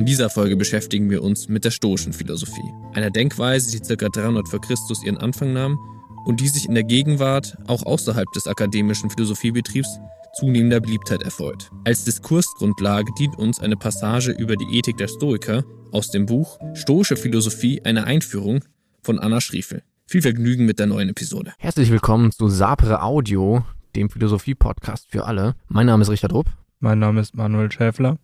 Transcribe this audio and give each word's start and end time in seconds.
In 0.00 0.06
dieser 0.06 0.30
Folge 0.30 0.56
beschäftigen 0.56 1.10
wir 1.10 1.22
uns 1.22 1.50
mit 1.50 1.62
der 1.62 1.70
stoischen 1.70 2.14
Philosophie, 2.14 2.72
einer 2.94 3.10
Denkweise, 3.10 3.70
die 3.70 3.96
ca. 3.96 4.08
300 4.08 4.48
vor 4.48 4.58
Christus 4.58 5.04
ihren 5.04 5.18
Anfang 5.18 5.52
nahm 5.52 5.78
und 6.24 6.40
die 6.40 6.48
sich 6.48 6.66
in 6.66 6.74
der 6.74 6.84
Gegenwart, 6.84 7.58
auch 7.66 7.84
außerhalb 7.84 8.26
des 8.32 8.46
akademischen 8.46 9.10
Philosophiebetriebs, 9.10 10.00
zunehmender 10.38 10.80
Beliebtheit 10.80 11.20
erfreut. 11.20 11.68
Als 11.84 12.04
Diskursgrundlage 12.04 13.12
dient 13.18 13.36
uns 13.36 13.60
eine 13.60 13.76
Passage 13.76 14.30
über 14.30 14.56
die 14.56 14.78
Ethik 14.78 14.96
der 14.96 15.08
Stoiker 15.08 15.64
aus 15.92 16.10
dem 16.10 16.24
Buch 16.24 16.58
Stoische 16.72 17.16
Philosophie, 17.16 17.82
eine 17.84 18.04
Einführung 18.04 18.64
von 19.02 19.18
Anna 19.18 19.42
Schriefel. 19.42 19.82
Viel 20.06 20.22
Vergnügen 20.22 20.64
mit 20.64 20.78
der 20.78 20.86
neuen 20.86 21.10
Episode. 21.10 21.52
Herzlich 21.58 21.90
willkommen 21.90 22.32
zu 22.32 22.48
Sapre 22.48 23.02
Audio, 23.02 23.66
dem 23.94 24.08
Philosophie-Podcast 24.08 25.10
für 25.10 25.26
alle. 25.26 25.56
Mein 25.68 25.84
Name 25.84 26.00
ist 26.00 26.08
Richard 26.08 26.32
Rupp. 26.32 26.46
Mein 26.78 27.00
Name 27.00 27.20
ist 27.20 27.34
Manuel 27.34 27.70
Schäfler. 27.70 28.16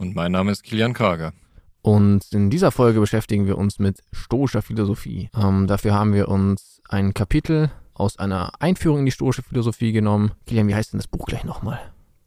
Und 0.00 0.16
mein 0.16 0.32
Name 0.32 0.50
ist 0.50 0.62
Kilian 0.62 0.94
Karger. 0.94 1.34
Und 1.82 2.32
in 2.32 2.48
dieser 2.48 2.70
Folge 2.70 3.00
beschäftigen 3.00 3.46
wir 3.46 3.58
uns 3.58 3.78
mit 3.78 4.02
stoischer 4.12 4.62
Philosophie. 4.62 5.28
Ähm, 5.36 5.66
dafür 5.66 5.92
haben 5.92 6.14
wir 6.14 6.28
uns 6.28 6.80
ein 6.88 7.12
Kapitel 7.12 7.70
aus 7.92 8.18
einer 8.18 8.50
Einführung 8.60 9.00
in 9.00 9.04
die 9.04 9.12
stoische 9.12 9.42
Philosophie 9.42 9.92
genommen. 9.92 10.32
Kilian, 10.46 10.68
wie 10.68 10.74
heißt 10.74 10.94
denn 10.94 10.98
das 11.00 11.06
Buch 11.06 11.26
gleich 11.26 11.44
nochmal? 11.44 11.78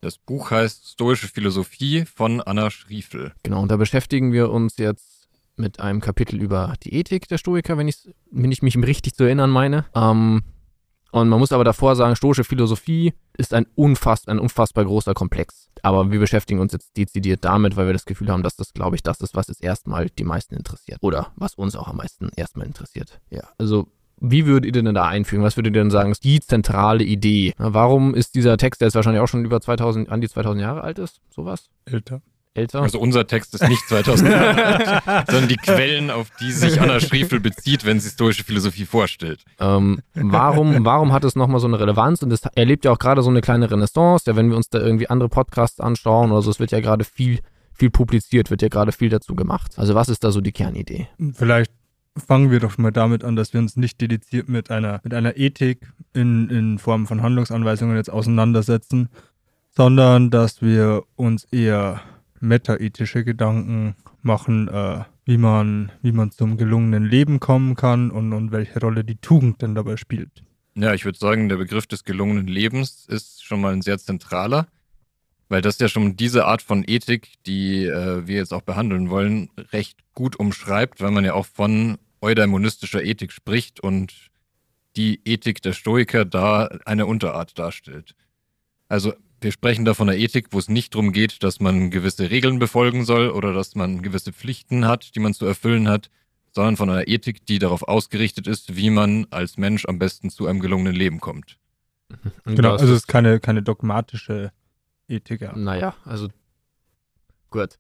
Das 0.01 0.19
Buch 0.19 0.51
heißt 0.51 0.87
Stoische 0.87 1.27
Philosophie 1.27 2.05
von 2.05 2.41
Anna 2.41 2.69
Schriefel. 2.69 3.33
Genau, 3.41 3.63
und 3.63 3.71
da 3.71 3.77
beschäftigen 3.77 4.33
wir 4.33 4.51
uns 4.51 4.77
jetzt 4.77 5.27
mit 5.55 5.79
einem 5.79 5.99
Kapitel 5.99 6.39
über 6.39 6.75
die 6.83 6.93
Ethik 6.93 7.27
der 7.27 7.39
Stoiker, 7.39 7.75
wenn, 7.79 7.91
wenn 8.29 8.51
ich 8.51 8.61
mich 8.61 8.77
richtig 8.77 9.15
zu 9.15 9.23
erinnern 9.23 9.49
meine. 9.49 9.85
Ähm, 9.95 10.43
und 11.13 11.29
man 11.29 11.37
muss 11.37 11.51
aber 11.51 11.63
davor 11.63 11.95
sagen, 11.95 12.15
stoische 12.15 12.43
Philosophie 12.43 13.13
ist 13.37 13.53
ein, 13.53 13.67
unfass, 13.75 14.27
ein 14.27 14.39
unfassbar 14.39 14.83
großer 14.83 15.13
Komplex. 15.13 15.69
Aber 15.83 16.11
wir 16.11 16.19
beschäftigen 16.19 16.59
uns 16.59 16.73
jetzt 16.73 16.97
dezidiert 16.97 17.45
damit, 17.45 17.75
weil 17.75 17.85
wir 17.85 17.93
das 17.93 18.05
Gefühl 18.05 18.29
haben, 18.29 18.41
dass 18.41 18.55
das, 18.55 18.73
glaube 18.73 18.95
ich, 18.95 19.03
das 19.03 19.21
ist, 19.21 19.35
was 19.35 19.47
jetzt 19.47 19.63
erstmal 19.63 20.07
die 20.09 20.23
meisten 20.23 20.55
interessiert. 20.55 20.97
Oder 21.01 21.31
was 21.35 21.53
uns 21.53 21.75
auch 21.75 21.87
am 21.87 21.97
meisten 21.97 22.29
erstmal 22.35 22.65
interessiert. 22.65 23.21
Ja, 23.29 23.43
also 23.59 23.89
wie 24.19 24.47
würdet 24.47 24.75
ihr 24.75 24.81
denn 24.81 24.95
da 24.95 25.05
einfügen? 25.05 25.43
Was 25.43 25.55
würdet 25.55 25.75
ihr 25.75 25.81
denn 25.81 25.91
sagen, 25.91 26.11
ist 26.11 26.23
die 26.23 26.39
zentrale 26.39 27.03
Idee? 27.03 27.53
Warum 27.59 28.15
ist 28.15 28.33
dieser 28.33 28.57
Text, 28.57 28.81
der 28.81 28.87
jetzt 28.87 28.95
wahrscheinlich 28.95 29.21
auch 29.21 29.27
schon 29.27 29.45
über 29.45 29.61
2000, 29.61 30.09
an 30.09 30.19
die 30.19 30.29
2000 30.29 30.63
Jahre 30.63 30.81
alt 30.81 30.97
ist, 30.97 31.21
sowas? 31.29 31.69
Älter. 31.85 32.23
Älter? 32.55 32.81
Also 32.81 32.99
unser 32.99 33.25
Text 33.25 33.53
ist 33.55 33.67
nicht 33.67 33.87
2000 33.87 34.29
Jahre 34.29 34.65
alt, 35.05 35.27
sondern 35.27 35.47
die 35.47 35.57
Quellen, 35.57 36.11
auf 36.11 36.29
die 36.39 36.51
sich 36.51 36.79
Anna 36.79 36.99
Schriefel 36.99 37.39
bezieht, 37.39 37.85
wenn 37.85 37.99
sie 37.99 38.07
historische 38.07 38.43
Philosophie 38.43 38.85
vorstellt. 38.85 39.43
Ähm, 39.59 40.01
warum, 40.13 40.85
warum 40.85 41.11
hat 41.11 41.23
es 41.23 41.35
nochmal 41.35 41.59
so 41.59 41.67
eine 41.67 41.79
Relevanz? 41.79 42.21
Und 42.21 42.31
es 42.31 42.41
erlebt 42.55 42.85
ja 42.85 42.91
auch 42.91 42.99
gerade 42.99 43.23
so 43.23 43.29
eine 43.29 43.41
kleine 43.41 43.69
Renaissance. 43.71 44.25
Ja, 44.27 44.35
wenn 44.35 44.49
wir 44.49 44.57
uns 44.57 44.69
da 44.69 44.79
irgendwie 44.79 45.09
andere 45.09 45.29
Podcasts 45.29 45.79
anschauen 45.79 46.31
oder 46.31 46.41
so, 46.41 46.51
es 46.51 46.59
wird 46.59 46.71
ja 46.71 46.79
gerade 46.79 47.03
viel, 47.03 47.39
viel 47.73 47.89
publiziert, 47.89 48.51
wird 48.51 48.61
ja 48.61 48.67
gerade 48.67 48.91
viel 48.91 49.09
dazu 49.09 49.35
gemacht. 49.35 49.73
Also 49.77 49.95
was 49.95 50.09
ist 50.09 50.23
da 50.23 50.31
so 50.31 50.41
die 50.41 50.51
Kernidee? 50.51 51.07
Vielleicht 51.33 51.71
fangen 52.15 52.51
wir 52.51 52.59
doch 52.59 52.77
mal 52.77 52.91
damit 52.91 53.23
an, 53.23 53.35
dass 53.35 53.53
wir 53.53 53.59
uns 53.59 53.75
nicht 53.75 53.99
dediziert 53.99 54.47
mit 54.47 54.69
einer, 54.69 55.01
mit 55.03 55.13
einer 55.13 55.37
Ethik 55.37 55.91
in, 56.13 56.49
in 56.49 56.77
Form 56.77 57.07
von 57.07 57.23
Handlungsanweisungen 57.23 57.97
jetzt 57.97 58.11
auseinandersetzen, 58.11 59.09
sondern 59.75 60.29
dass 60.29 60.61
wir 60.61 61.03
uns 61.15 61.45
eher 61.45 62.01
metaethische 62.43 63.23
Gedanken 63.23 63.95
machen, 64.21 64.67
äh, 64.67 65.03
wie 65.25 65.37
man, 65.37 65.91
wie 66.01 66.11
man 66.11 66.31
zum 66.31 66.57
gelungenen 66.57 67.05
Leben 67.05 67.39
kommen 67.39 67.75
kann 67.75 68.11
und, 68.11 68.33
und 68.33 68.51
welche 68.51 68.79
Rolle 68.79 69.03
die 69.03 69.15
Tugend 69.15 69.61
denn 69.61 69.73
dabei 69.73 69.97
spielt. 69.97 70.43
Ja, 70.75 70.93
ich 70.93 71.05
würde 71.05 71.17
sagen, 71.17 71.49
der 71.49 71.57
Begriff 71.57 71.87
des 71.87 72.03
gelungenen 72.03 72.47
Lebens 72.47 73.05
ist 73.07 73.43
schon 73.43 73.61
mal 73.61 73.73
ein 73.73 73.81
sehr 73.81 73.97
zentraler, 73.97 74.67
weil 75.47 75.61
das 75.61 75.79
ja 75.79 75.87
schon 75.87 76.17
diese 76.17 76.45
Art 76.45 76.61
von 76.61 76.83
Ethik, 76.85 77.33
die 77.45 77.85
äh, 77.85 78.27
wir 78.27 78.37
jetzt 78.37 78.53
auch 78.53 78.63
behandeln 78.63 79.09
wollen, 79.09 79.49
recht 79.71 79.99
gut 80.13 80.35
umschreibt, 80.35 81.01
weil 81.01 81.11
man 81.11 81.25
ja 81.25 81.33
auch 81.33 81.45
von 81.45 81.97
eudaimonistischer 82.21 83.03
Ethik 83.03 83.31
spricht 83.31 83.79
und 83.79 84.31
die 84.95 85.21
Ethik 85.25 85.61
der 85.61 85.73
Stoiker 85.73 86.25
da 86.25 86.65
eine 86.85 87.05
Unterart 87.05 87.57
darstellt. 87.57 88.15
Also 88.87 89.13
wir 89.43 89.51
sprechen 89.51 89.85
da 89.85 89.93
von 89.93 90.09
einer 90.09 90.17
Ethik, 90.17 90.47
wo 90.51 90.59
es 90.59 90.69
nicht 90.69 90.93
darum 90.93 91.11
geht, 91.11 91.43
dass 91.43 91.59
man 91.59 91.91
gewisse 91.91 92.29
Regeln 92.29 92.59
befolgen 92.59 93.05
soll 93.05 93.29
oder 93.29 93.53
dass 93.53 93.75
man 93.75 94.01
gewisse 94.01 94.33
Pflichten 94.33 94.87
hat, 94.87 95.15
die 95.15 95.19
man 95.19 95.33
zu 95.33 95.45
erfüllen 95.45 95.87
hat, 95.87 96.09
sondern 96.51 96.77
von 96.77 96.89
einer 96.89 97.07
Ethik, 97.07 97.45
die 97.45 97.59
darauf 97.59 97.83
ausgerichtet 97.83 98.47
ist, 98.47 98.75
wie 98.75 98.89
man 98.89 99.27
als 99.31 99.57
Mensch 99.57 99.85
am 99.85 99.99
besten 99.99 100.29
zu 100.29 100.47
einem 100.47 100.59
gelungenen 100.59 100.95
Leben 100.95 101.19
kommt. 101.19 101.57
Und 102.45 102.55
genau, 102.55 102.73
also 102.73 102.85
es 102.85 102.91
ist 102.91 103.07
keine, 103.07 103.39
keine 103.39 103.63
dogmatische 103.63 104.51
Ethik. 105.07 105.41
Ja. 105.41 105.55
Naja, 105.55 105.95
also 106.05 106.29
gut. 107.49 107.77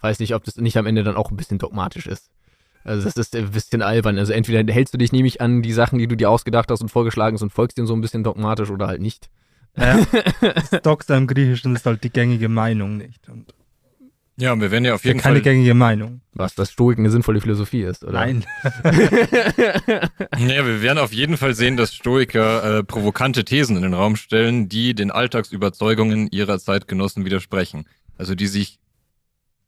Weiß 0.00 0.18
nicht, 0.18 0.34
ob 0.34 0.44
das 0.44 0.56
nicht 0.56 0.76
am 0.76 0.86
Ende 0.86 1.04
dann 1.04 1.16
auch 1.16 1.30
ein 1.30 1.36
bisschen 1.36 1.58
dogmatisch 1.58 2.06
ist. 2.06 2.30
Also 2.84 3.04
das 3.04 3.16
ist 3.16 3.36
ein 3.36 3.50
bisschen 3.50 3.82
albern. 3.82 4.18
Also 4.18 4.32
entweder 4.32 4.72
hältst 4.72 4.92
du 4.94 4.98
dich 4.98 5.12
nämlich 5.12 5.40
an 5.40 5.62
die 5.62 5.72
Sachen, 5.72 5.98
die 5.98 6.08
du 6.08 6.16
dir 6.16 6.30
ausgedacht 6.30 6.70
hast 6.70 6.80
und 6.80 6.88
vorgeschlagen 6.88 7.34
hast 7.34 7.42
und 7.42 7.52
folgst 7.52 7.78
denen 7.78 7.86
so 7.86 7.94
ein 7.94 8.00
bisschen 8.00 8.24
dogmatisch 8.24 8.70
oder 8.70 8.88
halt 8.88 9.00
nicht. 9.00 9.30
Ja, 9.76 10.04
Stockster 10.78 11.16
im 11.16 11.26
Griechischen 11.26 11.74
ist 11.74 11.86
halt 11.86 12.04
die 12.04 12.10
gängige 12.10 12.48
Meinung 12.48 12.96
nicht. 12.96 13.28
Und 13.28 13.54
ja, 14.36 14.58
wir 14.58 14.70
werden 14.70 14.84
ja 14.84 14.94
auf 14.94 15.04
jeden 15.04 15.20
keine 15.20 15.36
Fall. 15.36 15.42
Keine 15.42 15.56
gängige 15.56 15.74
Meinung. 15.74 16.20
Was, 16.32 16.54
dass 16.54 16.72
Stoik 16.72 16.98
eine 16.98 17.10
sinnvolle 17.10 17.40
Philosophie 17.40 17.82
ist, 17.82 18.02
oder? 18.02 18.12
Nein. 18.12 18.44
ja, 20.38 20.66
wir 20.66 20.82
werden 20.82 20.98
auf 20.98 21.12
jeden 21.12 21.36
Fall 21.36 21.54
sehen, 21.54 21.76
dass 21.76 21.94
Stoiker 21.94 22.78
äh, 22.78 22.84
provokante 22.84 23.44
Thesen 23.44 23.76
in 23.76 23.82
den 23.82 23.94
Raum 23.94 24.16
stellen, 24.16 24.68
die 24.68 24.94
den 24.94 25.10
Alltagsüberzeugungen 25.10 26.28
ihrer 26.30 26.58
Zeitgenossen 26.58 27.24
widersprechen. 27.24 27.86
Also 28.16 28.34
die 28.34 28.46
sich 28.46 28.78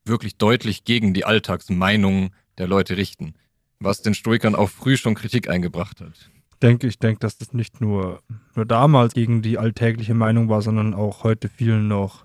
wirklich 0.05 0.39
deutlich 0.39 0.85
gegen 0.85 1.15
die 1.15 1.25
Alltagsmeinung 1.25 2.31
der 2.59 2.67
Leute 2.67 2.97
richten. 2.97 3.35
Was 3.81 4.03
den 4.03 4.15
Stoikern 4.15 4.55
auch 4.55 4.71
früh 4.71 4.97
schon 4.97 5.15
Kritik 5.15 5.49
eingebracht 5.49 6.01
hat 6.01 6.31
denke, 6.65 6.87
ich 6.87 6.99
denke, 6.99 7.21
dass 7.21 7.39
das 7.39 7.53
nicht 7.53 7.81
nur, 7.81 8.21
nur 8.57 8.65
damals 8.65 9.15
gegen 9.15 9.43
die 9.43 9.59
alltägliche 9.59 10.15
Meinung 10.15 10.49
war, 10.49 10.63
sondern 10.63 10.95
auch 10.95 11.23
heute 11.23 11.49
vielen 11.49 11.89
noch 11.89 12.25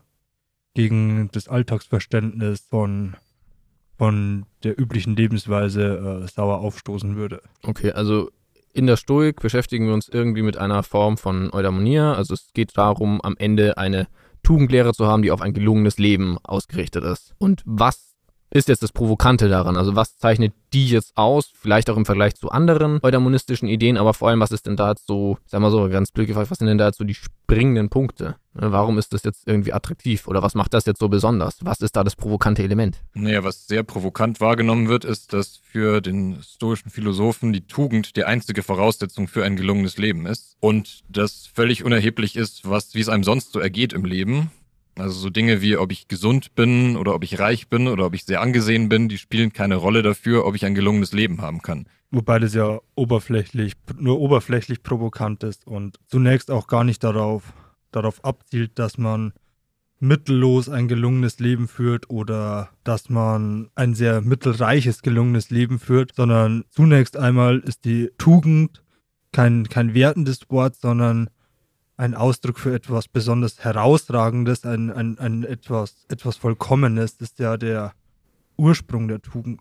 gegen 0.73 1.29
das 1.33 1.47
Alltagsverständnis 1.47 2.65
von, 2.69 3.15
von 3.97 4.45
der 4.63 4.79
üblichen 4.79 5.15
Lebensweise 5.15 6.23
äh, 6.23 6.27
sauer 6.27 6.59
aufstoßen 6.59 7.17
würde. 7.17 7.41
Okay, 7.63 7.91
also 7.91 8.31
in 8.73 8.87
der 8.87 8.97
Stoik 8.97 9.41
beschäftigen 9.41 9.87
wir 9.87 9.93
uns 9.93 10.07
irgendwie 10.07 10.43
mit 10.43 10.57
einer 10.57 10.83
Form 10.83 11.17
von 11.17 11.51
Eudaimonia. 11.51 12.13
Also 12.13 12.33
es 12.33 12.51
geht 12.53 12.77
darum, 12.77 13.19
am 13.21 13.35
Ende 13.37 13.77
eine 13.77 14.07
Tugendlehre 14.43 14.93
zu 14.93 15.05
haben, 15.05 15.21
die 15.21 15.31
auf 15.31 15.41
ein 15.41 15.53
gelungenes 15.53 15.97
Leben 15.97 16.37
ausgerichtet 16.43 17.03
ist. 17.03 17.33
Und 17.39 17.61
was 17.65 18.08
ist 18.51 18.67
jetzt 18.67 18.83
das 18.83 18.91
Provokante 18.91 19.47
daran? 19.47 19.77
Also 19.77 19.95
was 19.95 20.17
zeichnet 20.17 20.53
die 20.73 20.89
jetzt 20.89 21.17
aus? 21.17 21.51
Vielleicht 21.53 21.89
auch 21.89 21.97
im 21.97 22.05
Vergleich 22.05 22.35
zu 22.35 22.49
anderen 22.49 22.99
eudamonistischen 23.01 23.67
Ideen, 23.67 23.97
aber 23.97 24.13
vor 24.13 24.29
allem, 24.29 24.39
was 24.39 24.51
ist 24.51 24.65
denn 24.65 24.75
da 24.75 24.89
jetzt 24.89 25.07
so, 25.07 25.37
sag 25.45 25.61
mal 25.61 25.71
so, 25.71 25.87
ganz 25.89 26.11
blöd 26.11 26.27
gefragt, 26.27 26.51
was 26.51 26.57
sind 26.57 26.67
denn 26.67 26.77
da 26.77 26.87
jetzt 26.87 26.97
so 26.97 27.03
die 27.03 27.13
springenden 27.13 27.89
Punkte? 27.89 28.35
Ne, 28.53 28.71
warum 28.71 28.97
ist 28.97 29.13
das 29.13 29.23
jetzt 29.23 29.47
irgendwie 29.47 29.73
attraktiv? 29.73 30.27
Oder 30.27 30.41
was 30.41 30.55
macht 30.55 30.73
das 30.73 30.85
jetzt 30.85 30.99
so 30.99 31.09
besonders? 31.09 31.57
Was 31.61 31.81
ist 31.81 31.95
da 31.95 32.03
das 32.03 32.15
provokante 32.15 32.63
Element? 32.63 32.97
Naja, 33.13 33.43
was 33.43 33.67
sehr 33.67 33.83
provokant 33.83 34.41
wahrgenommen 34.41 34.89
wird, 34.89 35.05
ist, 35.05 35.33
dass 35.33 35.57
für 35.57 36.01
den 36.01 36.41
stoischen 36.41 36.89
Philosophen 36.89 37.53
die 37.53 37.67
Tugend 37.67 38.15
die 38.15 38.25
einzige 38.25 38.63
Voraussetzung 38.63 39.27
für 39.27 39.43
ein 39.43 39.55
gelungenes 39.55 39.97
Leben 39.97 40.25
ist. 40.25 40.57
Und 40.59 41.01
das 41.09 41.49
völlig 41.53 41.83
unerheblich 41.83 42.35
ist, 42.35 42.67
was, 42.67 42.95
wie 42.95 43.01
es 43.01 43.09
einem 43.09 43.23
sonst 43.23 43.51
so 43.51 43.59
ergeht 43.59 43.93
im 43.93 44.05
Leben 44.05 44.51
also 44.99 45.19
so 45.19 45.29
Dinge 45.29 45.61
wie, 45.61 45.77
ob 45.77 45.91
ich 45.91 46.07
gesund 46.07 46.55
bin 46.55 46.95
oder 46.95 47.15
ob 47.15 47.23
ich 47.23 47.39
reich 47.39 47.69
bin 47.69 47.87
oder 47.87 48.05
ob 48.05 48.13
ich 48.13 48.25
sehr 48.25 48.41
angesehen 48.41 48.89
bin, 48.89 49.09
die 49.09 49.17
spielen 49.17 49.53
keine 49.53 49.75
Rolle 49.75 50.03
dafür, 50.03 50.45
ob 50.45 50.55
ich 50.55 50.65
ein 50.65 50.75
gelungenes 50.75 51.13
Leben 51.13 51.41
haben 51.41 51.61
kann. 51.61 51.87
Wobei 52.11 52.39
das 52.39 52.53
ja 52.53 52.79
oberflächlich, 52.95 53.73
nur 53.97 54.19
oberflächlich 54.19 54.81
provokant 54.81 55.43
ist 55.43 55.67
und 55.67 55.97
zunächst 56.07 56.49
auch 56.49 56.67
gar 56.67 56.83
nicht 56.83 57.03
darauf, 57.03 57.53
darauf 57.91 58.23
abzielt, 58.25 58.79
dass 58.79 58.97
man 58.97 59.33
mittellos 59.99 60.69
ein 60.69 60.87
gelungenes 60.87 61.39
Leben 61.39 61.67
führt 61.67 62.09
oder 62.09 62.69
dass 62.83 63.09
man 63.09 63.69
ein 63.75 63.93
sehr 63.93 64.21
mittelreiches 64.21 65.01
gelungenes 65.01 65.49
Leben 65.49 65.77
führt, 65.77 66.15
sondern 66.15 66.63
zunächst 66.69 67.17
einmal 67.17 67.59
ist 67.59 67.85
die 67.85 68.09
Tugend 68.17 68.83
kein, 69.31 69.67
kein 69.67 69.93
wertendes 69.93 70.49
Wort, 70.49 70.75
sondern 70.75 71.29
ein 71.99 72.15
Ausdruck 72.15 72.57
für 72.59 72.73
etwas 72.73 73.09
besonders 73.09 73.59
Herausragendes, 73.59 74.65
ein, 74.65 74.89
ein, 74.89 75.19
ein 75.19 75.43
etwas, 75.43 76.05
etwas 76.07 76.37
Vollkommenes, 76.37 77.17
das 77.17 77.31
ist 77.31 77.39
ja 77.39 77.57
der 77.57 77.91
Ursprung 78.55 79.09
der 79.09 79.21
Tugend. 79.21 79.59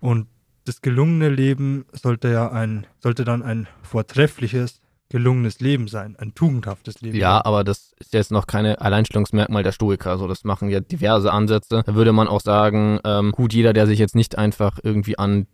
Und 0.00 0.26
das 0.64 0.82
gelungene 0.82 1.30
Leben 1.30 1.86
sollte 1.92 2.28
ja 2.28 2.52
ein, 2.52 2.86
sollte 2.98 3.24
dann 3.24 3.42
ein 3.42 3.68
vortreffliches, 3.82 4.82
gelungenes 5.08 5.60
Leben 5.60 5.88
sein, 5.88 6.14
ein 6.18 6.34
tugendhaftes 6.34 7.00
Leben. 7.00 7.16
Ja, 7.16 7.42
aber 7.42 7.64
das 7.64 7.94
ist 7.98 8.12
jetzt 8.12 8.30
noch 8.30 8.46
keine 8.46 8.78
Alleinstellungsmerkmal 8.82 9.62
der 9.62 9.72
Stoiker. 9.72 10.10
Also 10.10 10.28
das 10.28 10.44
machen 10.44 10.68
ja 10.68 10.80
diverse 10.80 11.32
Ansätze. 11.32 11.82
Da 11.86 11.94
würde 11.94 12.12
man 12.12 12.28
auch 12.28 12.42
sagen, 12.42 13.00
ähm, 13.04 13.32
gut, 13.32 13.54
jeder, 13.54 13.72
der 13.72 13.86
sich 13.86 13.98
jetzt 13.98 14.14
nicht 14.14 14.36
einfach 14.36 14.78
irgendwie 14.82 15.18
an 15.18 15.46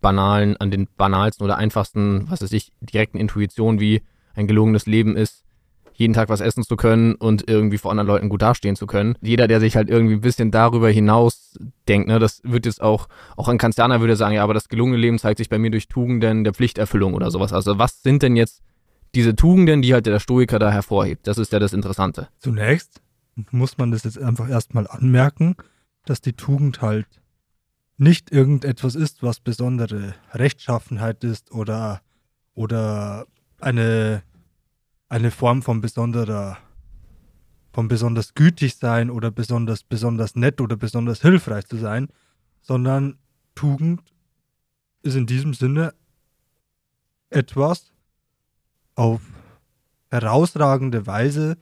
banalen, 0.00 0.56
an 0.56 0.70
den 0.70 0.88
banalsten 0.96 1.44
oder 1.44 1.58
einfachsten, 1.58 2.30
was 2.30 2.40
weiß 2.40 2.52
ich, 2.52 2.72
direkten 2.80 3.18
Intuitionen 3.18 3.78
wie 3.78 4.00
ein 4.38 4.46
gelungenes 4.46 4.86
Leben 4.86 5.16
ist, 5.16 5.44
jeden 5.92 6.14
Tag 6.14 6.28
was 6.28 6.40
essen 6.40 6.62
zu 6.62 6.76
können 6.76 7.16
und 7.16 7.50
irgendwie 7.50 7.76
vor 7.76 7.90
anderen 7.90 8.06
Leuten 8.06 8.28
gut 8.28 8.40
dastehen 8.40 8.76
zu 8.76 8.86
können. 8.86 9.16
Jeder, 9.20 9.48
der 9.48 9.58
sich 9.58 9.74
halt 9.74 9.90
irgendwie 9.90 10.14
ein 10.14 10.20
bisschen 10.20 10.52
darüber 10.52 10.88
hinaus 10.88 11.58
denkt, 11.88 12.06
ne, 12.06 12.20
das 12.20 12.40
wird 12.44 12.66
jetzt 12.66 12.80
auch, 12.80 13.08
auch 13.36 13.48
ein 13.48 13.58
Kanzlerer 13.58 14.00
würde 14.00 14.14
sagen, 14.14 14.36
ja, 14.36 14.44
aber 14.44 14.54
das 14.54 14.68
gelungene 14.68 14.96
Leben 14.96 15.18
zeigt 15.18 15.38
sich 15.38 15.48
bei 15.48 15.58
mir 15.58 15.72
durch 15.72 15.88
Tugenden 15.88 16.44
der 16.44 16.54
Pflichterfüllung 16.54 17.14
oder 17.14 17.32
sowas. 17.32 17.52
Also 17.52 17.78
was 17.78 18.02
sind 18.02 18.22
denn 18.22 18.36
jetzt 18.36 18.62
diese 19.16 19.34
Tugenden, 19.34 19.82
die 19.82 19.92
halt 19.92 20.06
der 20.06 20.20
Stoiker 20.20 20.60
da 20.60 20.70
hervorhebt? 20.70 21.26
Das 21.26 21.36
ist 21.36 21.52
ja 21.52 21.58
das 21.58 21.72
Interessante. 21.72 22.28
Zunächst 22.38 23.02
muss 23.50 23.76
man 23.76 23.90
das 23.90 24.04
jetzt 24.04 24.20
einfach 24.20 24.48
erstmal 24.48 24.86
anmerken, 24.86 25.56
dass 26.04 26.20
die 26.20 26.34
Tugend 26.34 26.80
halt 26.80 27.06
nicht 27.96 28.30
irgendetwas 28.30 28.94
ist, 28.94 29.24
was 29.24 29.40
besondere 29.40 30.14
Rechtschaffenheit 30.32 31.24
ist 31.24 31.50
oder, 31.50 32.02
oder 32.54 33.26
eine, 33.60 34.22
eine 35.08 35.30
Form 35.30 35.62
von 35.62 35.80
besonderer, 35.80 36.58
von 37.72 37.88
besonders 37.88 38.34
gütig 38.34 38.76
sein 38.76 39.10
oder 39.10 39.30
besonders, 39.30 39.82
besonders 39.82 40.36
nett 40.36 40.60
oder 40.60 40.76
besonders 40.76 41.22
hilfreich 41.22 41.66
zu 41.66 41.76
sein, 41.76 42.08
sondern 42.60 43.18
Tugend 43.54 44.02
ist 45.02 45.16
in 45.16 45.26
diesem 45.26 45.54
Sinne 45.54 45.94
etwas 47.30 47.92
auf 48.94 49.20
herausragende 50.10 51.06
Weise 51.06 51.58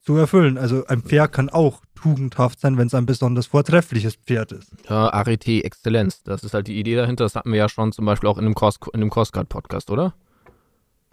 zu 0.00 0.16
erfüllen. 0.16 0.58
Also 0.58 0.84
ein 0.86 1.02
Pferd 1.02 1.32
kann 1.32 1.48
auch 1.48 1.82
tugendhaft 1.94 2.60
sein, 2.60 2.76
wenn 2.76 2.88
es 2.88 2.94
ein 2.94 3.06
besonders 3.06 3.46
vortreffliches 3.46 4.16
Pferd 4.16 4.52
ist. 4.52 4.72
Ja, 4.88 5.12
Arete 5.12 5.64
Exzellenz, 5.64 6.22
das 6.22 6.42
ist 6.42 6.54
halt 6.54 6.66
die 6.66 6.78
Idee 6.78 6.96
dahinter. 6.96 7.24
Das 7.24 7.36
hatten 7.36 7.52
wir 7.52 7.58
ja 7.58 7.68
schon 7.68 7.92
zum 7.92 8.04
Beispiel 8.04 8.28
auch 8.28 8.38
in 8.38 8.44
dem, 8.44 8.54
Cross, 8.54 8.80
in 8.92 9.00
dem 9.00 9.10
Crossguard-Podcast, 9.10 9.90
oder? 9.90 10.14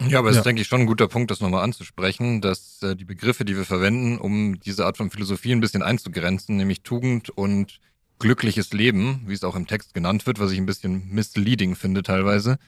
Ja, 0.08 0.18
aber 0.18 0.30
es 0.30 0.36
ja. 0.36 0.40
ist, 0.40 0.46
denke 0.46 0.62
ich, 0.62 0.68
schon 0.68 0.80
ein 0.80 0.86
guter 0.86 1.08
Punkt, 1.08 1.30
das 1.30 1.40
nochmal 1.40 1.62
anzusprechen, 1.62 2.40
dass 2.40 2.82
äh, 2.82 2.96
die 2.96 3.04
Begriffe, 3.04 3.44
die 3.44 3.56
wir 3.56 3.64
verwenden, 3.64 4.18
um 4.18 4.58
diese 4.60 4.86
Art 4.86 4.96
von 4.96 5.10
Philosophie 5.10 5.52
ein 5.52 5.60
bisschen 5.60 5.82
einzugrenzen, 5.82 6.56
nämlich 6.56 6.82
Tugend 6.82 7.30
und 7.30 7.80
glückliches 8.18 8.72
Leben, 8.72 9.22
wie 9.26 9.34
es 9.34 9.44
auch 9.44 9.56
im 9.56 9.66
Text 9.66 9.94
genannt 9.94 10.26
wird, 10.26 10.38
was 10.38 10.52
ich 10.52 10.58
ein 10.58 10.66
bisschen 10.66 11.08
misleading 11.10 11.74
finde 11.74 12.02
teilweise, 12.02 12.58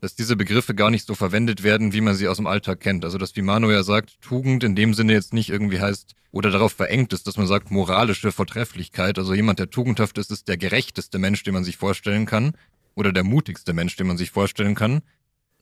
dass 0.00 0.14
diese 0.14 0.36
Begriffe 0.36 0.74
gar 0.74 0.90
nicht 0.90 1.06
so 1.06 1.14
verwendet 1.14 1.62
werden, 1.62 1.92
wie 1.92 2.00
man 2.00 2.14
sie 2.14 2.28
aus 2.28 2.36
dem 2.36 2.46
Alltag 2.46 2.80
kennt. 2.80 3.04
Also 3.04 3.18
dass 3.18 3.36
wie 3.36 3.42
Manu 3.42 3.70
ja 3.70 3.82
sagt, 3.82 4.20
Tugend 4.20 4.64
in 4.64 4.74
dem 4.74 4.94
Sinne 4.94 5.12
jetzt 5.12 5.32
nicht 5.32 5.50
irgendwie 5.50 5.80
heißt 5.80 6.14
oder 6.30 6.50
darauf 6.50 6.72
verengt 6.72 7.12
ist, 7.12 7.26
dass 7.26 7.36
man 7.36 7.46
sagt 7.46 7.70
moralische 7.70 8.32
Vortrefflichkeit. 8.32 9.18
Also 9.18 9.34
jemand, 9.34 9.58
der 9.58 9.70
tugendhaft 9.70 10.18
ist, 10.18 10.30
ist 10.30 10.48
der 10.48 10.56
gerechteste 10.56 11.18
Mensch, 11.18 11.42
den 11.42 11.54
man 11.54 11.64
sich 11.64 11.76
vorstellen 11.76 12.26
kann 12.26 12.52
oder 12.94 13.12
der 13.12 13.24
mutigste 13.24 13.72
Mensch, 13.72 13.96
den 13.96 14.06
man 14.06 14.18
sich 14.18 14.30
vorstellen 14.30 14.74
kann. 14.74 15.02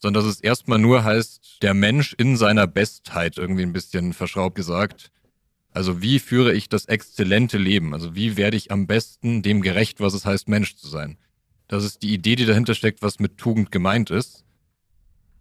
Sondern 0.01 0.25
dass 0.25 0.33
es 0.33 0.41
erstmal 0.41 0.79
nur 0.79 1.05
heißt, 1.05 1.59
der 1.63 1.75
Mensch 1.75 2.15
in 2.17 2.37
seiner 2.37 2.67
Bestheit 2.67 3.39
irgendwie 3.39 3.63
ein 3.63 3.73
bisschen 3.73 4.13
verschraubt 4.13 4.55
gesagt. 4.57 5.11
Also 5.73 6.03
wie 6.03 6.19
führe 6.19 6.53
ich 6.53 6.69
das 6.69 6.87
exzellente 6.87 7.59
Leben? 7.59 7.95
Also 7.95 8.15
wie 8.15 8.37
werde 8.37 8.57
ich 8.57 8.73
am 8.73 8.87
besten 8.87 9.43
dem 9.43 9.63
gerecht, 9.63 10.01
was 10.01 10.15
es 10.15 10.27
heißt, 10.27 10.49
Mensch 10.49 10.77
zu 10.77 10.89
sein? 10.89 11.19
Das 11.69 11.85
ist 11.85 12.03
die 12.03 12.13
Idee, 12.13 12.35
die 12.35 12.47
dahinter 12.47 12.75
steckt, 12.75 13.03
was 13.03 13.21
mit 13.21 13.39
Tugend 13.39 13.71
gemeint 13.71 14.11
ist. 14.11 14.45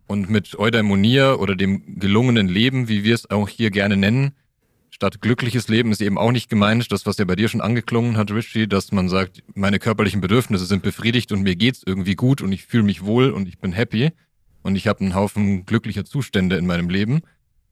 Und 0.05 0.29
mit 0.29 0.57
Eudaimonia 0.57 1.35
oder 1.35 1.55
dem 1.55 1.99
gelungenen 1.99 2.47
Leben, 2.47 2.87
wie 2.87 3.03
wir 3.03 3.15
es 3.15 3.29
auch 3.29 3.47
hier 3.47 3.71
gerne 3.71 3.95
nennen, 3.95 4.33
statt 4.89 5.21
glückliches 5.21 5.67
Leben 5.69 5.91
ist 5.91 6.01
eben 6.01 6.17
auch 6.17 6.31
nicht 6.31 6.49
gemeint, 6.49 6.91
das, 6.91 7.05
was 7.05 7.17
ja 7.17 7.25
bei 7.25 7.35
dir 7.35 7.47
schon 7.47 7.61
angeklungen 7.61 8.17
hat, 8.17 8.31
Richie, 8.31 8.67
dass 8.67 8.91
man 8.91 9.07
sagt, 9.07 9.43
meine 9.55 9.79
körperlichen 9.79 10.19
Bedürfnisse 10.19 10.65
sind 10.65 10.83
befriedigt 10.83 11.31
und 11.31 11.43
mir 11.43 11.55
geht's 11.55 11.83
irgendwie 11.85 12.15
gut 12.15 12.41
und 12.41 12.51
ich 12.51 12.65
fühle 12.65 12.83
mich 12.83 13.05
wohl 13.05 13.31
und 13.31 13.47
ich 13.47 13.59
bin 13.59 13.71
happy 13.71 14.11
und 14.61 14.75
ich 14.75 14.87
habe 14.87 15.01
einen 15.01 15.15
Haufen 15.15 15.65
glücklicher 15.65 16.05
Zustände 16.05 16.57
in 16.57 16.65
meinem 16.65 16.89
Leben, 16.89 17.21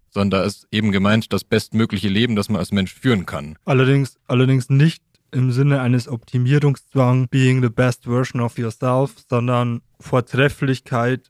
sondern 0.10 0.42
da 0.42 0.46
ist 0.46 0.68
eben 0.72 0.92
gemeint 0.92 1.32
das 1.34 1.44
bestmögliche 1.44 2.10
Leben, 2.10 2.36
das 2.36 2.50
man 2.50 2.60
als 2.60 2.72
Mensch 2.72 2.94
führen 2.94 3.26
kann. 3.26 3.58
Allerdings, 3.66 4.18
allerdings 4.28 4.70
nicht 4.70 5.04
im 5.32 5.52
Sinne 5.52 5.82
eines 5.82 6.08
Optimierungszwangs, 6.08 7.28
being 7.30 7.62
the 7.62 7.70
best 7.70 8.06
version 8.06 8.42
of 8.42 8.58
yourself, 8.58 9.16
sondern 9.30 9.82
Vortrefflichkeit 10.00 11.30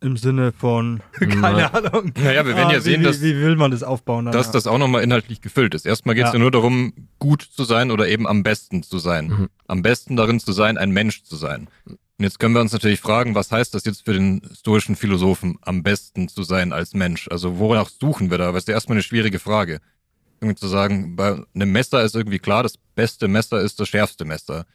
im 0.00 0.16
Sinne 0.16 0.52
von, 0.52 1.00
keine 1.12 1.72
Ahnung. 1.72 2.12
Naja, 2.16 2.44
wir 2.44 2.54
werden 2.56 2.70
ja 2.70 2.78
ah, 2.78 2.80
sehen, 2.80 3.00
wie, 3.00 3.04
dass, 3.04 3.22
wie 3.22 3.36
will 3.36 3.56
man 3.56 3.70
das 3.70 3.82
aufbauen? 3.82 4.26
Dass 4.26 4.50
das 4.50 4.66
auch 4.66 4.78
nochmal 4.78 5.02
inhaltlich 5.02 5.40
gefüllt 5.40 5.74
ist. 5.74 5.86
Erstmal 5.86 6.14
geht 6.14 6.24
es 6.24 6.32
ja. 6.32 6.34
ja. 6.34 6.40
nur 6.40 6.50
darum, 6.50 6.92
gut 7.18 7.42
zu 7.42 7.64
sein 7.64 7.90
oder 7.90 8.08
eben 8.08 8.26
am 8.26 8.42
besten 8.42 8.82
zu 8.82 8.98
sein. 8.98 9.28
Mhm. 9.28 9.48
Am 9.66 9.82
besten 9.82 10.16
darin 10.16 10.40
zu 10.40 10.52
sein, 10.52 10.76
ein 10.76 10.90
Mensch 10.90 11.22
zu 11.22 11.36
sein. 11.36 11.68
Und 12.18 12.24
jetzt 12.24 12.38
können 12.38 12.54
wir 12.54 12.60
uns 12.60 12.72
natürlich 12.72 13.00
fragen, 13.00 13.34
was 13.34 13.50
heißt 13.50 13.74
das 13.74 13.84
jetzt 13.84 14.04
für 14.04 14.12
den 14.12 14.40
stoischen 14.56 14.94
Philosophen, 14.94 15.58
am 15.62 15.82
besten 15.82 16.28
zu 16.28 16.44
sein 16.44 16.72
als 16.72 16.94
Mensch? 16.94 17.28
Also 17.28 17.58
wonach 17.58 17.88
suchen 17.88 18.30
wir 18.30 18.38
da? 18.38 18.52
Das 18.52 18.62
ist 18.62 18.68
ja 18.68 18.74
erstmal 18.74 18.96
eine 18.96 19.02
schwierige 19.02 19.38
Frage 19.40 19.80
irgendwie 20.44 20.60
zu 20.60 20.68
sagen, 20.68 21.16
bei 21.16 21.42
einem 21.54 21.72
Messer 21.72 22.02
ist 22.02 22.14
irgendwie 22.14 22.38
klar, 22.38 22.62
das 22.62 22.76
beste 22.94 23.28
Messer 23.28 23.60
ist 23.60 23.80
das 23.80 23.88
schärfste 23.88 24.24
Messer. 24.24 24.66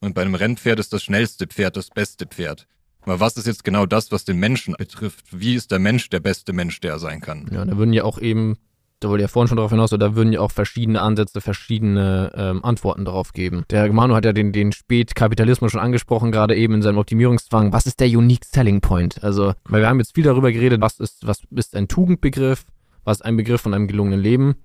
Und 0.00 0.14
bei 0.14 0.22
einem 0.22 0.34
Rennpferd 0.34 0.80
ist 0.80 0.92
das 0.92 1.02
schnellste 1.02 1.46
Pferd 1.46 1.76
das 1.76 1.90
beste 1.90 2.26
Pferd. 2.26 2.66
Aber 3.02 3.20
was 3.20 3.36
ist 3.36 3.46
jetzt 3.46 3.64
genau 3.64 3.86
das, 3.86 4.10
was 4.12 4.24
den 4.24 4.38
Menschen 4.38 4.74
betrifft? 4.78 5.26
Wie 5.30 5.54
ist 5.54 5.70
der 5.70 5.78
Mensch 5.78 6.08
der 6.08 6.20
beste 6.20 6.52
Mensch, 6.52 6.80
der 6.80 6.92
er 6.92 6.98
sein 6.98 7.20
kann? 7.20 7.48
Ja, 7.52 7.64
da 7.64 7.76
würden 7.76 7.92
ja 7.92 8.04
auch 8.04 8.18
eben, 8.18 8.56
da 9.00 9.08
wollte 9.08 9.22
ja 9.22 9.28
vorhin 9.28 9.48
schon 9.48 9.56
darauf 9.56 9.70
hinaus, 9.70 9.90
da 9.90 10.14
würden 10.14 10.32
ja 10.32 10.40
auch 10.40 10.50
verschiedene 10.50 11.00
Ansätze, 11.00 11.40
verschiedene 11.40 12.30
ähm, 12.34 12.62
Antworten 12.62 13.06
darauf 13.06 13.32
geben. 13.32 13.64
Der 13.70 13.90
Manu 13.90 14.14
hat 14.14 14.26
ja 14.26 14.34
den, 14.34 14.52
den 14.52 14.72
Spätkapitalismus 14.72 15.72
schon 15.72 15.80
angesprochen, 15.80 16.30
gerade 16.30 16.54
eben 16.54 16.74
in 16.74 16.82
seinem 16.82 16.98
Optimierungszwang. 16.98 17.72
Was 17.72 17.86
ist 17.86 17.98
der 18.00 18.08
Unique 18.08 18.44
Selling 18.44 18.82
Point? 18.82 19.24
Also, 19.24 19.54
weil 19.64 19.80
wir 19.80 19.88
haben 19.88 19.98
jetzt 19.98 20.14
viel 20.14 20.24
darüber 20.24 20.52
geredet, 20.52 20.82
was 20.82 21.00
ist, 21.00 21.26
was 21.26 21.42
ist 21.50 21.74
ein 21.74 21.88
Tugendbegriff, 21.88 22.66
was 23.02 23.18
ist 23.18 23.22
ein 23.22 23.38
Begriff 23.38 23.62
von 23.62 23.72
einem 23.72 23.88
gelungenen 23.88 24.20
Leben. 24.20 24.56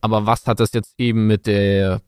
Aber 0.00 0.26
was 0.26 0.48
hat 0.48 0.58
das 0.58 0.72
jetzt 0.72 0.94
eben 0.98 1.28
mit 1.28 1.46
der, 1.46 2.02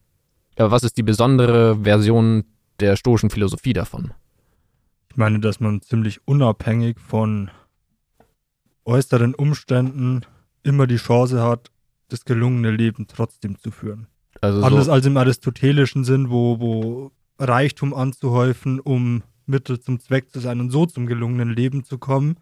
ja, 0.58 0.70
was 0.72 0.82
ist 0.82 0.96
die 0.98 1.04
besondere 1.04 1.76
Version 1.82 2.44
der 2.80 2.96
stoischen 2.96 3.30
Philosophie 3.30 3.72
davon? 3.72 4.12
Ich 5.10 5.16
meine, 5.16 5.38
dass 5.38 5.60
man 5.60 5.80
ziemlich 5.80 6.26
unabhängig 6.26 6.98
von 6.98 7.50
äußeren 8.84 9.34
Umständen 9.34 10.22
immer 10.62 10.86
die 10.86 10.96
Chance 10.96 11.42
hat, 11.42 11.70
das 12.08 12.24
gelungene 12.24 12.70
Leben 12.70 13.06
trotzdem 13.06 13.58
zu 13.58 13.70
führen. 13.70 14.06
Also 14.40 14.62
Anders 14.62 14.86
so 14.86 14.92
als 14.92 15.06
im 15.06 15.16
aristotelischen 15.16 16.04
Sinn, 16.04 16.30
wo, 16.30 16.60
wo 16.60 17.12
Reichtum 17.38 17.94
anzuhäufen, 17.94 18.80
um 18.80 19.22
Mittel 19.46 19.80
zum 19.80 20.00
Zweck 20.00 20.30
zu 20.30 20.40
sein 20.40 20.60
und 20.60 20.70
so 20.70 20.86
zum 20.86 21.06
gelungenen 21.06 21.50
Leben 21.50 21.84
zu 21.84 21.98
kommen, 21.98 22.36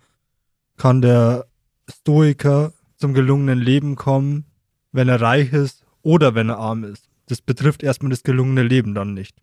kann 0.77 1.01
der 1.01 1.47
Stoiker 1.89 2.73
zum 2.97 3.15
gelungenen 3.15 3.61
Leben 3.61 3.97
kommen, 3.97 4.47
wenn 4.93 5.09
er 5.09 5.21
reich 5.21 5.53
ist 5.53 5.85
oder 6.03 6.35
wenn 6.35 6.49
er 6.49 6.59
arm 6.59 6.85
ist. 6.85 7.09
Das 7.27 7.41
betrifft 7.41 7.83
erstmal 7.83 8.11
das 8.11 8.23
gelungene 8.23 8.63
Leben 8.63 8.95
dann 8.95 9.15
nicht. 9.15 9.37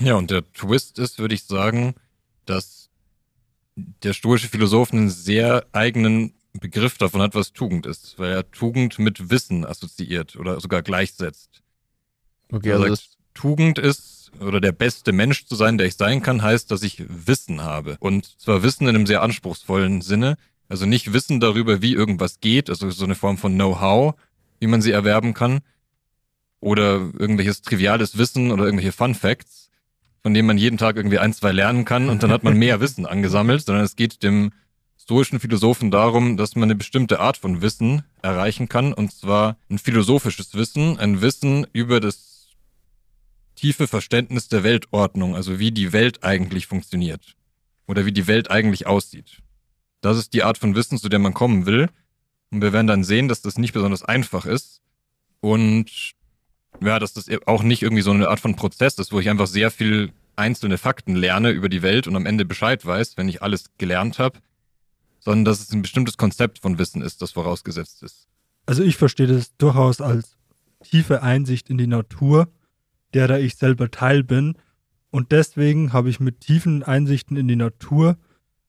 Ja, 0.00 0.14
und 0.14 0.30
der 0.30 0.50
Twist 0.52 0.98
ist, 0.98 1.18
würde 1.18 1.34
ich 1.34 1.44
sagen, 1.44 1.94
dass 2.44 2.88
der 3.76 4.12
stoische 4.12 4.48
Philosoph 4.48 4.92
einen 4.92 5.10
sehr 5.10 5.66
eigenen 5.72 6.34
Begriff 6.54 6.98
davon 6.98 7.22
hat, 7.22 7.34
was 7.34 7.52
Tugend 7.52 7.86
ist, 7.86 8.18
weil 8.18 8.32
er 8.32 8.50
Tugend 8.50 8.98
mit 8.98 9.30
Wissen 9.30 9.64
assoziiert 9.64 10.36
oder 10.36 10.60
sogar 10.60 10.82
gleichsetzt. 10.82 11.62
Okay, 12.50 12.72
also 12.72 12.94
sagt, 12.94 13.08
Tugend 13.34 13.78
ist 13.78 14.32
oder 14.40 14.60
der 14.60 14.72
beste 14.72 15.12
Mensch 15.12 15.46
zu 15.46 15.54
sein, 15.54 15.78
der 15.78 15.86
ich 15.86 15.96
sein 15.96 16.22
kann, 16.22 16.42
heißt, 16.42 16.70
dass 16.70 16.82
ich 16.82 17.04
Wissen 17.08 17.62
habe. 17.62 17.96
Und 18.00 18.40
zwar 18.40 18.62
Wissen 18.62 18.84
in 18.88 18.94
einem 18.94 19.06
sehr 19.06 19.22
anspruchsvollen 19.22 20.00
Sinne, 20.02 20.36
also 20.68 20.86
nicht 20.86 21.12
Wissen 21.12 21.40
darüber, 21.40 21.80
wie 21.80 21.94
irgendwas 21.94 22.40
geht, 22.40 22.68
also 22.68 22.90
so 22.90 23.04
eine 23.04 23.14
Form 23.14 23.38
von 23.38 23.54
Know-how, 23.54 24.14
wie 24.60 24.66
man 24.66 24.82
sie 24.82 24.90
erwerben 24.90 25.34
kann. 25.34 25.60
Oder 26.60 27.10
irgendwelches 27.18 27.62
triviales 27.62 28.18
Wissen 28.18 28.50
oder 28.50 28.64
irgendwelche 28.64 28.92
Fun 28.92 29.14
Facts, 29.14 29.70
von 30.22 30.34
denen 30.34 30.48
man 30.48 30.58
jeden 30.58 30.76
Tag 30.76 30.96
irgendwie 30.96 31.18
ein, 31.18 31.32
zwei 31.32 31.52
lernen 31.52 31.84
kann 31.84 32.08
und 32.08 32.22
dann 32.22 32.32
hat 32.32 32.42
man 32.42 32.56
mehr 32.58 32.80
Wissen 32.80 33.06
angesammelt, 33.06 33.64
sondern 33.64 33.84
es 33.84 33.96
geht 33.96 34.22
dem 34.22 34.52
stoischen 35.08 35.40
Philosophen 35.40 35.90
darum, 35.90 36.36
dass 36.36 36.54
man 36.54 36.64
eine 36.64 36.74
bestimmte 36.74 37.18
Art 37.18 37.38
von 37.38 37.62
Wissen 37.62 38.02
erreichen 38.20 38.68
kann, 38.68 38.92
und 38.92 39.10
zwar 39.10 39.56
ein 39.70 39.78
philosophisches 39.78 40.52
Wissen, 40.52 40.98
ein 40.98 41.22
Wissen 41.22 41.66
über 41.72 41.98
das 41.98 42.48
tiefe 43.54 43.88
Verständnis 43.88 44.48
der 44.48 44.64
Weltordnung, 44.64 45.34
also 45.34 45.58
wie 45.58 45.72
die 45.72 45.94
Welt 45.94 46.24
eigentlich 46.24 46.66
funktioniert 46.66 47.36
oder 47.86 48.04
wie 48.04 48.12
die 48.12 48.26
Welt 48.26 48.50
eigentlich 48.50 48.86
aussieht. 48.86 49.38
Das 50.02 50.18
ist 50.18 50.34
die 50.34 50.42
Art 50.42 50.58
von 50.58 50.74
Wissen, 50.74 50.98
zu 50.98 51.08
der 51.08 51.20
man 51.20 51.32
kommen 51.32 51.64
will. 51.64 51.88
Und 52.50 52.60
wir 52.60 52.74
werden 52.74 52.86
dann 52.86 53.02
sehen, 53.02 53.28
dass 53.28 53.40
das 53.40 53.56
nicht 53.56 53.72
besonders 53.72 54.02
einfach 54.02 54.44
ist. 54.44 54.82
Und 55.40 55.86
ja, 56.82 56.98
dass 56.98 57.14
das 57.14 57.28
auch 57.46 57.62
nicht 57.62 57.80
irgendwie 57.80 58.02
so 58.02 58.10
eine 58.10 58.28
Art 58.28 58.40
von 58.40 58.56
Prozess 58.56 58.98
ist, 58.98 59.10
wo 59.12 59.20
ich 59.20 59.30
einfach 59.30 59.46
sehr 59.46 59.70
viel 59.70 60.12
einzelne 60.36 60.76
Fakten 60.76 61.16
lerne 61.16 61.48
über 61.48 61.70
die 61.70 61.80
Welt 61.80 62.06
und 62.06 62.14
am 62.14 62.26
Ende 62.26 62.44
Bescheid 62.44 62.84
weiß, 62.84 63.16
wenn 63.16 63.30
ich 63.30 63.42
alles 63.42 63.70
gelernt 63.78 64.18
habe, 64.18 64.38
sondern 65.28 65.44
dass 65.44 65.60
es 65.60 65.70
ein 65.74 65.82
bestimmtes 65.82 66.16
Konzept 66.16 66.60
von 66.60 66.78
Wissen 66.78 67.02
ist, 67.02 67.20
das 67.20 67.32
vorausgesetzt 67.32 68.02
ist. 68.02 68.28
Also 68.64 68.82
ich 68.82 68.96
verstehe 68.96 69.26
das 69.26 69.54
durchaus 69.58 70.00
als 70.00 70.38
tiefe 70.82 71.22
Einsicht 71.22 71.68
in 71.68 71.76
die 71.76 71.86
Natur, 71.86 72.48
derer 73.12 73.38
ich 73.38 73.56
selber 73.56 73.90
Teil 73.90 74.24
bin. 74.24 74.54
Und 75.10 75.30
deswegen 75.30 75.92
habe 75.92 76.08
ich 76.08 76.18
mit 76.18 76.40
tiefen 76.40 76.82
Einsichten 76.82 77.36
in 77.36 77.46
die 77.46 77.56
Natur 77.56 78.16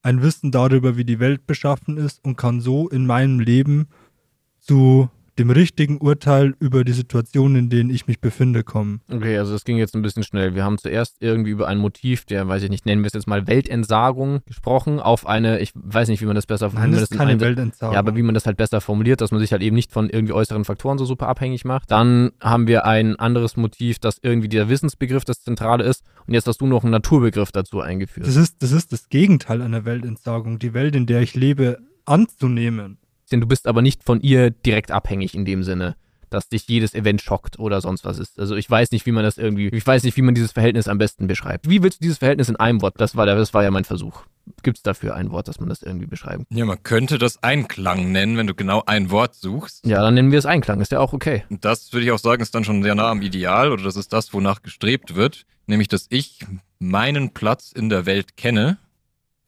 ein 0.02 0.22
Wissen 0.22 0.52
darüber, 0.52 0.98
wie 0.98 1.06
die 1.06 1.22
Welt 1.22 1.48
beschaffen 1.48 1.96
ist 1.96 2.26
und 2.26 2.36
kann 2.36 2.60
so 2.60 2.90
in 2.90 3.06
meinem 3.06 3.40
Leben 3.40 3.88
zu 4.60 5.10
dem 5.40 5.50
richtigen 5.50 5.98
Urteil 5.98 6.54
über 6.60 6.84
die 6.84 6.92
Situation, 6.92 7.56
in 7.56 7.70
denen 7.70 7.90
ich 7.90 8.08
mich 8.08 8.20
befinde, 8.20 8.64
kommen. 8.64 9.02
Okay, 9.10 9.38
also 9.38 9.54
das 9.54 9.64
ging 9.64 9.78
jetzt 9.78 9.96
ein 9.96 10.02
bisschen 10.02 10.24
schnell. 10.24 10.54
Wir 10.54 10.66
haben 10.66 10.78
zuerst 10.78 11.16
irgendwie 11.22 11.52
über 11.52 11.68
ein 11.68 11.78
Motiv 11.78 12.26
der, 12.26 12.48
weiß 12.48 12.64
ich 12.64 12.70
nicht, 12.70 12.86
nennen 12.86 13.02
wir 13.02 13.08
es 13.08 13.14
jetzt 13.14 13.28
mal 13.28 13.48
Weltentsagung 13.48 14.42
gesprochen, 14.46 15.00
auf 15.00 15.26
eine, 15.26 15.60
ich 15.60 15.72
weiß 15.74 16.10
nicht, 16.10 16.22
wie 16.22 16.26
man 16.26 16.36
das 16.36 16.46
besser 16.46 16.70
Nein, 16.74 16.92
das 16.92 17.04
ist 17.04 17.18
keine 17.18 17.32
ein, 17.32 17.40
Weltentsagung. 17.40 17.94
Ja, 17.94 18.00
aber 18.00 18.16
wie 18.16 18.22
man 18.22 18.36
das 18.36 18.46
halt 18.46 18.58
besser 18.58 18.82
formuliert, 18.82 19.22
dass 19.22 19.32
man 19.32 19.40
sich 19.40 19.52
halt 19.52 19.62
eben 19.62 19.76
nicht 19.76 19.92
von 19.92 20.10
irgendwie 20.10 20.34
äußeren 20.34 20.66
Faktoren 20.66 20.98
so 20.98 21.06
super 21.06 21.28
abhängig 21.28 21.64
macht. 21.66 21.90
Dann 21.90 22.32
haben 22.42 22.68
wir 22.68 22.86
ein 22.86 23.16
anderes 23.16 23.56
Motiv, 23.56 24.00
das 24.00 24.20
irgendwie 24.22 24.50
der 24.50 24.70
Wissensbegriff 24.70 25.24
das 25.24 25.42
Zentrale 25.42 25.86
ist. 25.86 26.04
Und 26.28 26.34
jetzt 26.34 26.48
hast 26.48 26.60
du 26.60 26.68
noch 26.68 26.84
einen 26.84 26.92
Naturbegriff 26.92 27.52
dazu 27.52 27.80
eingeführt. 27.80 28.28
Das 28.28 28.36
ist, 28.36 28.62
das 28.62 28.72
ist 28.72 28.92
das 28.92 29.10
Gegenteil 29.10 29.62
einer 29.62 29.86
Weltentsagung, 29.86 30.60
die 30.60 30.74
Welt, 30.74 30.96
in 30.96 31.06
der 31.06 31.22
ich 31.22 31.34
lebe, 31.34 31.80
anzunehmen. 32.06 32.98
Du 33.30 33.48
bist 33.48 33.68
aber 33.68 33.82
nicht 33.82 34.04
von 34.04 34.22
ihr 34.22 34.50
direkt 34.50 34.92
abhängig 34.92 35.36
in 35.36 35.46
dem 35.46 35.64
Sinne, 35.64 35.96
dass 36.30 36.50
dich 36.50 36.68
jedes 36.68 36.94
Event 36.94 37.22
schockt 37.22 37.60
oder 37.60 37.82
sonst 37.82 38.06
was 38.06 38.20
ist. 38.20 38.40
Also 38.40 38.56
ich 38.56 38.70
weiß 38.70 38.92
nicht, 38.92 39.06
wie 39.06 39.12
man 39.12 39.24
das 39.24 39.38
irgendwie, 39.38 39.68
ich 39.70 39.86
weiß 39.86 40.04
nicht, 40.04 40.18
wie 40.18 40.22
man 40.22 40.36
dieses 40.36 40.52
Verhältnis 40.52 40.88
am 40.88 40.98
besten 40.98 41.28
beschreibt. 41.28 41.70
Wie 41.70 41.84
willst 41.84 42.00
du 42.00 42.04
dieses 42.04 42.20
Verhältnis 42.20 42.50
in 42.50 42.56
einem 42.56 42.82
Wort? 42.82 42.96
Das 42.98 43.16
war, 43.16 43.26
das 43.26 43.54
war 43.54 43.64
ja 43.64 43.72
mein 43.72 43.86
Versuch. 43.86 44.24
Gibt 44.64 44.78
es 44.78 44.84
dafür 44.84 45.16
ein 45.16 45.32
Wort, 45.32 45.48
dass 45.48 45.60
man 45.60 45.70
das 45.70 45.84
irgendwie 45.84 46.08
beschreiben 46.08 46.46
kann? 46.48 46.58
Ja, 46.58 46.66
man 46.66 46.82
könnte 46.82 47.18
das 47.18 47.44
Einklang 47.44 48.12
nennen, 48.12 48.38
wenn 48.38 48.48
du 48.48 48.56
genau 48.56 48.84
ein 48.86 49.12
Wort 49.12 49.36
suchst. 49.36 49.86
Ja, 49.86 50.02
dann 50.02 50.16
nennen 50.16 50.32
wir 50.32 50.40
es 50.40 50.46
Einklang, 50.46 50.82
ist 50.82 50.92
ja 50.92 51.00
auch 51.00 51.14
okay. 51.14 51.44
Und 51.50 51.66
das 51.66 51.94
würde 51.94 52.06
ich 52.06 52.12
auch 52.12 52.20
sagen, 52.20 52.42
ist 52.42 52.56
dann 52.56 52.64
schon 52.64 52.82
sehr 52.82 52.96
nah 52.96 53.12
am 53.12 53.22
Ideal 53.22 53.72
oder 53.72 53.84
das 53.84 53.96
ist 53.96 54.12
das, 54.12 54.34
wonach 54.34 54.62
gestrebt 54.62 55.16
wird, 55.16 55.46
nämlich 55.68 55.88
dass 55.88 56.08
ich 56.10 56.40
meinen 56.80 57.34
Platz 57.34 57.72
in 57.72 57.90
der 57.90 58.06
Welt 58.06 58.38
kenne 58.38 58.78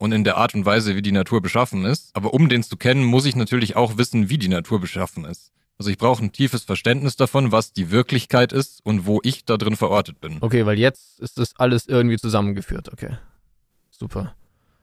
und 0.02 0.14
in 0.14 0.24
der 0.24 0.38
Art 0.38 0.56
und 0.56 0.66
Weise, 0.66 0.96
wie 0.96 1.04
die 1.04 1.12
Natur 1.12 1.42
beschaffen 1.42 1.86
ist. 1.86 2.10
Aber 2.16 2.34
um 2.34 2.50
den 2.50 2.64
zu 2.64 2.76
kennen, 2.76 3.04
muss 3.04 3.26
ich 3.26 3.36
natürlich 3.36 3.76
auch 3.76 3.98
wissen, 3.98 4.32
wie 4.32 4.40
die 4.40 4.48
Natur 4.48 4.82
beschaffen 4.82 5.26
ist. 5.26 5.52
Also 5.78 5.92
ich 5.92 6.00
brauche 6.00 6.26
ein 6.26 6.32
tiefes 6.32 6.64
Verständnis 6.64 7.18
davon, 7.18 7.52
was 7.52 7.72
die 7.72 7.92
Wirklichkeit 7.92 8.52
ist 8.52 8.84
und 8.84 9.06
wo 9.06 9.20
ich 9.22 9.46
da 9.46 9.58
drin 9.58 9.76
verortet 9.76 10.20
bin. 10.20 10.40
Okay, 10.42 10.66
weil 10.66 10.80
jetzt 10.80 11.20
ist 11.20 11.38
das 11.38 11.54
alles 11.58 11.86
irgendwie 11.86 12.18
zusammengeführt. 12.18 12.92
Okay. 12.92 13.18
Super. 13.92 14.36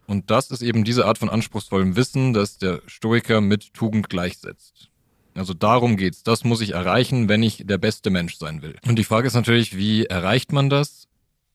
Und 0.06 0.30
das 0.30 0.52
ist 0.52 0.62
eben 0.62 0.84
diese 0.84 1.04
Art 1.04 1.18
von 1.18 1.28
anspruchsvollem 1.28 1.96
Wissen, 1.96 2.32
das 2.32 2.58
der 2.58 2.80
Stoiker 2.86 3.40
mit 3.40 3.74
Tugend 3.74 4.08
gleichsetzt. 4.08 4.88
Also 5.34 5.52
darum 5.52 5.96
geht's. 5.96 6.22
Das 6.22 6.44
muss 6.44 6.60
ich 6.60 6.74
erreichen, 6.74 7.28
wenn 7.28 7.42
ich 7.42 7.64
der 7.66 7.78
beste 7.78 8.10
Mensch 8.10 8.36
sein 8.36 8.62
will. 8.62 8.76
Und 8.86 8.96
die 8.96 9.04
Frage 9.04 9.26
ist 9.26 9.34
natürlich, 9.34 9.76
wie 9.76 10.04
erreicht 10.04 10.52
man 10.52 10.70
das? 10.70 10.97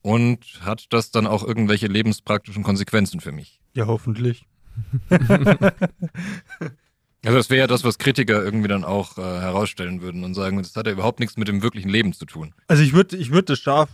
Und 0.03 0.59
hat 0.61 0.93
das 0.93 1.09
dann 1.09 1.25
auch 1.25 1.43
irgendwelche 1.43 1.87
lebenspraktischen 1.87 2.61
Konsequenzen 2.61 3.19
für 3.19 3.31
mich? 3.31 3.59
Ja, 3.73 3.87
hoffentlich. 3.87 4.45
Also 7.25 7.37
das 7.37 7.49
wäre 7.49 7.59
ja 7.61 7.67
das, 7.67 7.85
was 7.85 7.97
Kritiker 7.97 8.43
irgendwie 8.43 8.67
dann 8.67 8.83
auch 8.83 9.17
äh, 9.17 9.21
herausstellen 9.21 10.01
würden 10.01 10.25
und 10.25 10.33
sagen, 10.33 10.57
das 10.57 10.75
hat 10.75 10.87
ja 10.87 10.91
überhaupt 10.91 11.21
nichts 11.21 11.37
mit 11.37 11.47
dem 11.47 11.61
wirklichen 11.61 11.87
Leben 11.87 12.11
zu 12.11 12.25
tun. 12.25 12.53
Also 12.67 12.83
ich 12.83 12.91
würde 12.91 13.15
ich 13.15 13.31
würd 13.31 13.49
das 13.49 13.59
scharf 13.59 13.89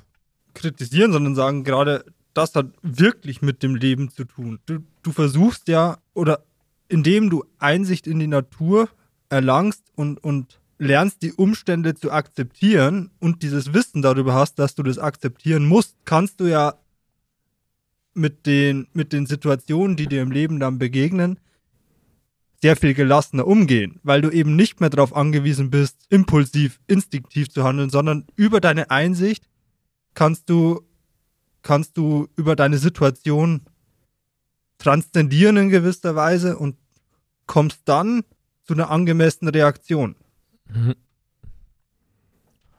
kritisieren, 0.55 1.11
sondern 1.11 1.35
sagen, 1.35 1.63
gerade 1.63 2.05
das 2.33 2.55
hat 2.55 2.67
wirklich 2.81 3.43
mit 3.43 3.61
dem 3.61 3.75
Leben 3.75 4.09
zu 4.09 4.25
tun. 4.25 4.59
Du, 4.65 4.79
du 5.03 5.11
versuchst 5.11 5.67
ja, 5.67 5.99
oder 6.15 6.43
indem 6.87 7.29
du 7.29 7.45
Einsicht 7.59 8.07
in 8.07 8.17
die 8.17 8.27
Natur 8.27 8.89
erlangst 9.29 9.83
und, 9.95 10.23
und 10.23 10.59
lernst, 10.79 11.21
die 11.21 11.33
Umstände 11.33 11.93
zu 11.93 12.11
akzeptieren 12.11 13.11
und 13.19 13.43
dieses 13.43 13.73
Wissen 13.73 14.01
darüber 14.01 14.33
hast, 14.33 14.57
dass 14.57 14.75
du 14.75 14.81
das 14.81 14.97
akzeptieren 14.97 15.65
musst, 15.65 15.95
kannst 16.05 16.39
du 16.39 16.45
ja 16.45 16.75
mit 18.13 18.45
den, 18.45 18.87
mit 18.93 19.13
den 19.13 19.25
Situationen, 19.25 19.95
die 19.95 20.07
dir 20.07 20.21
im 20.21 20.31
Leben 20.31 20.59
dann 20.59 20.79
begegnen, 20.79 21.37
sehr 22.61 22.75
viel 22.75 22.93
gelassener 22.93 23.47
umgehen, 23.47 23.99
weil 24.03 24.21
du 24.21 24.29
eben 24.29 24.55
nicht 24.55 24.81
mehr 24.81 24.89
darauf 24.89 25.15
angewiesen 25.15 25.69
bist, 25.69 25.97
impulsiv, 26.09 26.79
instinktiv 26.87 27.49
zu 27.49 27.63
handeln, 27.63 27.89
sondern 27.89 28.25
über 28.35 28.59
deine 28.59 28.89
Einsicht 28.89 29.47
kannst 30.13 30.49
du, 30.49 30.81
kannst 31.61 31.97
du 31.97 32.27
über 32.35 32.55
deine 32.55 32.77
Situation 32.77 33.61
transzendieren 34.77 35.57
in 35.57 35.69
gewisser 35.69 36.15
Weise 36.15 36.57
und 36.57 36.75
kommst 37.45 37.81
dann 37.85 38.23
zu 38.63 38.73
einer 38.73 38.89
angemessenen 38.89 39.53
Reaktion. 39.53 40.15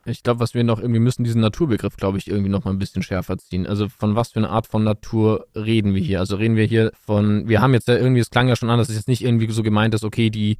Ich 0.07 0.23
glaube, 0.23 0.41
was 0.41 0.55
wir 0.55 0.65
noch 0.65 0.81
irgendwie 0.81 1.01
müssen, 1.01 1.25
diesen 1.25 1.41
Naturbegriff, 1.43 1.97
glaube 1.97 2.19
ich, 2.19 2.27
irgendwie 2.29 2.49
noch 2.49 2.65
mal 2.65 2.71
ein 2.71 2.79
bisschen 2.79 3.03
schärfer 3.03 3.37
ziehen. 3.39 3.67
Also 3.67 3.89
von 3.89 4.17
was 4.17 4.33
für 4.33 4.39
eine 4.39 4.49
Art 4.49 4.67
von 4.67 4.83
Natur 4.83 5.47
reden 5.55 5.95
wir 5.95 6.01
hier? 6.03 6.21
Also 6.21 6.37
reden 6.37 6.57
wir 6.57 6.65
hier 6.65 6.91
von, 7.05 7.49
wir 7.49 7.61
haben 7.61 7.75
jetzt 7.75 7.87
ja 7.87 7.97
irgendwie, 7.97 8.21
es 8.21 8.31
klang 8.31 8.49
ja 8.49 8.57
schon 8.57 8.71
an, 8.71 8.79
dass 8.79 8.89
es 8.89 8.97
jetzt 8.97 9.09
nicht 9.09 9.23
irgendwie 9.23 9.51
so 9.53 9.63
gemeint 9.63 9.95
ist, 9.95 10.05
okay, 10.05 10.31
die 10.31 10.59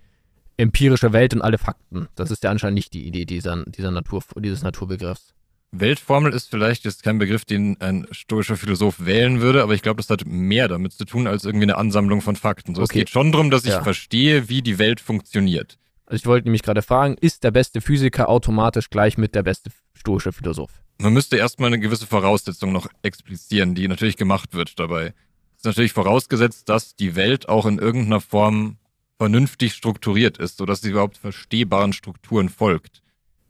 empirische 0.59 1.13
Welt 1.15 1.33
und 1.33 1.41
alle 1.41 1.57
Fakten. 1.57 2.09
Das 2.17 2.31
ist 2.31 2.45
ja 2.45 2.51
anscheinend 2.51 2.75
nicht 2.75 2.93
die 2.93 3.07
Idee 3.07 3.25
dieser, 3.25 3.65
dieser 3.65 3.91
Natur, 3.91 4.23
dieses 4.37 4.63
Naturbegriffs. 4.63 5.33
Weltformel 5.73 6.35
ist 6.35 6.51
vielleicht 6.51 6.85
jetzt 6.85 7.03
kein 7.03 7.19
Begriff, 7.19 7.45
den 7.45 7.81
ein 7.81 8.07
stoischer 8.11 8.57
Philosoph 8.57 9.05
wählen 9.07 9.41
würde, 9.41 9.63
aber 9.63 9.73
ich 9.73 9.83
glaube, 9.83 9.99
das 9.99 10.11
hat 10.11 10.27
mehr 10.27 10.69
damit 10.69 10.93
zu 10.93 11.05
tun 11.05 11.27
als 11.27 11.45
irgendwie 11.45 11.65
eine 11.65 11.77
Ansammlung 11.79 12.21
von 12.21 12.37
Fakten. 12.37 12.75
So, 12.75 12.83
Okay. 12.83 12.91
Es 12.91 12.95
geht 12.95 13.11
schon 13.11 13.33
darum, 13.33 13.51
dass 13.51 13.65
ich 13.65 13.71
Ja. 13.71 13.83
verstehe, 13.83 14.49
wie 14.49 14.63
die 14.63 14.79
Welt 14.79 15.01
funktioniert. 15.01 15.79
Also 16.11 16.23
ich 16.23 16.27
wollte 16.27 16.49
nämlich 16.49 16.65
gerade 16.65 16.83
fragen, 16.83 17.17
ist 17.21 17.45
der 17.45 17.53
beste 17.53 17.81
Physiker 17.81 18.29
automatisch 18.29 18.91
gleich 18.91 19.17
mit 19.17 19.37
der 19.37 19.45
beste 19.45 19.71
stoische 19.95 20.33
Philosoph? 20.33 20.83
Man 20.99 21.13
müsste 21.13 21.37
erstmal 21.37 21.69
eine 21.69 21.79
gewisse 21.79 22.05
Voraussetzung 22.05 22.73
noch 22.73 22.89
explizieren, 23.03 23.77
die 23.77 23.87
natürlich 23.87 24.17
gemacht 24.17 24.53
wird 24.53 24.81
dabei. 24.81 25.15
Es 25.55 25.59
ist 25.59 25.67
natürlich 25.67 25.93
vorausgesetzt, 25.93 26.69
dass 26.69 26.97
die 26.97 27.15
Welt 27.15 27.49
auch 27.49 27.65
in 27.65 27.79
irgendeiner 27.79 28.21
Form 28.21 28.79
vernünftig 29.19 29.73
strukturiert 29.73 30.37
ist, 30.39 30.57
sodass 30.57 30.81
sie 30.81 30.91
überhaupt 30.91 31.17
verstehbaren 31.17 31.93
Strukturen 31.93 32.49
folgt. 32.49 33.03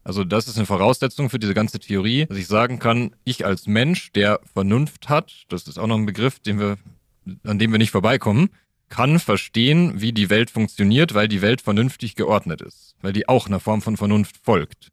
Also 0.03 0.23
das 0.23 0.47
ist 0.47 0.57
eine 0.57 0.67
Voraussetzung 0.67 1.31
für 1.31 1.39
diese 1.39 1.55
ganze 1.55 1.79
Theorie, 1.79 2.27
dass 2.27 2.37
ich 2.37 2.45
sagen 2.45 2.77
kann, 2.77 3.15
ich 3.23 3.43
als 3.43 3.65
Mensch, 3.65 4.11
der 4.11 4.39
Vernunft 4.53 5.09
hat, 5.09 5.45
das 5.49 5.67
ist 5.67 5.79
auch 5.79 5.87
noch 5.87 5.97
ein 5.97 6.05
Begriff, 6.05 6.39
den 6.39 6.59
wir, 6.59 6.77
an 7.43 7.57
dem 7.57 7.71
wir 7.71 7.79
nicht 7.79 7.91
vorbeikommen, 7.91 8.51
kann 8.91 9.17
verstehen, 9.17 9.99
wie 9.99 10.11
die 10.11 10.29
Welt 10.29 10.51
funktioniert, 10.51 11.15
weil 11.15 11.27
die 11.27 11.41
Welt 11.41 11.61
vernünftig 11.61 12.15
geordnet 12.15 12.61
ist, 12.61 12.95
weil 13.01 13.13
die 13.13 13.27
auch 13.27 13.47
einer 13.47 13.59
Form 13.59 13.81
von 13.81 13.97
Vernunft 13.97 14.37
folgt. 14.43 14.91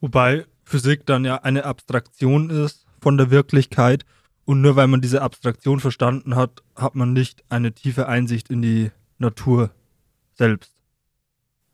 Wobei 0.00 0.46
Physik 0.64 1.06
dann 1.06 1.24
ja 1.24 1.36
eine 1.36 1.64
Abstraktion 1.64 2.50
ist 2.50 2.86
von 3.00 3.16
der 3.16 3.30
Wirklichkeit 3.30 4.04
und 4.44 4.62
nur 4.62 4.74
weil 4.74 4.88
man 4.88 5.02
diese 5.02 5.22
Abstraktion 5.22 5.78
verstanden 5.78 6.34
hat, 6.34 6.62
hat 6.74 6.94
man 6.94 7.12
nicht 7.12 7.44
eine 7.50 7.72
tiefe 7.72 8.08
Einsicht 8.08 8.50
in 8.50 8.62
die 8.62 8.90
Natur 9.18 9.70
selbst. 10.34 10.72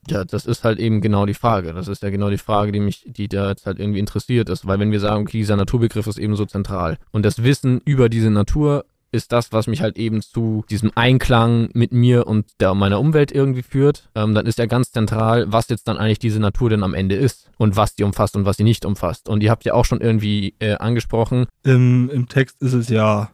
Ja, 0.09 0.25
das 0.25 0.45
ist 0.45 0.65
halt 0.65 0.79
eben 0.79 1.01
genau 1.01 1.25
die 1.25 1.35
Frage. 1.35 1.73
Das 1.73 1.89
ist 1.89 2.03
ja 2.03 2.11
genau 2.11 2.29
die 2.29 2.39
Frage, 2.39 2.73
die 2.73 2.81
mich, 2.81 3.05
die 3.07 3.29
da 3.29 3.51
jetzt 3.51 3.65
halt 3.65 3.79
irgendwie 3.79 4.01
interessiert 4.01 4.49
ist. 4.51 4.67
Weil 4.67 4.79
wenn 4.79 4.91
wir 4.91 5.01
sagen, 5.01 5.23
okay, 5.23 5.39
dieser 5.39 5.57
Naturbegriff 5.57 6.07
ist 6.07 6.19
eben 6.19 6.37
so 6.37 6.45
zentral 6.45 6.99
und 7.11 7.25
das 7.25 7.43
Wissen 7.43 7.81
über 7.85 8.09
diese 8.09 8.31
Natur 8.31 8.85
ist 9.15 9.33
das, 9.33 9.53
was 9.53 9.69
mich 9.69 9.81
halt 9.81 9.97
eben 9.97 10.21
zu 10.21 10.65
diesem 10.69 10.91
Einklang 10.97 11.71
mit 11.73 11.93
mir 11.93 12.27
und 12.27 12.47
der 12.61 12.75
meiner 12.75 12.99
Umwelt 12.99 13.33
irgendwie 13.33 13.63
führt, 13.63 14.11
ähm, 14.15 14.35
dann 14.35 14.45
ist 14.47 14.59
ja 14.59 14.67
ganz 14.67 14.91
zentral, 14.91 15.47
was 15.51 15.69
jetzt 15.69 15.87
dann 15.89 15.97
eigentlich 15.97 16.19
diese 16.19 16.41
Natur 16.41 16.69
denn 16.69 16.83
am 16.83 16.95
Ende 16.95 17.15
ist 17.15 17.51
und 17.57 17.77
was 17.77 17.95
die 17.95 18.03
umfasst 18.03 18.37
und 18.37 18.45
was 18.45 18.57
sie 18.57 18.65
nicht 18.65 18.85
umfasst. 18.85 19.29
Und 19.29 19.43
ihr 19.43 19.51
habt 19.51 19.65
ja 19.65 19.75
auch 19.75 19.85
schon 19.85 20.01
irgendwie 20.01 20.55
äh, 20.59 20.75
angesprochen, 20.75 21.47
Im, 21.63 22.11
Im 22.11 22.29
Text 22.29 22.61
ist 22.61 22.73
es 22.73 22.89
ja, 22.89 23.31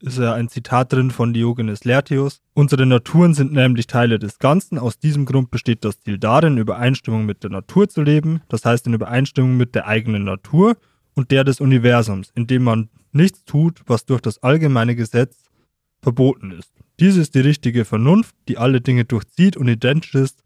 ist 0.00 0.18
ja 0.18 0.32
ein 0.32 0.48
Zitat 0.48 0.92
drin 0.92 1.10
von 1.10 1.34
Diogenes 1.34 1.84
Laertius. 1.84 2.40
Unsere 2.54 2.86
Naturen 2.86 3.34
sind 3.34 3.52
nämlich 3.52 3.86
Teile 3.86 4.18
des 4.18 4.38
Ganzen. 4.38 4.78
Aus 4.78 4.98
diesem 4.98 5.26
Grund 5.26 5.50
besteht 5.50 5.84
das 5.84 6.00
Ziel 6.00 6.18
darin, 6.18 6.54
in 6.54 6.58
Übereinstimmung 6.58 7.26
mit 7.26 7.42
der 7.42 7.50
Natur 7.50 7.88
zu 7.88 8.02
leben. 8.02 8.40
Das 8.48 8.64
heißt 8.64 8.86
in 8.86 8.94
Übereinstimmung 8.94 9.58
mit 9.58 9.74
der 9.74 9.86
eigenen 9.86 10.24
Natur 10.24 10.76
und 11.14 11.30
der 11.30 11.44
des 11.44 11.60
Universums, 11.60 12.30
indem 12.34 12.64
man 12.64 12.88
nichts 13.16 13.44
tut, 13.44 13.82
was 13.86 14.04
durch 14.04 14.20
das 14.20 14.42
allgemeine 14.42 14.94
Gesetz 14.94 15.42
verboten 16.00 16.52
ist. 16.52 16.72
Dies 17.00 17.16
ist 17.16 17.34
die 17.34 17.40
richtige 17.40 17.84
Vernunft, 17.84 18.34
die 18.48 18.58
alle 18.58 18.80
Dinge 18.80 19.04
durchzieht 19.04 19.56
und 19.56 19.68
identisch 19.68 20.14
ist 20.14 20.42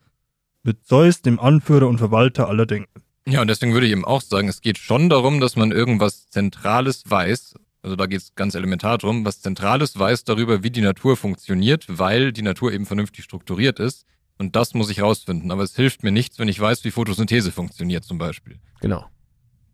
mit 0.63 0.85
Zeus, 0.87 1.23
dem 1.23 1.39
Anführer 1.39 1.89
und 1.89 1.99
Verwalter 1.99 2.49
aller 2.49 2.67
Dinge. 2.67 2.87
Ja, 3.27 3.43
und 3.43 3.49
deswegen 3.49 3.73
würde 3.73 3.87
ich 3.87 3.93
eben 3.93 4.05
auch 4.05 4.23
sagen, 4.23 4.49
es 4.49 4.61
geht 4.61 4.79
schon 4.79 5.09
darum, 5.09 5.41
dass 5.41 5.57
man 5.57 5.71
irgendwas 5.71 6.29
Zentrales 6.31 7.05
weiß. 7.07 7.55
Also 7.83 7.97
da 7.97 8.07
geht 8.07 8.21
es 8.21 8.35
ganz 8.35 8.55
elementar 8.55 8.99
drum, 8.99 9.25
was 9.25 9.41
Zentrales 9.41 9.99
weiß 9.99 10.25
darüber, 10.25 10.63
wie 10.63 10.71
die 10.71 10.81
Natur 10.81 11.17
funktioniert, 11.17 11.87
weil 11.89 12.33
die 12.33 12.43
Natur 12.43 12.73
eben 12.73 12.87
vernünftig 12.87 13.25
strukturiert 13.25 13.79
ist. 13.79 14.07
Und 14.39 14.57
das 14.57 14.75
muss 14.75 14.91
ich 14.91 15.03
rausfinden. 15.03 15.51
Aber 15.51 15.63
es 15.63 15.77
hilft 15.77 16.03
mir 16.03 16.11
nichts, 16.11 16.39
wenn 16.39 16.49
ich 16.49 16.59
weiß, 16.59 16.85
wie 16.85 16.91
Photosynthese 16.91 17.53
funktioniert 17.53 18.05
zum 18.05 18.19
Beispiel. 18.19 18.59
genau. 18.81 19.07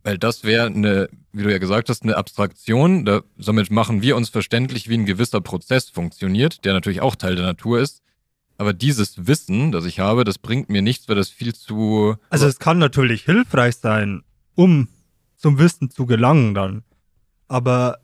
Weil 0.07 0.19
das 0.19 0.45
wäre 0.45 0.67
eine, 0.67 1.09
wie 1.33 1.43
du 1.43 1.51
ja 1.51 1.59
gesagt 1.59 1.89
hast, 1.89 2.05
eine 2.05 2.17
Abstraktion. 2.17 3.05
Da, 3.05 3.23
somit 3.39 3.73
machen 3.73 4.03
wir 4.03 4.15
uns 4.15 4.29
verständlich, 4.29 4.89
wie 4.89 4.95
ein 4.95 5.05
gewisser 5.05 5.41
Prozess 5.41 5.91
funktioniert, 5.91 6.65
der 6.65 6.75
natürlich 6.75 7.01
auch 7.01 7.17
Teil 7.17 7.35
der 7.35 7.45
Natur 7.45 7.81
ist. 7.81 8.03
Aber 8.57 8.73
dieses 8.73 9.27
Wissen, 9.27 9.73
das 9.73 9.85
ich 9.85 9.99
habe, 9.99 10.23
das 10.23 10.39
bringt 10.39 10.69
mir 10.69 10.81
nichts, 10.81 11.09
weil 11.09 11.17
das 11.17 11.31
viel 11.31 11.57
zu 11.57 12.15
Also 12.31 12.47
es 12.47 12.61
kann 12.61 12.79
natürlich 12.79 13.25
hilfreich 13.25 13.79
sein, 13.79 14.23
um 14.55 14.87
zum 15.35 15.59
Wissen 15.59 15.91
zu 15.91 16.07
gelangen 16.07 16.55
dann. 16.55 16.85
Aber 17.49 17.99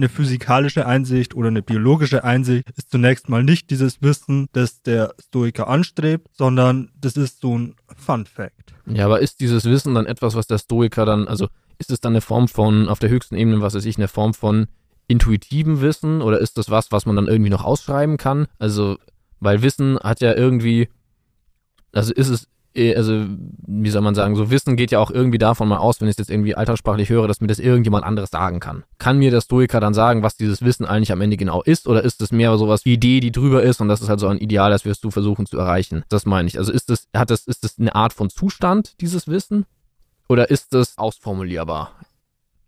eine 0.00 0.08
physikalische 0.08 0.86
Einsicht 0.86 1.34
oder 1.34 1.48
eine 1.48 1.62
biologische 1.62 2.24
Einsicht 2.24 2.70
ist 2.76 2.90
zunächst 2.90 3.28
mal 3.28 3.44
nicht 3.44 3.70
dieses 3.70 4.00
Wissen, 4.00 4.48
das 4.52 4.82
der 4.82 5.14
Stoiker 5.20 5.68
anstrebt, 5.68 6.28
sondern 6.32 6.90
das 6.98 7.16
ist 7.16 7.40
so 7.40 7.56
ein 7.56 7.76
Fun 7.96 8.24
Fact. 8.26 8.74
Ja, 8.86 9.04
aber 9.04 9.20
ist 9.20 9.40
dieses 9.40 9.66
Wissen 9.66 9.94
dann 9.94 10.06
etwas, 10.06 10.34
was 10.34 10.46
der 10.46 10.58
Stoiker 10.58 11.04
dann, 11.04 11.28
also 11.28 11.48
ist 11.78 11.90
es 11.90 12.00
dann 12.00 12.14
eine 12.14 12.22
Form 12.22 12.48
von, 12.48 12.88
auf 12.88 12.98
der 12.98 13.10
höchsten 13.10 13.36
Ebene, 13.36 13.60
was 13.60 13.74
weiß 13.74 13.84
ich, 13.84 13.98
eine 13.98 14.08
Form 14.08 14.34
von 14.34 14.68
intuitivem 15.06 15.80
Wissen 15.80 16.22
oder 16.22 16.38
ist 16.38 16.56
das 16.56 16.70
was, 16.70 16.92
was 16.92 17.04
man 17.04 17.16
dann 17.16 17.28
irgendwie 17.28 17.50
noch 17.50 17.64
ausschreiben 17.64 18.16
kann? 18.16 18.46
Also, 18.58 18.96
weil 19.38 19.62
Wissen 19.62 19.98
hat 19.98 20.20
ja 20.20 20.34
irgendwie, 20.34 20.88
also 21.92 22.12
ist 22.14 22.28
es 22.28 22.48
also 22.76 23.26
wie 23.66 23.90
soll 23.90 24.02
man 24.02 24.14
sagen, 24.14 24.36
so 24.36 24.50
Wissen 24.50 24.76
geht 24.76 24.92
ja 24.92 25.00
auch 25.00 25.10
irgendwie 25.10 25.38
davon 25.38 25.68
mal 25.68 25.78
aus, 25.78 26.00
wenn 26.00 26.08
ich 26.08 26.12
es 26.12 26.18
jetzt 26.18 26.30
irgendwie 26.30 26.54
alltagssprachlich 26.54 27.08
höre, 27.08 27.26
dass 27.26 27.40
mir 27.40 27.48
das 27.48 27.58
irgendjemand 27.58 28.04
anderes 28.04 28.30
sagen 28.30 28.60
kann. 28.60 28.84
Kann 28.98 29.18
mir 29.18 29.30
der 29.32 29.40
Stoiker 29.40 29.80
dann 29.80 29.92
sagen, 29.92 30.22
was 30.22 30.36
dieses 30.36 30.62
Wissen 30.62 30.86
eigentlich 30.86 31.10
am 31.10 31.20
Ende 31.20 31.36
genau 31.36 31.62
ist, 31.62 31.88
oder 31.88 32.04
ist 32.04 32.22
es 32.22 32.30
mehr 32.30 32.56
sowas 32.58 32.84
wie 32.84 32.94
Idee, 32.94 33.20
die 33.20 33.32
drüber 33.32 33.62
ist 33.62 33.80
und 33.80 33.88
das 33.88 34.00
ist 34.00 34.08
halt 34.08 34.20
so 34.20 34.28
ein 34.28 34.38
Ideal, 34.38 34.70
das 34.70 34.84
wirst 34.84 35.02
du 35.02 35.10
versuchen 35.10 35.46
zu 35.46 35.58
erreichen? 35.58 36.04
Das 36.08 36.26
meine 36.26 36.46
ich. 36.46 36.58
Also 36.58 36.70
ist 36.72 36.90
das, 36.90 37.08
hat 37.14 37.30
das, 37.30 37.46
ist 37.46 37.64
das 37.64 37.78
eine 37.78 37.94
Art 37.94 38.12
von 38.12 38.30
Zustand, 38.30 39.00
dieses 39.00 39.26
Wissen? 39.26 39.66
Oder 40.28 40.48
ist 40.50 40.72
das 40.72 40.96
ausformulierbar? 40.96 41.92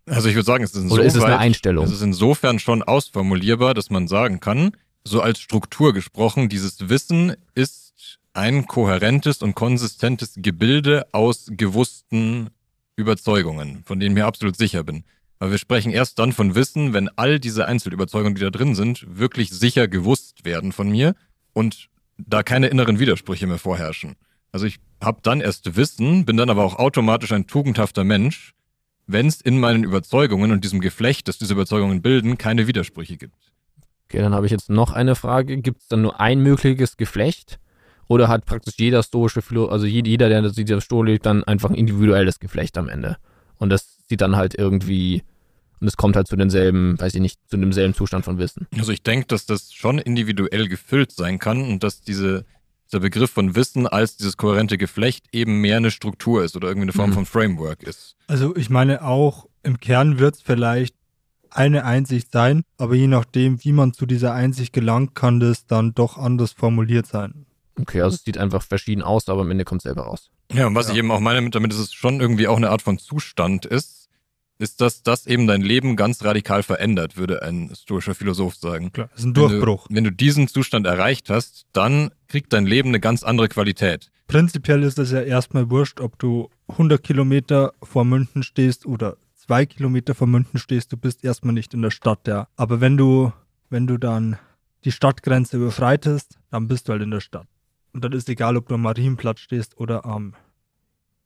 Also 0.07 0.29
ich 0.29 0.35
würde 0.35 0.47
sagen, 0.47 0.65
es 0.65 0.71
ist 0.71 0.83
insofern, 0.83 0.99
Oder 0.99 1.07
ist 1.07 1.17
es 1.17 1.23
eine 1.23 1.39
Einstellung? 1.39 1.85
Es 1.85 1.93
ist 1.93 2.03
insofern 2.03 2.59
schon 2.59 2.83
ausformulierbar, 2.83 3.73
dass 3.75 3.89
man 3.89 4.09
sagen 4.09 4.41
kann, 4.41 4.73
so 5.05 5.21
als 5.21 5.41
Struktur 5.41 5.93
gesprochen, 5.93 6.49
dieses 6.49 6.89
Wissen 6.89 7.37
ist 7.55 7.82
ein 8.35 8.67
kohärentes 8.67 9.43
und 9.43 9.55
konsistentes 9.55 10.35
Gebilde 10.37 11.07
aus 11.13 11.49
gewussten 11.51 12.51
Überzeugungen, 12.97 13.83
von 13.85 14.01
denen 14.01 14.13
ich 14.13 14.23
mir 14.23 14.27
absolut 14.27 14.57
sicher 14.57 14.85
bin. 14.85 15.05
Aber 15.39 15.51
wir 15.51 15.59
sprechen 15.59 15.91
erst 15.91 16.19
dann 16.19 16.33
von 16.33 16.55
Wissen, 16.55 16.93
wenn 16.93 17.09
all 17.17 17.41
diese 17.41 17.67
Einzelüberzeugungen, 17.67 18.37
die 18.37 18.43
da 18.43 18.51
drin 18.51 18.75
sind, 18.75 19.05
wirklich 19.09 19.51
sicher 19.51 19.89
gewusst 19.89 20.45
werden 20.45 20.73
von 20.73 20.89
mir 20.89 21.15
und 21.53 21.89
da 22.17 22.43
keine 22.43 22.69
inneren 22.69 22.99
Widersprüche 22.99 23.47
mehr 23.47 23.59
vorherrschen. 23.59 24.15
Also 24.53 24.67
ich 24.67 24.79
habe 25.03 25.21
dann 25.23 25.41
erst 25.41 25.77
Wissen, 25.77 26.25
bin 26.25 26.37
dann 26.37 26.51
aber 26.51 26.63
auch 26.65 26.77
automatisch 26.77 27.33
ein 27.33 27.47
tugendhafter 27.47 28.05
Mensch, 28.05 28.55
wenn 29.07 29.27
es 29.27 29.41
in 29.41 29.59
meinen 29.59 29.83
Überzeugungen 29.83 30.53
und 30.53 30.63
diesem 30.63 30.81
Geflecht, 30.81 31.27
das 31.27 31.39
diese 31.39 31.55
Überzeugungen 31.55 32.03
bilden, 32.03 32.39
keine 32.39 32.67
Widersprüche 32.67 33.17
gibt. 33.17 33.35
Okay, 34.05 34.19
dann 34.19 34.35
habe 34.35 34.47
ich 34.47 34.53
jetzt 34.53 34.71
noch 34.71 34.93
eine 34.93 35.17
Frage. 35.17 35.57
Gibt 35.57 35.81
es 35.81 35.89
dann 35.89 36.03
nur 36.03 36.21
ein 36.21 36.41
mögliches 36.41 36.97
Geflecht? 36.97 37.59
Oder 38.13 38.29
hat 38.29 38.45
praktisch 38.45 38.75
jeder 38.77 39.03
stoische 39.03 39.41
Philo, 39.41 39.69
also 39.69 39.87
jeder, 39.87 40.29
der 40.29 40.43
dieser 40.51 40.83
Stoa 40.83 41.05
lebt, 41.07 41.25
dann 41.25 41.45
einfach 41.45 41.71
ein 41.71 41.75
individuelles 41.77 42.39
Geflecht 42.41 42.77
am 42.77 42.91
Ende? 42.91 43.17
Und 43.57 43.71
das 43.71 43.97
sieht 44.07 44.21
dann 44.21 44.37
halt 44.37 44.55
irgendwie, 44.55 45.23
und 45.81 45.87
es 45.89 45.97
kommt 45.97 46.15
halt 46.15 46.27
zu 46.29 46.37
denselben, 46.37 47.01
weiß 47.01 47.15
ich 47.15 47.23
nicht, 47.23 47.41
zu 47.49 47.57
demselben 47.57 47.95
Zustand 47.95 48.27
von 48.27 48.37
Wissen. 48.37 48.67
Also 48.79 48.93
ich 48.93 49.03
denke, 49.03 49.29
dass 49.29 49.47
das 49.47 49.73
schon 49.73 49.99
individuell 49.99 50.69
gefüllt 50.69 51.11
sein 51.11 51.39
kann 51.39 51.63
und 51.63 51.83
dass 51.83 52.03
diese, 52.03 52.45
dieser 52.87 53.01
Begriff 53.01 53.31
von 53.31 53.57
Wissen 53.57 53.87
als 53.87 54.19
dieses 54.19 54.37
kohärente 54.37 54.77
Geflecht 54.77 55.25
eben 55.33 55.63
mehr 55.63 55.79
eine 55.79 55.91
Struktur 55.91 56.45
ist 56.45 56.55
oder 56.55 56.69
irgendwie 56.69 56.85
eine 56.91 56.93
Form 56.93 57.11
Mhm. 57.11 57.15
von 57.15 57.25
Framework 57.27 57.83
ist. 57.83 58.17
Also 58.27 58.55
ich 58.57 58.69
meine 58.69 59.05
auch, 59.05 59.47
im 59.63 59.81
Kern 59.81 60.19
wird 60.19 60.35
es 60.35 60.43
vielleicht 60.43 60.95
eine 61.49 61.87
Einsicht 61.87 62.31
sein, 62.31 62.63
aber 62.77 62.95
je 62.95 63.07
nachdem, 63.07 63.65
wie 63.65 63.73
man 63.73 63.95
zu 63.95 64.05
dieser 64.05 64.35
Einsicht 64.35 64.75
gelangt, 64.75 65.15
kann 65.15 65.41
das 65.41 65.67
dann 65.67 65.95
doch 65.95 66.19
anders 66.19 66.53
formuliert 66.53 67.07
sein. 67.07 67.47
Okay, 67.81 68.03
also 68.03 68.15
es 68.15 68.25
sieht 68.25 68.39
einfach 68.39 68.63
verschieden 68.63 69.03
aus, 69.03 69.29
aber 69.29 69.43
am 69.43 69.51
Ende 69.51 69.65
kommt 69.65 69.81
es 69.81 69.85
selber 69.85 70.03
raus. 70.03 70.31
Ja, 70.53 70.67
und 70.67 70.75
was 70.75 70.89
Ja. 70.89 70.93
ich 70.93 70.99
eben 70.99 71.11
auch 71.11 71.21
meine 71.21 71.41
mit 71.41 71.55
damit, 71.55 71.73
dass 71.73 71.79
es 71.79 71.93
schon 71.93 72.21
irgendwie 72.21 72.49
auch 72.49 72.57
eine 72.57 72.71
Art 72.71 72.83
von 72.83 72.99
Zustand 72.99 73.65
ist, 73.67 74.09
ist, 74.59 74.81
dass 74.81 75.03
das 75.03 75.27
eben 75.27 75.47
dein 75.47 75.63
Leben 75.63 75.97
ganz 75.97 76.25
radikal 76.25 76.63
verändert, 76.63 77.17
würde 77.17 77.43
ein 77.43 77.73
stoischer 77.75 78.15
Philosoph 78.15 78.55
sagen. 78.55 78.93
Klar, 78.93 79.09
das 79.11 79.21
ist 79.21 79.25
ein 79.27 79.37
Wenn 79.37 79.49
Durchbruch. 79.49 79.89
Du, 79.89 79.95
wenn 79.95 80.05
du 80.05 80.13
diesen 80.13 80.47
Zustand 80.49 80.87
erreicht 80.87 81.31
hast, 81.31 81.67
dann 81.73 82.11
kriegt 82.29 82.53
dein 82.53 82.67
Leben 82.67 82.91
eine 82.91 83.01
ganz 83.01 83.23
andere 83.25 83.49
Qualität. 83.49 84.11
Prinzipiell 84.29 84.83
ist 84.85 84.99
es 84.99 85.11
ja 85.11 85.21
erstmal 85.21 85.69
wurscht, 85.71 86.01
ob 86.01 86.19
du 86.19 86.49
100 86.69 87.03
Kilometer 87.03 87.73
vor 87.83 88.05
München 88.05 88.43
stehst 88.43 88.87
oder 88.87 89.17
zwei 89.35 89.67
Kilometer 89.67 90.15
vor 90.15 90.27
München 90.29 90.59
stehst, 90.59 90.93
du 90.93 90.97
bist 90.97 91.25
erstmal 91.25 91.53
nicht 91.55 91.75
in 91.75 91.83
der 91.83 91.91
Stadt, 91.91 92.27
ja. 92.29 92.47
Aber 92.57 92.81
wenn 92.81 92.97
du, 92.97 93.33
wenn 93.69 93.87
du 93.87 93.99
dann 93.99 94.39
die 94.85 94.93
Stadtgrenze 94.93 95.57
überschreitest, 95.57 96.39
dann 96.51 96.69
bist 96.69 96.89
du 96.89 96.93
halt 96.93 97.03
in 97.03 97.11
der 97.11 97.21
Stadt. 97.21 97.47
Und 97.93 98.05
dann 98.05 98.13
ist 98.13 98.29
egal, 98.29 98.57
ob 98.57 98.69
du 98.69 98.75
am 98.75 98.83
Marienplatz 98.83 99.41
stehst 99.41 99.79
oder 99.79 100.05
am 100.05 100.35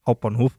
Hauptbahnhof. 0.06 0.52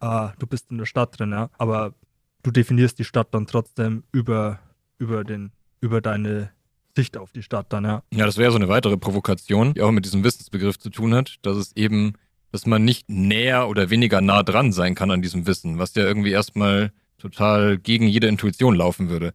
Äh, 0.00 0.28
du 0.38 0.46
bist 0.46 0.70
in 0.70 0.78
der 0.78 0.86
Stadt 0.86 1.18
drin, 1.18 1.32
ja. 1.32 1.50
Aber 1.58 1.94
du 2.42 2.50
definierst 2.50 2.98
die 2.98 3.04
Stadt 3.04 3.28
dann 3.32 3.46
trotzdem 3.46 4.04
über, 4.12 4.60
über 4.98 5.24
den, 5.24 5.52
über 5.80 6.00
deine 6.00 6.50
Sicht 6.96 7.16
auf 7.16 7.32
die 7.32 7.42
Stadt 7.42 7.72
dann, 7.72 7.84
ja. 7.84 8.02
Ja, 8.12 8.26
das 8.26 8.36
wäre 8.36 8.50
so 8.50 8.58
eine 8.58 8.68
weitere 8.68 8.96
Provokation, 8.96 9.74
die 9.74 9.82
auch 9.82 9.92
mit 9.92 10.04
diesem 10.04 10.24
Wissensbegriff 10.24 10.78
zu 10.78 10.90
tun 10.90 11.14
hat, 11.14 11.36
dass 11.42 11.56
es 11.56 11.76
eben, 11.76 12.14
dass 12.52 12.66
man 12.66 12.84
nicht 12.84 13.08
näher 13.08 13.68
oder 13.68 13.90
weniger 13.90 14.20
nah 14.20 14.42
dran 14.42 14.72
sein 14.72 14.94
kann 14.94 15.10
an 15.10 15.22
diesem 15.22 15.46
Wissen, 15.46 15.78
was 15.78 15.94
ja 15.94 16.04
irgendwie 16.04 16.32
erstmal 16.32 16.92
total 17.18 17.78
gegen 17.78 18.06
jede 18.06 18.26
Intuition 18.26 18.74
laufen 18.74 19.08
würde. 19.08 19.32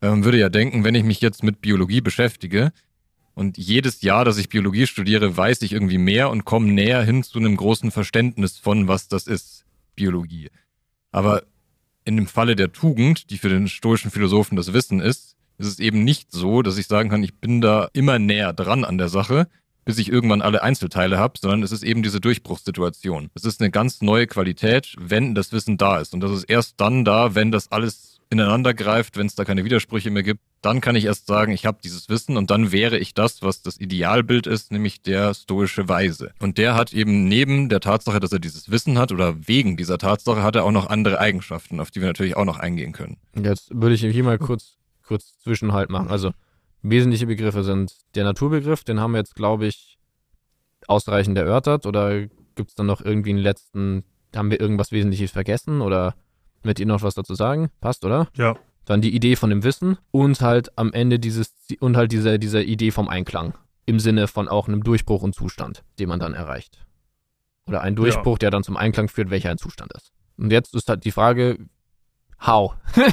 Man 0.00 0.24
würde 0.24 0.38
ja 0.38 0.48
denken, 0.48 0.84
wenn 0.84 0.94
ich 0.94 1.04
mich 1.04 1.20
jetzt 1.20 1.42
mit 1.42 1.60
Biologie 1.60 2.00
beschäftige 2.00 2.72
und 3.36 3.58
jedes 3.58 4.00
Jahr, 4.00 4.24
dass 4.24 4.38
ich 4.38 4.48
Biologie 4.48 4.86
studiere, 4.86 5.36
weiß 5.36 5.60
ich 5.60 5.74
irgendwie 5.74 5.98
mehr 5.98 6.30
und 6.30 6.46
komme 6.46 6.72
näher 6.72 7.02
hin 7.02 7.22
zu 7.22 7.38
einem 7.38 7.54
großen 7.54 7.90
Verständnis 7.90 8.56
von, 8.56 8.88
was 8.88 9.08
das 9.08 9.26
ist, 9.26 9.66
Biologie. 9.94 10.48
Aber 11.12 11.42
in 12.06 12.16
dem 12.16 12.28
Falle 12.28 12.56
der 12.56 12.72
Tugend, 12.72 13.28
die 13.28 13.36
für 13.36 13.50
den 13.50 13.68
stoischen 13.68 14.10
Philosophen 14.10 14.56
das 14.56 14.72
Wissen 14.72 15.00
ist, 15.00 15.36
ist 15.58 15.66
es 15.66 15.78
eben 15.80 16.02
nicht 16.02 16.32
so, 16.32 16.62
dass 16.62 16.78
ich 16.78 16.86
sagen 16.86 17.10
kann, 17.10 17.22
ich 17.22 17.34
bin 17.34 17.60
da 17.60 17.90
immer 17.92 18.18
näher 18.18 18.54
dran 18.54 18.84
an 18.84 18.96
der 18.96 19.10
Sache, 19.10 19.48
bis 19.84 19.98
ich 19.98 20.10
irgendwann 20.10 20.40
alle 20.40 20.62
Einzelteile 20.62 21.18
habe, 21.18 21.38
sondern 21.38 21.62
es 21.62 21.72
ist 21.72 21.82
eben 21.82 22.02
diese 22.02 22.22
Durchbruchssituation. 22.22 23.28
Es 23.34 23.44
ist 23.44 23.60
eine 23.60 23.70
ganz 23.70 24.00
neue 24.00 24.26
Qualität, 24.26 24.94
wenn 24.98 25.34
das 25.34 25.52
Wissen 25.52 25.76
da 25.76 26.00
ist. 26.00 26.14
Und 26.14 26.20
das 26.20 26.32
ist 26.32 26.44
erst 26.44 26.80
dann 26.80 27.04
da, 27.04 27.34
wenn 27.34 27.52
das 27.52 27.70
alles 27.70 28.15
ineinander 28.30 28.74
greift, 28.74 29.16
wenn 29.16 29.26
es 29.26 29.34
da 29.34 29.44
keine 29.44 29.64
Widersprüche 29.64 30.10
mehr 30.10 30.22
gibt. 30.22 30.40
Dann 30.62 30.80
kann 30.80 30.96
ich 30.96 31.04
erst 31.04 31.26
sagen, 31.26 31.52
ich 31.52 31.64
habe 31.64 31.78
dieses 31.82 32.08
Wissen 32.08 32.36
und 32.36 32.50
dann 32.50 32.72
wäre 32.72 32.98
ich 32.98 33.14
das, 33.14 33.42
was 33.42 33.62
das 33.62 33.78
Idealbild 33.78 34.46
ist, 34.46 34.72
nämlich 34.72 35.02
der 35.02 35.34
stoische 35.34 35.88
Weise. 35.88 36.32
Und 36.40 36.58
der 36.58 36.74
hat 36.74 36.92
eben 36.92 37.28
neben 37.28 37.68
der 37.68 37.80
Tatsache, 37.80 38.18
dass 38.18 38.32
er 38.32 38.40
dieses 38.40 38.70
Wissen 38.70 38.98
hat 38.98 39.12
oder 39.12 39.46
wegen 39.46 39.76
dieser 39.76 39.98
Tatsache 39.98 40.42
hat 40.42 40.56
er 40.56 40.64
auch 40.64 40.72
noch 40.72 40.88
andere 40.88 41.20
Eigenschaften, 41.20 41.78
auf 41.78 41.90
die 41.90 42.00
wir 42.00 42.08
natürlich 42.08 42.36
auch 42.36 42.44
noch 42.44 42.58
eingehen 42.58 42.92
können. 42.92 43.18
Jetzt 43.36 43.70
würde 43.72 43.94
ich 43.94 44.00
hier 44.00 44.24
mal 44.24 44.38
kurz, 44.38 44.76
kurz 45.06 45.38
Zwischenhalt 45.38 45.90
machen. 45.90 46.08
Also 46.08 46.32
wesentliche 46.82 47.26
Begriffe 47.26 47.62
sind 47.62 47.94
der 48.14 48.24
Naturbegriff, 48.24 48.82
den 48.82 48.98
haben 48.98 49.12
wir 49.12 49.18
jetzt, 49.18 49.36
glaube 49.36 49.66
ich, 49.66 49.98
ausreichend 50.88 51.38
erörtert. 51.38 51.86
Oder 51.86 52.26
gibt 52.56 52.70
es 52.70 52.74
dann 52.74 52.86
noch 52.86 53.00
irgendwie 53.00 53.30
einen 53.30 53.38
letzten, 53.38 54.04
haben 54.34 54.50
wir 54.50 54.60
irgendwas 54.60 54.90
Wesentliches 54.90 55.30
vergessen? 55.30 55.80
Oder 55.80 56.14
wird 56.66 56.80
ihr 56.80 56.86
noch 56.86 57.02
was 57.02 57.14
dazu 57.14 57.34
sagen? 57.34 57.70
Passt, 57.80 58.04
oder? 58.04 58.28
Ja. 58.36 58.56
Dann 58.84 59.00
die 59.00 59.14
Idee 59.14 59.36
von 59.36 59.50
dem 59.50 59.64
Wissen 59.64 59.98
und 60.10 60.40
halt 60.40 60.76
am 60.78 60.92
Ende 60.92 61.18
dieses 61.18 61.54
und 61.80 61.96
halt 61.96 62.12
diese, 62.12 62.38
diese 62.38 62.62
Idee 62.62 62.90
vom 62.90 63.08
Einklang. 63.08 63.54
Im 63.84 64.00
Sinne 64.00 64.28
von 64.28 64.48
auch 64.48 64.68
einem 64.68 64.82
Durchbruch 64.82 65.22
und 65.22 65.34
Zustand, 65.34 65.84
den 65.98 66.08
man 66.08 66.18
dann 66.18 66.34
erreicht. 66.34 66.84
Oder 67.66 67.82
ein 67.82 67.96
Durchbruch, 67.96 68.38
der 68.38 68.50
dann 68.50 68.62
zum 68.62 68.76
Einklang 68.76 69.08
führt, 69.08 69.30
welcher 69.30 69.50
ein 69.50 69.58
Zustand 69.58 69.92
ist. 69.92 70.12
Und 70.36 70.52
jetzt 70.52 70.74
ist 70.74 70.88
halt 70.88 71.04
die 71.04 71.12
Frage, 71.12 71.58
how? 72.44 72.74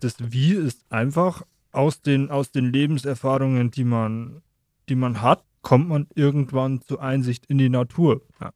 Das 0.00 0.16
Wie 0.18 0.52
ist 0.52 0.90
einfach 0.90 1.42
aus 1.72 2.00
den, 2.00 2.30
aus 2.30 2.50
den 2.52 2.72
Lebenserfahrungen, 2.72 3.70
die 3.70 3.84
man, 3.84 4.42
die 4.88 4.94
man 4.94 5.22
hat, 5.22 5.44
kommt 5.62 5.88
man 5.88 6.06
irgendwann 6.14 6.80
zur 6.80 7.02
Einsicht 7.02 7.46
in 7.46 7.58
die 7.58 7.68
Natur. 7.68 8.22
Ja. 8.40 8.52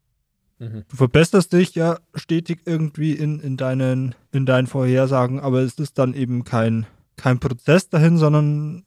Du 0.89 0.95
verbesserst 0.95 1.53
dich 1.53 1.75
ja 1.75 1.99
stetig 2.15 2.61
irgendwie 2.65 3.13
in, 3.13 3.39
in, 3.39 3.57
deinen, 3.57 4.15
in 4.31 4.45
deinen 4.45 4.67
Vorhersagen, 4.67 5.39
aber 5.39 5.61
es 5.61 5.75
ist 5.75 5.97
dann 5.97 6.13
eben 6.13 6.43
kein, 6.43 6.85
kein 7.15 7.39
Prozess 7.39 7.89
dahin, 7.89 8.17
sondern 8.17 8.83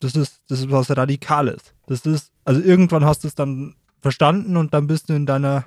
das 0.00 0.16
ist, 0.16 0.42
das 0.48 0.60
ist 0.60 0.70
was 0.70 0.90
Radikales. 0.96 1.74
Das 1.86 2.06
ist, 2.06 2.32
also 2.44 2.60
irgendwann 2.60 3.04
hast 3.04 3.24
du 3.24 3.28
es 3.28 3.34
dann 3.34 3.74
verstanden 4.00 4.56
und 4.56 4.72
dann 4.72 4.86
bist 4.86 5.08
du 5.08 5.14
in 5.14 5.26
deiner 5.26 5.66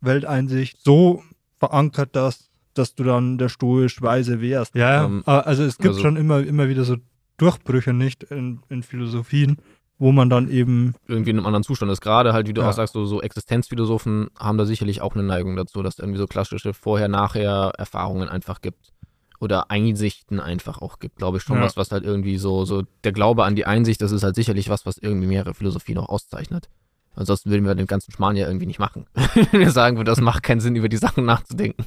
Welteinsicht 0.00 0.78
so 0.84 1.22
verankert, 1.58 2.14
dass, 2.14 2.50
dass 2.74 2.94
du 2.94 3.04
dann 3.04 3.38
der 3.38 3.48
stoisch 3.48 4.02
Weise 4.02 4.40
wärst. 4.40 4.74
Ja. 4.74 5.04
Ähm, 5.06 5.22
also 5.24 5.64
es 5.64 5.78
gibt 5.78 5.94
also- 5.94 6.00
schon 6.00 6.16
immer, 6.16 6.40
immer 6.40 6.68
wieder 6.68 6.84
so 6.84 6.96
Durchbrüche 7.36 7.92
nicht 7.92 8.22
in, 8.24 8.60
in 8.68 8.82
Philosophien, 8.82 9.56
wo 9.98 10.10
man 10.12 10.28
dann 10.28 10.48
eben 10.50 10.94
irgendwie 11.06 11.30
in 11.30 11.36
einem 11.38 11.46
anderen 11.46 11.62
Zustand 11.62 11.90
ist. 11.92 12.00
Gerade 12.00 12.32
halt, 12.32 12.48
wie 12.48 12.52
du 12.52 12.62
Ja. 12.62 12.68
auch 12.68 12.72
sagst, 12.72 12.94
so, 12.94 13.04
so 13.06 13.22
Existenzphilosophen 13.22 14.28
haben 14.38 14.58
da 14.58 14.64
sicherlich 14.66 15.00
auch 15.00 15.14
eine 15.14 15.22
Neigung 15.22 15.56
dazu, 15.56 15.82
dass 15.82 15.94
es 15.94 15.98
irgendwie 16.00 16.18
so 16.18 16.26
klassische 16.26 16.74
Vorher-Nachher-Erfahrungen 16.74 18.28
einfach 18.28 18.60
gibt. 18.60 18.92
Oder 19.40 19.70
Einsichten 19.70 20.40
einfach 20.40 20.80
auch 20.80 21.00
gibt, 21.00 21.16
glaube 21.16 21.36
ich 21.38 21.42
schon 21.42 21.56
Ja. 21.58 21.62
was, 21.64 21.76
was 21.76 21.90
halt 21.90 22.04
irgendwie 22.04 22.38
so, 22.38 22.64
so 22.64 22.82
der 23.02 23.12
Glaube 23.12 23.44
an 23.44 23.56
die 23.56 23.66
Einsicht, 23.66 24.00
das 24.00 24.12
ist 24.12 24.22
halt 24.22 24.36
sicherlich 24.36 24.70
was, 24.70 24.86
was 24.86 24.96
irgendwie 24.96 25.26
mehrere 25.26 25.54
Philosophien 25.54 25.98
auch 25.98 26.08
auszeichnet. 26.08 26.68
Ansonsten 27.14 27.50
würden 27.50 27.64
wir 27.66 27.74
den 27.74 27.86
ganzen 27.86 28.10
Schmarrn 28.12 28.36
ja 28.36 28.46
irgendwie 28.46 28.66
nicht 28.66 28.78
machen. 28.78 29.06
wir 29.52 29.70
sagen, 29.70 30.02
das 30.04 30.20
macht 30.20 30.42
keinen 30.44 30.60
Sinn, 30.60 30.76
über 30.76 30.88
die 30.88 30.96
Sachen 30.96 31.24
nachzudenken. 31.24 31.84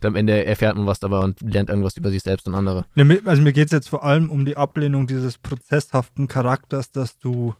Und 0.00 0.06
am 0.06 0.16
Ende 0.16 0.44
erfährt 0.44 0.76
man 0.76 0.86
was 0.86 1.00
dabei 1.00 1.20
und 1.20 1.40
lernt 1.40 1.70
irgendwas 1.70 1.96
über 1.96 2.10
sich 2.10 2.22
selbst 2.22 2.46
und 2.46 2.54
andere. 2.54 2.84
Also 3.24 3.42
mir 3.42 3.52
geht 3.52 3.66
es 3.66 3.72
jetzt 3.72 3.88
vor 3.88 4.04
allem 4.04 4.30
um 4.30 4.44
die 4.44 4.56
Ablehnung 4.56 5.06
dieses 5.06 5.38
prozesshaften 5.38 6.28
Charakters, 6.28 6.92
dass 6.92 7.18
du, 7.18 7.54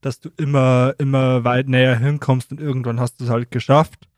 dass 0.00 0.20
du 0.20 0.30
immer, 0.36 0.94
immer 0.98 1.44
weit 1.44 1.68
näher 1.68 1.98
hinkommst 1.98 2.50
und 2.50 2.60
irgendwann 2.60 2.98
hast 2.98 3.20
du 3.20 3.24
es 3.24 3.30
halt 3.30 3.50
geschafft, 3.50 4.08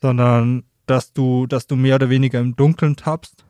sondern 0.00 0.64
dass 0.86 1.12
du, 1.12 1.46
dass 1.46 1.66
du 1.66 1.76
mehr 1.76 1.96
oder 1.96 2.10
weniger 2.10 2.40
im 2.40 2.56
Dunkeln 2.56 2.96
tappst, 2.96 3.44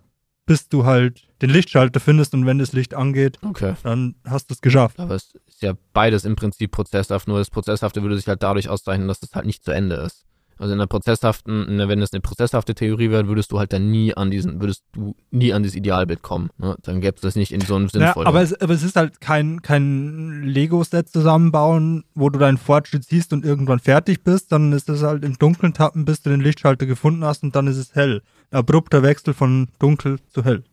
bis 0.46 0.68
du 0.68 0.84
halt 0.84 1.22
den 1.42 1.50
Lichtschalter 1.50 2.00
findest 2.00 2.34
und 2.34 2.46
wenn 2.46 2.58
das 2.58 2.72
Licht 2.72 2.94
angeht, 2.94 3.38
Okay. 3.42 3.74
dann 3.82 4.14
hast 4.24 4.50
du 4.50 4.54
es 4.54 4.60
geschafft. 4.60 5.00
Aber 5.00 5.14
es 5.14 5.34
ist 5.46 5.62
ja 5.62 5.74
beides 5.92 6.24
im 6.24 6.36
Prinzip 6.36 6.70
prozesshaft, 6.72 7.26
nur 7.28 7.38
das 7.38 7.50
Prozesshafte 7.50 8.02
würde 8.02 8.16
sich 8.16 8.28
halt 8.28 8.42
dadurch 8.42 8.68
auszeichnen, 8.68 9.08
dass 9.08 9.22
es 9.22 9.34
halt 9.34 9.46
nicht 9.46 9.64
zu 9.64 9.70
Ende 9.72 9.96
ist. 9.96 10.25
Also 10.58 10.72
in 10.72 10.78
der 10.78 10.86
prozesshaften, 10.86 11.66
wenn 11.88 12.00
es 12.00 12.12
eine 12.12 12.20
prozesshafte 12.22 12.74
Theorie 12.74 13.10
wäre, 13.10 13.28
würdest 13.28 13.52
du 13.52 13.58
halt 13.58 13.72
dann 13.74 13.90
nie 13.90 14.16
an 14.16 14.30
diesen, 14.30 14.60
würdest 14.60 14.84
du 14.92 15.14
nie 15.30 15.52
an 15.52 15.62
dieses 15.62 15.76
Idealbild 15.76 16.22
kommen. 16.22 16.48
Ne? 16.56 16.76
Dann 16.82 17.02
gäbe 17.02 17.16
es 17.16 17.20
das 17.20 17.36
nicht 17.36 17.52
in 17.52 17.60
so 17.60 17.74
einem 17.76 17.86
Ja, 17.86 17.90
sinnvollen. 17.90 18.26
aber, 18.26 18.40
es, 18.40 18.58
aber 18.58 18.72
es 18.72 18.82
ist 18.82 18.96
halt 18.96 19.20
kein, 19.20 19.60
kein 19.60 20.42
Lego-Set 20.44 21.10
zusammenbauen, 21.10 22.04
wo 22.14 22.30
du 22.30 22.38
deinen 22.38 22.56
Fortschritt 22.56 23.04
siehst 23.04 23.34
und 23.34 23.44
irgendwann 23.44 23.80
fertig 23.80 24.24
bist, 24.24 24.50
es 24.52 24.88
ist 24.88 25.02
halt 25.02 25.24
im 25.24 25.36
Dunkeln 25.38 25.74
tappen, 25.74 26.06
bis 26.06 26.22
du 26.22 26.30
den 26.30 26.40
Lichtschalter 26.40 26.86
gefunden 26.86 27.24
hast 27.24 27.42
und 27.42 27.54
dann 27.54 27.66
ist 27.66 27.76
es 27.76 27.94
hell. 27.94 28.22
Ein 28.50 28.58
abrupter 28.58 29.02
Wechsel 29.02 29.34
von 29.34 29.68
dunkel 29.78 30.18
zu 30.32 30.42
hell. 30.44 30.64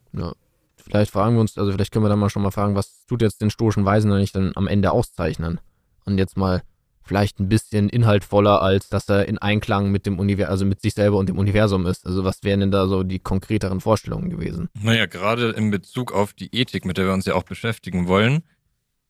vielleicht 0.77 1.11
fragen 1.11 1.35
wir 1.35 1.41
uns, 1.41 1.57
also 1.57 1.71
vielleicht 1.73 1.91
können 1.91 2.05
wir 2.05 2.09
dann 2.09 2.19
mal 2.19 2.29
schon 2.29 2.43
mal 2.43 2.51
fragen, 2.51 2.75
was 2.75 3.05
tut 3.05 3.21
jetzt 3.21 3.41
den 3.41 3.49
stoischen 3.49 3.83
Weisen 3.83 4.11
eigentlich 4.13 4.31
dann 4.31 4.53
am 4.55 4.67
Ende 4.67 4.91
auszeichnen? 4.91 5.59
Und 6.05 6.17
jetzt 6.17 6.37
mal 6.37 6.61
vielleicht 7.03 7.39
ein 7.39 7.49
bisschen 7.49 7.89
inhaltvoller, 7.89 8.61
als 8.61 8.89
dass 8.89 9.09
er 9.09 9.27
in 9.27 9.37
Einklang 9.37 9.91
mit 9.91 10.05
dem 10.05 10.19
Universum, 10.19 10.51
also 10.51 10.65
mit 10.65 10.81
sich 10.81 10.93
selber 10.93 11.17
und 11.17 11.29
dem 11.29 11.37
Universum 11.37 11.85
ist. 11.85 12.05
Also 12.05 12.23
was 12.23 12.43
wären 12.43 12.61
denn 12.61 12.71
da 12.71 12.87
so 12.87 13.03
die 13.03 13.19
konkreteren 13.19 13.81
Vorstellungen 13.81 14.29
gewesen? 14.29 14.69
Naja, 14.81 15.05
gerade 15.05 15.51
in 15.51 15.71
Bezug 15.71 16.13
auf 16.13 16.33
die 16.33 16.53
Ethik, 16.55 16.85
mit 16.85 16.97
der 16.97 17.05
wir 17.05 17.13
uns 17.13 17.25
ja 17.25 17.35
auch 17.35 17.43
beschäftigen 17.43 18.07
wollen, 18.07 18.43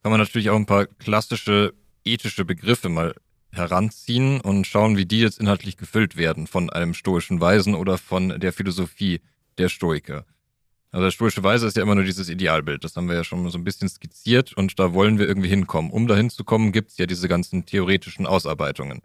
kann 0.02 0.12
man 0.12 0.20
natürlich 0.20 0.50
auch 0.50 0.56
ein 0.58 0.66
paar 0.66 0.86
klassische 0.86 1.74
ethische 2.06 2.44
Begriffe 2.44 2.90
mal 2.90 3.16
heranziehen 3.52 4.42
und 4.42 4.68
schauen, 4.68 4.98
wie 4.98 5.06
die 5.06 5.20
jetzt 5.20 5.40
inhaltlich 5.40 5.78
gefüllt 5.78 6.18
werden 6.18 6.48
von 6.48 6.70
einem 6.70 6.94
stoischen 6.94 7.40
Weisen 7.40 7.76
oder 7.76 7.98
von 7.98 8.40
der 8.40 8.52
Philosophie 8.52 9.22
der 9.58 9.70
Stoiker. 9.70 10.26
Also 10.94 11.06
der 11.06 11.12
stoische 11.12 11.42
Weise 11.42 11.66
ist 11.66 11.76
ja 11.76 11.82
immer 11.82 11.96
nur 11.96 12.04
dieses 12.04 12.30
Idealbild, 12.30 12.84
das 12.84 12.96
haben 12.96 13.10
wir 13.10 13.16
ja 13.16 13.24
schon 13.24 13.50
so 13.50 13.58
ein 13.58 13.64
bisschen 13.64 13.90
skizziert 13.90 14.54
und 14.54 14.78
da 14.78 14.94
wollen 14.94 15.18
wir 15.18 15.28
irgendwie 15.28 15.50
hinkommen. 15.50 15.90
Um 15.90 16.08
dahin 16.08 16.30
zu 16.30 16.44
kommen, 16.44 16.72
gibt's 16.72 17.00
ja 17.00 17.08
diese 17.08 17.28
ganzen 17.28 17.66
theoretischen 17.66 18.28
Ausarbeitungen. 18.28 19.02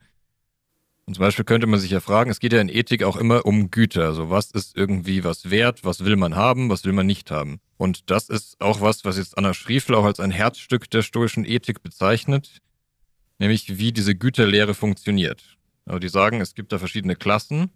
Und 1.07 1.15
zum 1.15 1.23
Beispiel 1.23 1.47
könnte 1.47 1.67
man 1.67 1.81
sich 1.81 1.91
ja 1.91 2.01
fragen, 2.01 2.31
es 2.31 2.41
geht 2.41 2.53
ja 2.53 2.61
in 2.61 2.69
Ethik 2.69 3.05
auch 3.05 3.17
immer 3.17 3.47
um 3.47 3.71
Güter. 3.71 4.05
Also 4.05 4.29
was 4.29 4.51
ist 4.51 4.77
irgendwie 4.77 5.25
was 5.25 5.49
wert, 5.49 5.83
was 5.83 6.05
will 6.05 6.17
man 6.17 6.37
haben, 6.37 6.69
was 6.69 6.85
will 6.85 6.93
man 6.93 7.07
nicht 7.07 7.31
haben. 7.31 7.59
Und 7.79 8.11
das 8.11 8.29
ist 8.29 8.61
auch 8.61 8.83
was, 8.83 9.07
was 9.07 9.17
jetzt 9.17 9.39
Anna 9.39 9.55
Schriefel 9.55 9.95
auch 9.95 10.05
als 10.05 10.21
ein 10.21 10.31
Herzstück 10.31 10.91
der 10.91 11.01
stoischen 11.01 11.47
Ethik 11.47 11.83
bezeichnet, 11.83 12.61
nämlich 13.39 13.79
wie 13.79 13.93
diese 13.93 14.15
Güterlehre 14.15 14.75
funktioniert. 14.75 15.57
Also 15.87 16.01
die 16.01 16.11
sagen, 16.11 16.43
es 16.43 16.55
gibt 16.55 16.71
da 16.71 16.79
verschiedene 16.79 17.17
Klassen. 17.17 17.71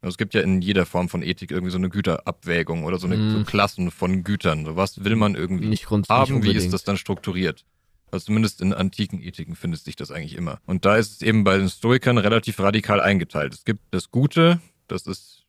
Also 0.00 0.14
es 0.14 0.18
gibt 0.18 0.34
ja 0.34 0.42
in 0.42 0.62
jeder 0.62 0.86
Form 0.86 1.08
von 1.08 1.22
Ethik 1.22 1.50
irgendwie 1.50 1.72
so 1.72 1.78
eine 1.78 1.88
Güterabwägung 1.88 2.84
oder 2.84 2.98
so 2.98 3.06
eine 3.06 3.16
Mhm. 3.16 3.30
so 3.32 3.44
Klassen 3.44 3.90
von 3.90 4.22
Gütern. 4.22 4.64
So 4.64 4.76
was 4.76 5.04
will 5.04 5.16
man 5.16 5.34
irgendwie 5.34 5.66
Nicht 5.66 5.86
grund 5.86 6.08
haben, 6.08 6.34
nicht 6.40 6.44
wie 6.44 6.56
ist 6.56 6.72
das 6.72 6.84
dann 6.84 6.96
strukturiert? 6.96 7.64
Also 8.10 8.26
zumindest 8.26 8.60
in 8.60 8.72
antiken 8.72 9.20
Ethiken 9.20 9.54
findet 9.56 9.80
sich 9.80 9.96
das 9.96 10.10
eigentlich 10.10 10.36
immer. 10.36 10.60
Und 10.66 10.84
da 10.84 10.96
ist 10.96 11.12
es 11.12 11.22
eben 11.22 11.44
bei 11.44 11.58
den 11.58 11.68
Stoikern 11.68 12.16
relativ 12.16 12.58
radikal 12.60 13.00
eingeteilt. 13.00 13.52
Es 13.52 13.64
gibt 13.64 13.80
das 13.90 14.10
Gute, 14.10 14.60
das 14.86 15.06
ist 15.06 15.44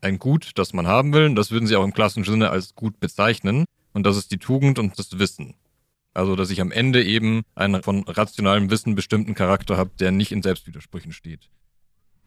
ein 0.00 0.18
Gut, 0.18 0.52
das 0.54 0.72
man 0.72 0.86
haben 0.86 1.12
will, 1.12 1.26
und 1.26 1.34
das 1.34 1.50
würden 1.50 1.66
sie 1.66 1.76
auch 1.76 1.84
im 1.84 1.92
klassischen 1.92 2.24
Sinne 2.24 2.50
als 2.50 2.74
Gut 2.74 3.00
bezeichnen. 3.00 3.64
Und 3.92 4.04
das 4.06 4.16
ist 4.16 4.30
die 4.30 4.38
Tugend 4.38 4.78
und 4.78 4.98
das 4.98 5.18
Wissen. 5.18 5.54
Also, 6.14 6.34
dass 6.36 6.50
ich 6.50 6.60
am 6.60 6.70
Ende 6.72 7.04
eben 7.04 7.42
einen 7.54 7.82
von 7.82 8.04
rationalem 8.04 8.70
Wissen 8.70 8.94
bestimmten 8.94 9.34
Charakter 9.34 9.76
habe, 9.76 9.90
der 9.98 10.10
nicht 10.12 10.32
in 10.32 10.42
Selbstwidersprüchen 10.42 11.12
steht. 11.12 11.50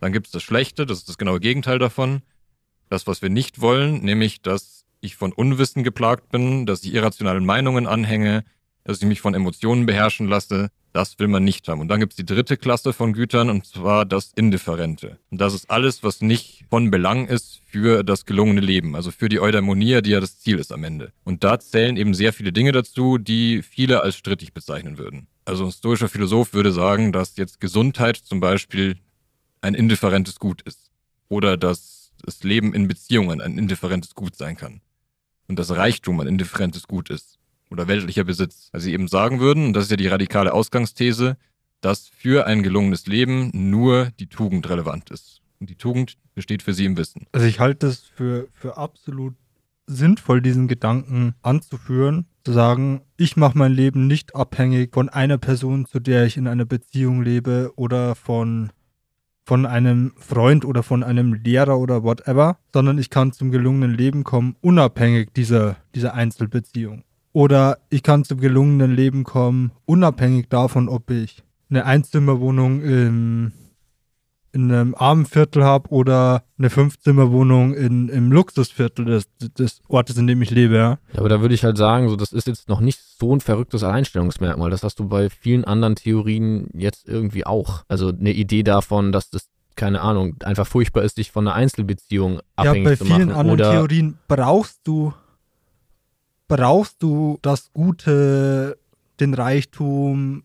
Dann 0.01 0.11
gibt 0.11 0.25
es 0.25 0.31
das 0.33 0.43
Schlechte, 0.43 0.85
das 0.85 0.97
ist 0.97 1.09
das 1.09 1.17
genaue 1.17 1.39
Gegenteil 1.39 1.79
davon. 1.79 2.23
Das, 2.89 3.07
was 3.07 3.21
wir 3.21 3.29
nicht 3.29 3.61
wollen, 3.61 4.03
nämlich, 4.03 4.41
dass 4.41 4.83
ich 4.99 5.15
von 5.15 5.31
Unwissen 5.31 5.83
geplagt 5.83 6.29
bin, 6.29 6.65
dass 6.65 6.83
ich 6.83 6.93
irrationalen 6.93 7.45
Meinungen 7.45 7.87
anhänge, 7.87 8.43
dass 8.83 9.01
ich 9.01 9.07
mich 9.07 9.21
von 9.21 9.35
Emotionen 9.35 9.85
beherrschen 9.85 10.27
lasse, 10.27 10.69
das 10.91 11.19
will 11.19 11.27
man 11.27 11.43
nicht 11.43 11.67
haben. 11.67 11.79
Und 11.79 11.87
dann 11.87 11.99
gibt 11.99 12.13
es 12.13 12.17
die 12.17 12.25
dritte 12.25 12.57
Klasse 12.57 12.93
von 12.93 13.13
Gütern, 13.13 13.49
und 13.49 13.65
zwar 13.65 14.05
das 14.05 14.33
Indifferente. 14.35 15.19
Und 15.29 15.39
das 15.39 15.53
ist 15.53 15.69
alles, 15.69 16.03
was 16.03 16.21
nicht 16.21 16.65
von 16.69 16.91
Belang 16.91 17.27
ist 17.27 17.61
für 17.65 18.03
das 18.03 18.25
gelungene 18.25 18.59
Leben, 18.59 18.95
also 18.95 19.11
für 19.11 19.29
die 19.29 19.39
Eudaimonia, 19.39 20.01
die 20.01 20.09
ja 20.09 20.19
das 20.19 20.39
Ziel 20.39 20.57
ist 20.59 20.71
am 20.71 20.83
Ende. 20.83 21.13
Und 21.23 21.43
da 21.43 21.59
zählen 21.59 21.95
eben 21.95 22.13
sehr 22.13 22.33
viele 22.33 22.51
Dinge 22.51 22.71
dazu, 22.71 23.17
die 23.17 23.61
viele 23.61 24.01
als 24.01 24.17
strittig 24.17 24.53
bezeichnen 24.53 24.97
würden. 24.97 25.27
Also 25.45 25.65
ein 25.65 25.71
stoischer 25.71 26.09
Philosoph 26.09 26.53
würde 26.53 26.71
sagen, 26.71 27.11
dass 27.11 27.37
jetzt 27.37 27.61
Gesundheit 27.61 28.17
zum 28.17 28.39
Beispiel 28.39 28.97
ein 29.61 29.73
indifferentes 29.73 30.39
Gut 30.39 30.61
ist. 30.63 30.91
Oder 31.29 31.57
dass 31.57 32.11
das 32.23 32.43
Leben 32.43 32.73
in 32.73 32.87
Beziehungen 32.87 33.41
ein 33.41 33.57
indifferentes 33.57 34.15
Gut 34.15 34.35
sein 34.35 34.57
kann. 34.57 34.81
Und 35.47 35.57
dass 35.59 35.71
Reichtum 35.71 36.19
ein 36.19 36.27
indifferentes 36.27 36.87
Gut 36.87 37.09
ist. 37.09 37.39
Oder 37.69 37.87
weltlicher 37.87 38.23
Besitz. 38.23 38.69
Also 38.73 38.85
sie 38.85 38.93
eben 38.93 39.07
sagen 39.07 39.39
würden, 39.39 39.67
und 39.67 39.73
das 39.73 39.85
ist 39.85 39.91
ja 39.91 39.97
die 39.97 40.07
radikale 40.07 40.53
Ausgangsthese, 40.53 41.37
dass 41.79 42.09
für 42.09 42.45
ein 42.45 42.63
gelungenes 42.63 43.07
Leben 43.07 43.49
nur 43.53 44.11
die 44.19 44.27
Tugend 44.27 44.69
relevant 44.69 45.09
ist. 45.09 45.41
Und 45.59 45.69
die 45.69 45.75
Tugend 45.75 46.17
besteht 46.35 46.63
für 46.63 46.73
sie 46.73 46.85
im 46.85 46.97
Wissen. 46.97 47.27
Also 47.31 47.47
ich 47.47 47.59
halte 47.59 47.87
es 47.87 48.01
für, 48.01 48.47
für 48.51 48.77
absolut 48.77 49.35
sinnvoll, 49.87 50.41
diesen 50.41 50.67
Gedanken 50.67 51.35
anzuführen, 51.41 52.25
zu 52.43 52.53
sagen, 52.53 53.01
ich 53.17 53.37
mache 53.37 53.57
mein 53.57 53.71
Leben 53.71 54.07
nicht 54.07 54.35
abhängig 54.35 54.93
von 54.93 55.09
einer 55.09 55.37
Person, 55.37 55.85
zu 55.85 55.99
der 55.99 56.25
ich 56.25 56.37
in 56.37 56.47
einer 56.47 56.65
Beziehung 56.65 57.21
lebe 57.21 57.71
oder 57.75 58.15
von, 58.15 58.71
von 59.43 59.65
einem 59.65 60.13
Freund 60.17 60.65
oder 60.65 60.83
von 60.83 61.03
einem 61.03 61.33
Lehrer 61.33 61.79
oder 61.79 62.03
whatever, 62.03 62.57
sondern 62.73 62.97
ich 62.97 63.09
kann 63.09 63.33
zum 63.33 63.51
gelungenen 63.51 63.91
Leben 63.91 64.23
kommen, 64.23 64.55
unabhängig 64.61 65.33
dieser, 65.33 65.77
dieser 65.95 66.13
Einzelbeziehung. 66.13 67.03
Oder 67.33 67.77
ich 67.89 68.03
kann 68.03 68.23
zum 68.23 68.39
gelungenen 68.39 68.91
Leben 68.91 69.23
kommen, 69.23 69.71
unabhängig 69.85 70.49
davon, 70.49 70.89
ob 70.89 71.09
ich 71.09 71.43
eine 71.69 71.85
Einzimmerwohnung 71.85 72.81
im 72.81 73.51
in 74.53 74.71
einem 74.71 74.95
armen 74.95 75.25
Viertel 75.25 75.63
habe 75.63 75.89
oder 75.89 76.43
eine 76.57 76.69
Fünfzimmerwohnung 76.69 77.73
in, 77.73 78.09
im 78.09 78.31
Luxusviertel 78.31 79.05
des, 79.05 79.29
des 79.39 79.81
Ortes, 79.87 80.17
in 80.17 80.27
dem 80.27 80.41
ich 80.41 80.51
lebe. 80.51 80.75
Ja. 80.75 80.89
Ja, 81.13 81.19
aber 81.19 81.29
da 81.29 81.41
würde 81.41 81.55
ich 81.55 81.63
halt 81.63 81.77
sagen, 81.77 82.09
so, 82.09 82.15
das 82.15 82.33
ist 82.33 82.47
jetzt 82.47 82.67
noch 82.67 82.81
nicht 82.81 82.99
so 82.99 83.35
ein 83.35 83.39
verrücktes 83.39 83.83
Alleinstellungsmerkmal. 83.83 84.69
Das 84.69 84.83
hast 84.83 84.99
du 84.99 85.07
bei 85.07 85.29
vielen 85.29 85.63
anderen 85.65 85.95
Theorien 85.95 86.69
jetzt 86.73 87.07
irgendwie 87.07 87.45
auch. 87.45 87.83
Also 87.87 88.09
eine 88.09 88.31
Idee 88.31 88.63
davon, 88.63 89.11
dass 89.11 89.29
das, 89.29 89.49
keine 89.75 90.01
Ahnung, 90.01 90.35
einfach 90.43 90.67
furchtbar 90.67 91.03
ist, 91.03 91.15
sich 91.15 91.31
von 91.31 91.47
einer 91.47 91.55
Einzelbeziehung 91.55 92.35
ja, 92.35 92.41
abhängig 92.55 92.83
bei 92.85 92.95
zu 92.97 93.05
vielen 93.05 93.29
machen. 93.29 93.39
anderen 93.39 93.59
Oder 93.59 93.71
Theorien 93.71 94.17
brauchst 94.27 94.81
du 94.83 95.13
brauchst 96.47 97.01
du 97.01 97.39
das 97.41 97.71
Gute, 97.71 98.77
den 99.21 99.33
Reichtum, 99.33 100.43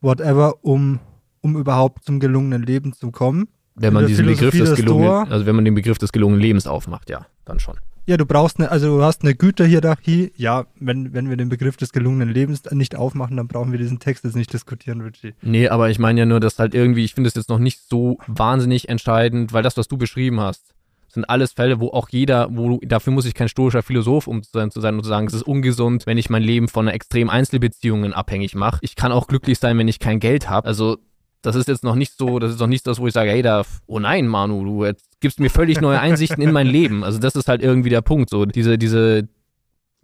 whatever, 0.00 0.54
um, 0.62 1.00
um 1.40 1.56
überhaupt 1.56 2.04
zum 2.04 2.20
gelungenen 2.20 2.62
Leben 2.62 2.92
zu 2.92 3.10
kommen. 3.10 3.48
wenn 3.74 3.92
man 3.92 4.06
diesen 4.06 4.26
Begriff 4.26 4.56
des 4.56 4.74
gelungenen, 4.74 5.30
also 5.32 5.46
wenn 5.46 5.54
man 5.54 5.64
den 5.64 5.74
Begriff 5.74 5.98
des 5.98 6.12
gelungenen 6.12 6.40
Lebens 6.40 6.66
aufmacht, 6.66 7.10
ja, 7.10 7.26
dann 7.44 7.60
schon. 7.60 7.76
Ja, 8.08 8.16
du 8.16 8.24
brauchst 8.24 8.58
eine, 8.58 8.70
also 8.70 8.96
du 8.96 9.04
hast 9.04 9.22
eine 9.22 9.34
Güterhierarchie. 9.34 10.32
Ja, 10.34 10.64
wenn, 10.80 11.12
wenn 11.12 11.28
wir 11.28 11.36
den 11.36 11.50
Begriff 11.50 11.76
des 11.76 11.92
gelungenen 11.92 12.30
Lebens 12.30 12.62
nicht 12.70 12.96
aufmachen, 12.96 13.36
dann 13.36 13.48
brauchen 13.48 13.70
wir 13.70 13.78
diesen 13.78 13.98
Text 13.98 14.24
jetzt 14.24 14.34
nicht 14.34 14.50
diskutieren, 14.50 15.02
Richie. 15.02 15.34
Nee, 15.42 15.68
aber 15.68 15.90
ich 15.90 15.98
meine 15.98 16.20
ja 16.20 16.24
nur, 16.24 16.40
dass 16.40 16.58
halt 16.58 16.74
irgendwie, 16.74 17.04
ich 17.04 17.12
finde 17.12 17.28
es 17.28 17.34
jetzt 17.34 17.50
noch 17.50 17.58
nicht 17.58 17.80
so 17.86 18.16
wahnsinnig 18.26 18.88
entscheidend, 18.88 19.52
weil 19.52 19.62
das, 19.62 19.76
was 19.76 19.88
du 19.88 19.98
beschrieben 19.98 20.40
hast, 20.40 20.72
sind 21.08 21.28
alles 21.28 21.52
Fälle, 21.52 21.80
wo 21.80 21.88
auch 21.88 22.08
jeder, 22.08 22.48
wo 22.50 22.78
dafür 22.82 23.12
muss 23.12 23.26
ich 23.26 23.34
kein 23.34 23.48
stoischer 23.50 23.82
Philosoph, 23.82 24.26
um 24.26 24.42
zu 24.42 24.52
sein, 24.52 24.70
zu 24.70 24.80
sein 24.80 24.94
und 24.94 25.02
zu 25.02 25.08
sagen, 25.10 25.26
es 25.26 25.34
ist 25.34 25.42
ungesund, 25.42 26.06
wenn 26.06 26.16
ich 26.16 26.30
mein 26.30 26.42
Leben 26.42 26.68
von 26.68 26.86
einer 26.86 26.94
extremen 26.94 27.28
Einzelbeziehungen 27.28 28.14
abhängig 28.14 28.54
mache. 28.54 28.78
Ich 28.80 28.96
kann 28.96 29.12
auch 29.12 29.26
glücklich 29.26 29.58
sein, 29.58 29.76
wenn 29.76 29.88
ich 29.88 29.98
kein 29.98 30.18
Geld 30.18 30.48
habe. 30.48 30.66
Also 30.66 30.96
das 31.42 31.56
ist 31.56 31.68
jetzt 31.68 31.84
noch 31.84 31.94
nicht 31.94 32.14
so, 32.16 32.38
das 32.38 32.52
ist 32.52 32.60
noch 32.60 32.66
nicht 32.66 32.86
das, 32.86 32.98
wo 32.98 33.06
ich 33.06 33.14
sage, 33.14 33.30
hey, 33.30 33.42
da, 33.42 33.64
oh 33.86 33.98
nein, 33.98 34.26
Manu, 34.26 34.64
du 34.64 34.84
jetzt 34.84 35.20
gibst 35.20 35.40
mir 35.40 35.50
völlig 35.50 35.80
neue 35.80 36.00
Einsichten 36.00 36.42
in 36.42 36.52
mein 36.52 36.66
Leben. 36.66 37.04
Also 37.04 37.18
das 37.18 37.36
ist 37.36 37.48
halt 37.48 37.62
irgendwie 37.62 37.90
der 37.90 38.02
Punkt, 38.02 38.30
so 38.30 38.44
diese, 38.44 38.78
diese 38.78 39.28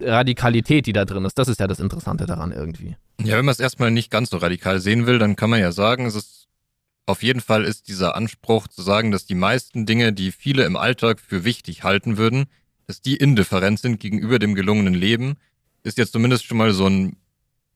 Radikalität, 0.00 0.86
die 0.86 0.92
da 0.92 1.04
drin 1.04 1.24
ist, 1.24 1.38
das 1.38 1.48
ist 1.48 1.60
ja 1.60 1.66
das 1.66 1.80
Interessante 1.80 2.26
daran 2.26 2.52
irgendwie. 2.52 2.96
Ja, 3.22 3.36
wenn 3.36 3.44
man 3.44 3.52
es 3.52 3.60
erstmal 3.60 3.90
nicht 3.90 4.10
ganz 4.10 4.30
so 4.30 4.38
radikal 4.38 4.80
sehen 4.80 5.06
will, 5.06 5.18
dann 5.18 5.36
kann 5.36 5.50
man 5.50 5.60
ja 5.60 5.72
sagen, 5.72 6.06
es 6.06 6.14
ist 6.14 6.44
auf 7.06 7.22
jeden 7.22 7.40
Fall 7.40 7.64
ist 7.64 7.88
dieser 7.88 8.16
Anspruch 8.16 8.66
zu 8.66 8.82
sagen, 8.82 9.10
dass 9.10 9.26
die 9.26 9.34
meisten 9.34 9.86
Dinge, 9.86 10.12
die 10.12 10.32
viele 10.32 10.64
im 10.64 10.76
Alltag 10.76 11.20
für 11.20 11.44
wichtig 11.44 11.84
halten 11.84 12.16
würden, 12.16 12.46
dass 12.86 13.02
die 13.02 13.16
indifferent 13.16 13.78
sind 13.78 14.00
gegenüber 14.00 14.38
dem 14.38 14.54
gelungenen 14.54 14.94
Leben, 14.94 15.34
ist 15.82 15.98
jetzt 15.98 16.12
zumindest 16.12 16.46
schon 16.46 16.56
mal 16.56 16.72
so 16.72 16.86
ein 16.86 17.16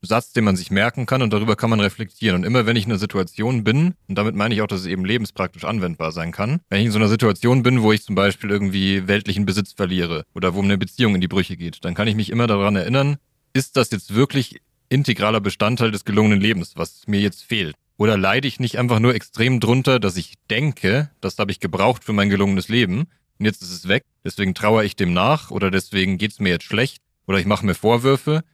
Satz, 0.07 0.33
den 0.33 0.45
man 0.45 0.57
sich 0.57 0.71
merken 0.71 1.07
kann 1.07 1.23
und 1.23 1.33
darüber 1.33 1.57
kann 1.57 1.71
man 1.71 1.81
reflektieren. 1.81 2.37
Und 2.37 2.45
immer 2.45 2.67
wenn 2.67 2.77
ich 2.77 2.85
in 2.85 2.93
einer 2.93 2.99
Situation 2.99 3.65
bin, 3.65 3.95
und 4.07 4.15
damit 4.17 4.35
meine 4.35 4.55
ich 4.55 4.63
auch, 4.63 4.67
dass 4.67 4.81
es 4.81 4.87
eben 4.87 5.05
lebenspraktisch 5.05 5.65
anwendbar 5.65 6.13
sein 6.13 6.33
kann, 6.33 6.61
wenn 6.69 6.81
ich 6.81 6.87
in 6.87 6.93
so 6.93 6.99
einer 6.99 7.09
Situation 7.09 7.63
bin, 7.63 7.83
wo 7.83 7.93
ich 7.93 8.03
zum 8.03 8.15
Beispiel 8.15 8.51
irgendwie 8.51 9.09
weltlichen 9.09 9.47
Besitz 9.47 9.73
verliere 9.73 10.25
oder 10.35 10.55
wo 10.55 10.63
eine 10.63 10.79
Beziehung 10.79 11.15
in 11.15 11.21
die 11.21 11.29
Brüche 11.29 11.57
geht, 11.57 11.85
dann 11.85 11.95
kann 11.95 12.09
ich 12.09 12.15
mich 12.15 12.31
immer 12.31 12.47
daran 12.47 12.77
erinnern, 12.77 13.17
ist 13.53 13.77
das 13.77 13.91
jetzt 13.91 14.15
wirklich 14.15 14.61
integraler 14.89 15.41
Bestandteil 15.41 15.91
des 15.91 16.05
gelungenen 16.05 16.41
Lebens, 16.41 16.73
was 16.77 17.07
mir 17.07 17.21
jetzt 17.21 17.43
fehlt? 17.43 17.77
Oder 17.97 18.17
leide 18.17 18.47
ich 18.47 18.61
nicht 18.61 18.79
einfach 18.79 19.01
nur 19.01 19.15
extrem 19.15 19.59
drunter, 19.59 19.99
dass 19.99 20.17
ich 20.17 20.35
denke, 20.51 21.11
das 21.21 21.39
habe 21.39 21.51
ich 21.51 21.59
gebraucht 21.59 22.05
für 22.05 22.13
mein 22.13 22.31
gelungenes 22.31 22.69
Leben 22.69 23.09
und 23.39 23.45
jetzt 23.45 23.63
ist 23.63 23.73
es 23.73 23.89
weg, 23.89 24.05
deswegen 24.25 24.55
trauere 24.55 24.85
ich 24.85 24.97
dem 24.97 25.13
nach 25.13 25.51
oder 25.51 25.71
deswegen 25.71 26.17
geht's 26.17 26.39
mir 26.39 26.51
jetzt 26.51 26.65
schlecht 26.65 27.03
oder 27.27 27.39
ich 27.39 27.47
mache 27.47 27.67
mir 27.67 27.75
Vorwürfe, 27.75 28.45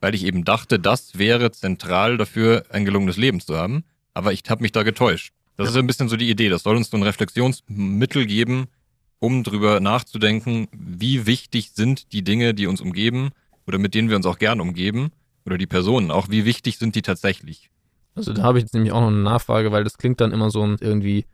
weil 0.00 0.14
ich 0.14 0.24
eben 0.24 0.44
dachte, 0.44 0.78
das 0.78 1.18
wäre 1.18 1.50
zentral 1.52 2.16
dafür, 2.16 2.64
ein 2.70 2.84
gelungenes 2.84 3.16
Leben 3.16 3.40
zu 3.40 3.56
haben. 3.56 3.84
Aber 4.14 4.32
ich 4.32 4.42
habe 4.48 4.62
mich 4.62 4.72
da 4.72 4.82
getäuscht. 4.82 5.32
Das 5.56 5.66
ja. 5.66 5.70
ist 5.72 5.76
ein 5.76 5.86
bisschen 5.86 6.08
so 6.08 6.16
die 6.16 6.30
Idee. 6.30 6.48
Das 6.48 6.62
soll 6.62 6.76
uns 6.76 6.90
so 6.90 6.96
ein 6.96 7.02
Reflexionsmittel 7.02 8.26
geben, 8.26 8.66
um 9.18 9.44
drüber 9.44 9.80
nachzudenken, 9.80 10.68
wie 10.72 11.26
wichtig 11.26 11.72
sind 11.74 12.12
die 12.12 12.22
Dinge, 12.22 12.54
die 12.54 12.66
uns 12.66 12.80
umgeben 12.80 13.30
oder 13.66 13.78
mit 13.78 13.94
denen 13.94 14.08
wir 14.08 14.16
uns 14.16 14.26
auch 14.26 14.38
gern 14.38 14.60
umgeben 14.60 15.10
oder 15.44 15.58
die 15.58 15.66
Personen 15.66 16.10
auch, 16.10 16.28
wie 16.30 16.44
wichtig 16.44 16.78
sind 16.78 16.94
die 16.94 17.02
tatsächlich? 17.02 17.70
Also 18.14 18.32
da 18.32 18.42
habe 18.42 18.58
ich 18.58 18.62
jetzt 18.64 18.74
nämlich 18.74 18.92
auch 18.92 19.00
noch 19.00 19.08
eine 19.08 19.18
Nachfrage, 19.18 19.70
weil 19.70 19.84
das 19.84 19.98
klingt 19.98 20.20
dann 20.20 20.32
immer 20.32 20.50
so 20.50 20.64
irgendwie 20.80 21.26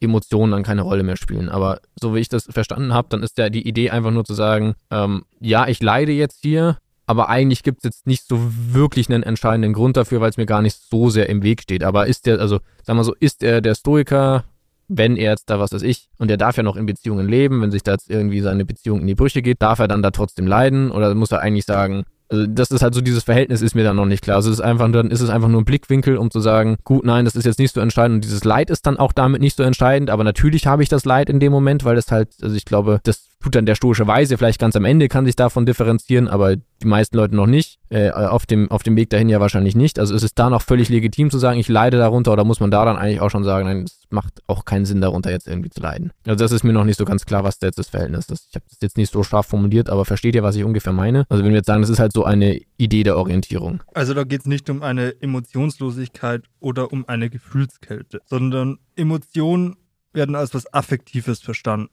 Emotionen 0.00 0.52
dann 0.52 0.62
keine 0.62 0.82
Rolle 0.82 1.02
mehr 1.02 1.16
spielen. 1.16 1.48
Aber 1.48 1.80
so 2.00 2.14
wie 2.14 2.20
ich 2.20 2.28
das 2.28 2.44
verstanden 2.44 2.94
habe, 2.94 3.08
dann 3.10 3.22
ist 3.22 3.38
ja 3.38 3.50
die 3.50 3.66
Idee 3.66 3.90
einfach 3.90 4.10
nur 4.10 4.24
zu 4.24 4.34
sagen, 4.34 4.74
ähm, 4.90 5.24
ja, 5.40 5.68
ich 5.68 5.82
leide 5.82 6.12
jetzt 6.12 6.40
hier, 6.42 6.78
aber 7.08 7.30
eigentlich 7.30 7.62
gibt 7.62 7.78
es 7.78 7.84
jetzt 7.84 8.06
nicht 8.06 8.28
so 8.28 8.38
wirklich 8.72 9.08
einen 9.08 9.22
entscheidenden 9.22 9.72
Grund 9.72 9.96
dafür, 9.96 10.20
weil 10.20 10.28
es 10.28 10.36
mir 10.36 10.46
gar 10.46 10.60
nicht 10.60 10.76
so 10.90 11.08
sehr 11.08 11.28
im 11.30 11.42
Weg 11.42 11.62
steht. 11.62 11.82
Aber 11.82 12.06
ist 12.06 12.26
der, 12.26 12.38
also 12.38 12.60
sagen 12.82 12.98
wir 12.98 13.04
so, 13.04 13.14
ist 13.18 13.42
er 13.42 13.62
der 13.62 13.74
Stoiker, 13.74 14.44
wenn 14.88 15.16
er 15.16 15.30
jetzt 15.32 15.48
da, 15.48 15.58
was 15.58 15.72
weiß 15.72 15.82
ich, 15.82 16.10
und 16.18 16.30
er 16.30 16.36
darf 16.36 16.58
ja 16.58 16.62
noch 16.62 16.76
in 16.76 16.84
Beziehungen 16.84 17.26
leben, 17.26 17.62
wenn 17.62 17.70
sich 17.70 17.82
da 17.82 17.92
jetzt 17.92 18.10
irgendwie 18.10 18.40
seine 18.40 18.66
Beziehung 18.66 19.00
in 19.00 19.06
die 19.06 19.14
Brüche 19.14 19.40
geht, 19.40 19.62
darf 19.62 19.78
er 19.78 19.88
dann 19.88 20.02
da 20.02 20.10
trotzdem 20.10 20.46
leiden? 20.46 20.90
Oder 20.90 21.14
muss 21.14 21.32
er 21.32 21.40
eigentlich 21.40 21.64
sagen, 21.64 22.04
also 22.28 22.46
das 22.46 22.70
ist 22.70 22.82
halt 22.82 22.94
so, 22.94 23.00
dieses 23.00 23.24
Verhältnis 23.24 23.62
ist 23.62 23.74
mir 23.74 23.84
dann 23.84 23.96
noch 23.96 24.04
nicht 24.04 24.22
klar. 24.22 24.36
Also 24.36 24.50
es 24.50 24.58
ist 24.58 24.64
einfach, 24.64 24.90
dann 24.92 25.10
ist 25.10 25.22
es 25.22 25.30
einfach 25.30 25.48
nur 25.48 25.62
ein 25.62 25.64
Blickwinkel, 25.64 26.18
um 26.18 26.30
zu 26.30 26.40
sagen, 26.40 26.76
gut, 26.84 27.06
nein, 27.06 27.24
das 27.24 27.36
ist 27.36 27.46
jetzt 27.46 27.58
nicht 27.58 27.74
so 27.74 27.80
entscheidend 27.80 28.16
und 28.16 28.24
dieses 28.24 28.44
Leid 28.44 28.68
ist 28.68 28.86
dann 28.86 28.98
auch 28.98 29.12
damit 29.12 29.40
nicht 29.40 29.56
so 29.56 29.62
entscheidend, 29.62 30.10
aber 30.10 30.24
natürlich 30.24 30.66
habe 30.66 30.82
ich 30.82 30.90
das 30.90 31.06
Leid 31.06 31.30
in 31.30 31.40
dem 31.40 31.52
Moment, 31.52 31.84
weil 31.84 31.96
das 31.96 32.12
halt, 32.12 32.28
also 32.42 32.54
ich 32.54 32.66
glaube, 32.66 33.00
das 33.04 33.27
tut 33.40 33.54
dann 33.54 33.66
der 33.66 33.74
stoische 33.74 34.06
Weise 34.06 34.36
vielleicht 34.36 34.60
ganz 34.60 34.74
am 34.74 34.84
Ende, 34.84 35.08
kann 35.08 35.24
sich 35.24 35.36
davon 35.36 35.64
differenzieren, 35.64 36.28
aber 36.28 36.56
die 36.56 36.86
meisten 36.86 37.16
Leute 37.16 37.36
noch 37.36 37.46
nicht. 37.46 37.78
Äh, 37.90 38.10
auf, 38.10 38.46
dem, 38.46 38.70
auf 38.70 38.82
dem 38.82 38.96
Weg 38.96 39.10
dahin 39.10 39.28
ja 39.28 39.40
wahrscheinlich 39.40 39.74
nicht. 39.74 39.98
Also 39.98 40.14
ist 40.14 40.22
es 40.22 40.34
da 40.34 40.50
noch 40.50 40.62
völlig 40.62 40.88
legitim 40.88 41.30
zu 41.30 41.38
sagen, 41.38 41.58
ich 41.58 41.68
leide 41.68 41.98
darunter 41.98 42.32
oder 42.32 42.44
muss 42.44 42.60
man 42.60 42.70
da 42.70 42.84
dann 42.84 42.96
eigentlich 42.96 43.20
auch 43.20 43.30
schon 43.30 43.44
sagen, 43.44 43.66
nein, 43.66 43.84
es 43.84 44.02
macht 44.10 44.42
auch 44.46 44.64
keinen 44.64 44.84
Sinn 44.84 45.00
darunter 45.00 45.30
jetzt 45.30 45.46
irgendwie 45.46 45.70
zu 45.70 45.80
leiden. 45.80 46.12
Also 46.26 46.44
das 46.44 46.52
ist 46.52 46.64
mir 46.64 46.72
noch 46.72 46.84
nicht 46.84 46.98
so 46.98 47.04
ganz 47.04 47.24
klar, 47.26 47.44
was 47.44 47.58
jetzt 47.62 47.78
das 47.78 47.88
Verhältnis 47.88 48.28
ist. 48.28 48.48
Ich 48.50 48.54
habe 48.56 48.64
das 48.68 48.78
jetzt 48.80 48.96
nicht 48.96 49.12
so 49.12 49.22
scharf 49.22 49.46
formuliert, 49.46 49.88
aber 49.88 50.04
versteht 50.04 50.34
ihr, 50.34 50.42
was 50.42 50.56
ich 50.56 50.64
ungefähr 50.64 50.92
meine? 50.92 51.26
Also 51.28 51.44
wenn 51.44 51.50
wir 51.50 51.58
jetzt 51.58 51.66
sagen, 51.66 51.80
das 51.80 51.90
ist 51.90 51.98
halt 51.98 52.12
so 52.12 52.24
eine 52.24 52.60
Idee 52.76 53.04
der 53.04 53.16
Orientierung. 53.16 53.82
Also 53.94 54.14
da 54.14 54.24
geht 54.24 54.40
es 54.40 54.46
nicht 54.46 54.68
um 54.68 54.82
eine 54.82 55.20
Emotionslosigkeit 55.20 56.44
oder 56.60 56.92
um 56.92 57.08
eine 57.08 57.30
Gefühlskälte, 57.30 58.20
sondern 58.26 58.78
Emotionen 58.96 59.76
werden 60.12 60.34
als 60.34 60.54
was 60.54 60.72
Affektives 60.72 61.40
verstanden. 61.40 61.90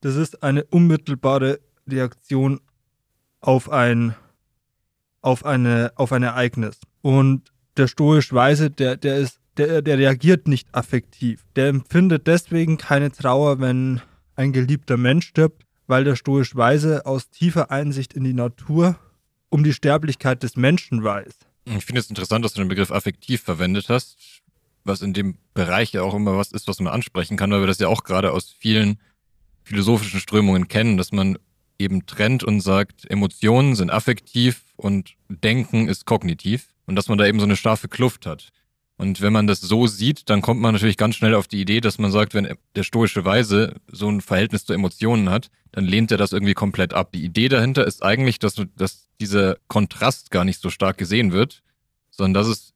Das 0.00 0.16
ist 0.16 0.42
eine 0.42 0.64
unmittelbare 0.64 1.60
Reaktion 1.88 2.60
auf 3.40 3.70
ein, 3.70 4.14
auf 5.20 5.44
eine, 5.44 5.92
auf 5.96 6.12
ein 6.12 6.22
Ereignis. 6.22 6.80
Und 7.02 7.52
der 7.76 7.88
stoisch 7.88 8.32
Weise, 8.32 8.70
der, 8.70 8.96
der 8.96 9.16
ist, 9.16 9.40
der, 9.56 9.82
der 9.82 9.98
reagiert 9.98 10.46
nicht 10.46 10.68
affektiv. 10.72 11.44
Der 11.56 11.68
empfindet 11.68 12.26
deswegen 12.26 12.76
keine 12.78 13.10
Trauer, 13.10 13.60
wenn 13.60 14.00
ein 14.36 14.52
geliebter 14.52 14.96
Mensch 14.96 15.26
stirbt, 15.28 15.64
weil 15.86 16.04
der 16.04 16.16
stoisch 16.16 16.54
Weise 16.54 17.06
aus 17.06 17.30
tiefer 17.30 17.70
Einsicht 17.70 18.12
in 18.12 18.24
die 18.24 18.34
Natur 18.34 18.98
um 19.48 19.64
die 19.64 19.72
Sterblichkeit 19.72 20.42
des 20.42 20.56
Menschen 20.56 21.02
weiß. 21.02 21.38
Ich 21.64 21.84
finde 21.84 22.00
es 22.00 22.08
interessant, 22.08 22.44
dass 22.44 22.52
du 22.54 22.60
den 22.60 22.68
Begriff 22.68 22.90
affektiv 22.90 23.42
verwendet 23.42 23.88
hast, 23.88 24.16
was 24.84 25.02
in 25.02 25.12
dem 25.12 25.38
Bereich 25.54 25.92
ja 25.92 26.02
auch 26.02 26.14
immer 26.14 26.36
was 26.36 26.52
ist, 26.52 26.68
was 26.68 26.80
man 26.80 26.92
ansprechen 26.92 27.36
kann, 27.36 27.50
weil 27.50 27.60
wir 27.60 27.66
das 27.66 27.78
ja 27.78 27.88
auch 27.88 28.04
gerade 28.04 28.32
aus 28.32 28.54
vielen 28.58 28.98
philosophischen 29.68 30.20
Strömungen 30.20 30.68
kennen, 30.68 30.96
dass 30.96 31.12
man 31.12 31.38
eben 31.78 32.06
trennt 32.06 32.42
und 32.42 32.60
sagt, 32.60 33.08
Emotionen 33.10 33.76
sind 33.76 33.90
affektiv 33.90 34.64
und 34.76 35.14
Denken 35.28 35.88
ist 35.88 36.06
kognitiv 36.06 36.68
und 36.86 36.96
dass 36.96 37.08
man 37.08 37.18
da 37.18 37.26
eben 37.26 37.38
so 37.38 37.44
eine 37.44 37.56
scharfe 37.56 37.88
Kluft 37.88 38.26
hat. 38.26 38.48
Und 38.96 39.20
wenn 39.20 39.32
man 39.32 39.46
das 39.46 39.60
so 39.60 39.86
sieht, 39.86 40.28
dann 40.28 40.42
kommt 40.42 40.60
man 40.60 40.74
natürlich 40.74 40.96
ganz 40.96 41.14
schnell 41.14 41.34
auf 41.34 41.46
die 41.46 41.60
Idee, 41.60 41.80
dass 41.80 41.98
man 41.98 42.10
sagt, 42.10 42.34
wenn 42.34 42.52
der 42.74 42.82
stoische 42.82 43.24
Weise 43.24 43.76
so 43.86 44.08
ein 44.08 44.20
Verhältnis 44.20 44.64
zu 44.64 44.72
Emotionen 44.72 45.30
hat, 45.30 45.50
dann 45.70 45.84
lehnt 45.84 46.10
er 46.10 46.18
das 46.18 46.32
irgendwie 46.32 46.54
komplett 46.54 46.94
ab. 46.94 47.12
Die 47.12 47.24
Idee 47.24 47.48
dahinter 47.48 47.86
ist 47.86 48.02
eigentlich, 48.02 48.40
dass, 48.40 48.56
dass 48.74 49.08
dieser 49.20 49.58
Kontrast 49.68 50.32
gar 50.32 50.44
nicht 50.44 50.60
so 50.60 50.70
stark 50.70 50.98
gesehen 50.98 51.30
wird, 51.30 51.62
sondern 52.10 52.42
dass 52.42 52.48
es 52.48 52.74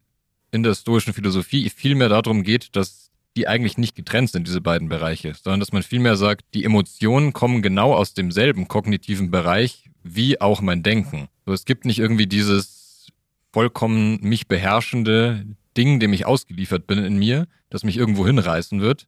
in 0.53 0.63
der 0.63 0.75
stoischen 0.75 1.13
Philosophie 1.13 1.69
viel 1.71 1.97
mehr 1.97 2.09
darum 2.09 2.45
geht, 2.45 2.77
dass 2.77 3.11
die 3.37 3.49
eigentlich 3.49 3.79
nicht 3.79 3.95
getrennt 3.95 4.31
sind, 4.31 4.47
diese 4.47 4.61
beiden 4.61 4.89
Bereiche, 4.89 5.33
sondern 5.35 5.61
dass 5.61 5.73
man 5.73 5.83
vielmehr 5.83 6.17
sagt, 6.17 6.45
die 6.55 6.65
Emotionen 6.65 7.33
kommen 7.33 7.63
genau 7.63 7.95
aus 7.95 8.15
demselben 8.15 8.69
kognitiven 8.69 9.31
Bereich 9.31 9.91
wie 10.03 10.41
auch 10.41 10.61
mein 10.61 10.83
Denken. 10.83 11.29
So, 11.47 11.53
es 11.53 11.65
gibt 11.65 11.85
nicht 11.85 11.99
irgendwie 11.99 12.27
dieses 12.27 13.09
vollkommen 13.53 14.19
mich 14.21 14.49
beherrschende 14.49 15.45
Ding, 15.77 16.01
dem 16.01 16.13
ich 16.13 16.27
ausgeliefert 16.27 16.87
bin 16.87 16.99
in 16.99 17.19
mir, 17.19 17.47
das 17.71 17.85
mich 17.85 17.97
irgendwo 17.97 18.27
hinreißen 18.27 18.81
wird 18.81 19.07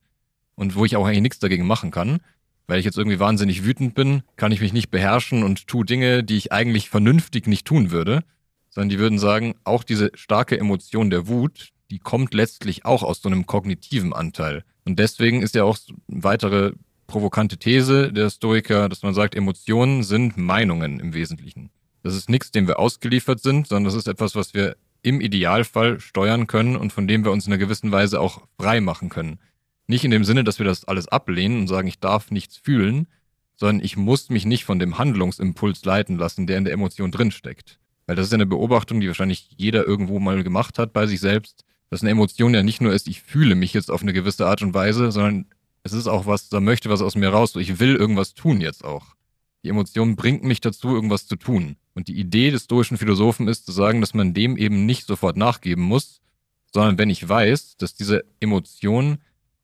und 0.54 0.76
wo 0.76 0.84
ich 0.84 0.96
auch 0.96 1.06
eigentlich 1.06 1.22
nichts 1.22 1.38
dagegen 1.38 1.66
machen 1.66 1.90
kann. 1.90 2.20
Weil 2.66 2.78
ich 2.78 2.86
jetzt 2.86 2.96
irgendwie 2.96 3.20
wahnsinnig 3.20 3.64
wütend 3.64 3.94
bin, 3.94 4.22
kann 4.36 4.52
ich 4.52 4.62
mich 4.62 4.72
nicht 4.72 4.90
beherrschen 4.90 5.42
und 5.42 5.66
tue 5.66 5.84
Dinge, 5.84 6.24
die 6.24 6.38
ich 6.38 6.50
eigentlich 6.50 6.88
vernünftig 6.88 7.46
nicht 7.46 7.66
tun 7.66 7.90
würde, 7.90 8.24
sondern 8.70 8.88
die 8.88 8.98
würden 8.98 9.18
sagen, 9.18 9.54
auch 9.64 9.84
diese 9.84 10.10
starke 10.14 10.58
Emotion 10.58 11.10
der 11.10 11.28
Wut, 11.28 11.73
die 11.94 12.00
kommt 12.00 12.34
letztlich 12.34 12.84
auch 12.84 13.04
aus 13.04 13.22
so 13.22 13.28
einem 13.28 13.46
kognitiven 13.46 14.12
Anteil. 14.12 14.64
Und 14.84 14.98
deswegen 14.98 15.42
ist 15.42 15.54
ja 15.54 15.62
auch 15.62 15.78
eine 16.08 16.24
weitere 16.24 16.72
provokante 17.06 17.56
These 17.56 18.12
der 18.12 18.30
Stoiker, 18.30 18.88
dass 18.88 19.04
man 19.04 19.14
sagt, 19.14 19.36
Emotionen 19.36 20.02
sind 20.02 20.36
Meinungen 20.36 20.98
im 20.98 21.14
Wesentlichen. 21.14 21.70
Das 22.02 22.16
ist 22.16 22.28
nichts, 22.28 22.50
dem 22.50 22.66
wir 22.66 22.80
ausgeliefert 22.80 23.38
sind, 23.38 23.68
sondern 23.68 23.84
das 23.84 23.94
ist 23.94 24.08
etwas, 24.08 24.34
was 24.34 24.54
wir 24.54 24.76
im 25.02 25.20
Idealfall 25.20 26.00
steuern 26.00 26.48
können 26.48 26.74
und 26.74 26.92
von 26.92 27.06
dem 27.06 27.24
wir 27.24 27.30
uns 27.30 27.46
in 27.46 27.52
einer 27.52 27.60
gewissen 27.60 27.92
Weise 27.92 28.20
auch 28.20 28.42
frei 28.58 28.80
machen 28.80 29.08
können. 29.08 29.38
Nicht 29.86 30.04
in 30.04 30.10
dem 30.10 30.24
Sinne, 30.24 30.42
dass 30.42 30.58
wir 30.58 30.66
das 30.66 30.84
alles 30.84 31.06
ablehnen 31.06 31.60
und 31.60 31.68
sagen, 31.68 31.86
ich 31.86 32.00
darf 32.00 32.32
nichts 32.32 32.56
fühlen, 32.56 33.06
sondern 33.54 33.84
ich 33.84 33.96
muss 33.96 34.30
mich 34.30 34.46
nicht 34.46 34.64
von 34.64 34.80
dem 34.80 34.98
Handlungsimpuls 34.98 35.84
leiten 35.84 36.18
lassen, 36.18 36.48
der 36.48 36.58
in 36.58 36.64
der 36.64 36.74
Emotion 36.74 37.12
drinsteckt. 37.12 37.78
Weil 38.06 38.16
das 38.16 38.26
ist 38.26 38.34
eine 38.34 38.46
Beobachtung, 38.46 39.00
die 39.00 39.06
wahrscheinlich 39.06 39.48
jeder 39.56 39.86
irgendwo 39.86 40.18
mal 40.18 40.42
gemacht 40.42 40.80
hat 40.80 40.92
bei 40.92 41.06
sich 41.06 41.20
selbst, 41.20 41.64
dass 41.90 42.02
eine 42.02 42.10
Emotion 42.10 42.54
ja 42.54 42.62
nicht 42.62 42.80
nur 42.80 42.92
ist, 42.92 43.08
ich 43.08 43.22
fühle 43.22 43.54
mich 43.54 43.72
jetzt 43.74 43.90
auf 43.90 44.02
eine 44.02 44.12
gewisse 44.12 44.46
Art 44.46 44.62
und 44.62 44.74
Weise, 44.74 45.12
sondern 45.12 45.46
es 45.82 45.92
ist 45.92 46.06
auch 46.06 46.26
was, 46.26 46.48
da 46.48 46.60
möchte 46.60 46.90
was 46.90 47.02
aus 47.02 47.14
mir 47.14 47.28
raus, 47.28 47.52
so 47.52 47.60
ich 47.60 47.78
will 47.78 47.94
irgendwas 47.94 48.34
tun 48.34 48.60
jetzt 48.60 48.84
auch. 48.84 49.14
Die 49.62 49.68
Emotion 49.68 50.16
bringt 50.16 50.44
mich 50.44 50.60
dazu, 50.60 50.94
irgendwas 50.94 51.26
zu 51.26 51.36
tun. 51.36 51.76
Und 51.94 52.08
die 52.08 52.18
Idee 52.18 52.50
des 52.50 52.64
stoischen 52.64 52.98
Philosophen 52.98 53.48
ist 53.48 53.66
zu 53.66 53.72
sagen, 53.72 54.00
dass 54.00 54.14
man 54.14 54.34
dem 54.34 54.56
eben 54.56 54.84
nicht 54.84 55.06
sofort 55.06 55.36
nachgeben 55.36 55.84
muss, 55.84 56.20
sondern 56.72 56.98
wenn 56.98 57.08
ich 57.08 57.26
weiß, 57.26 57.76
dass 57.76 57.94
diese 57.94 58.24
Emotion 58.40 59.18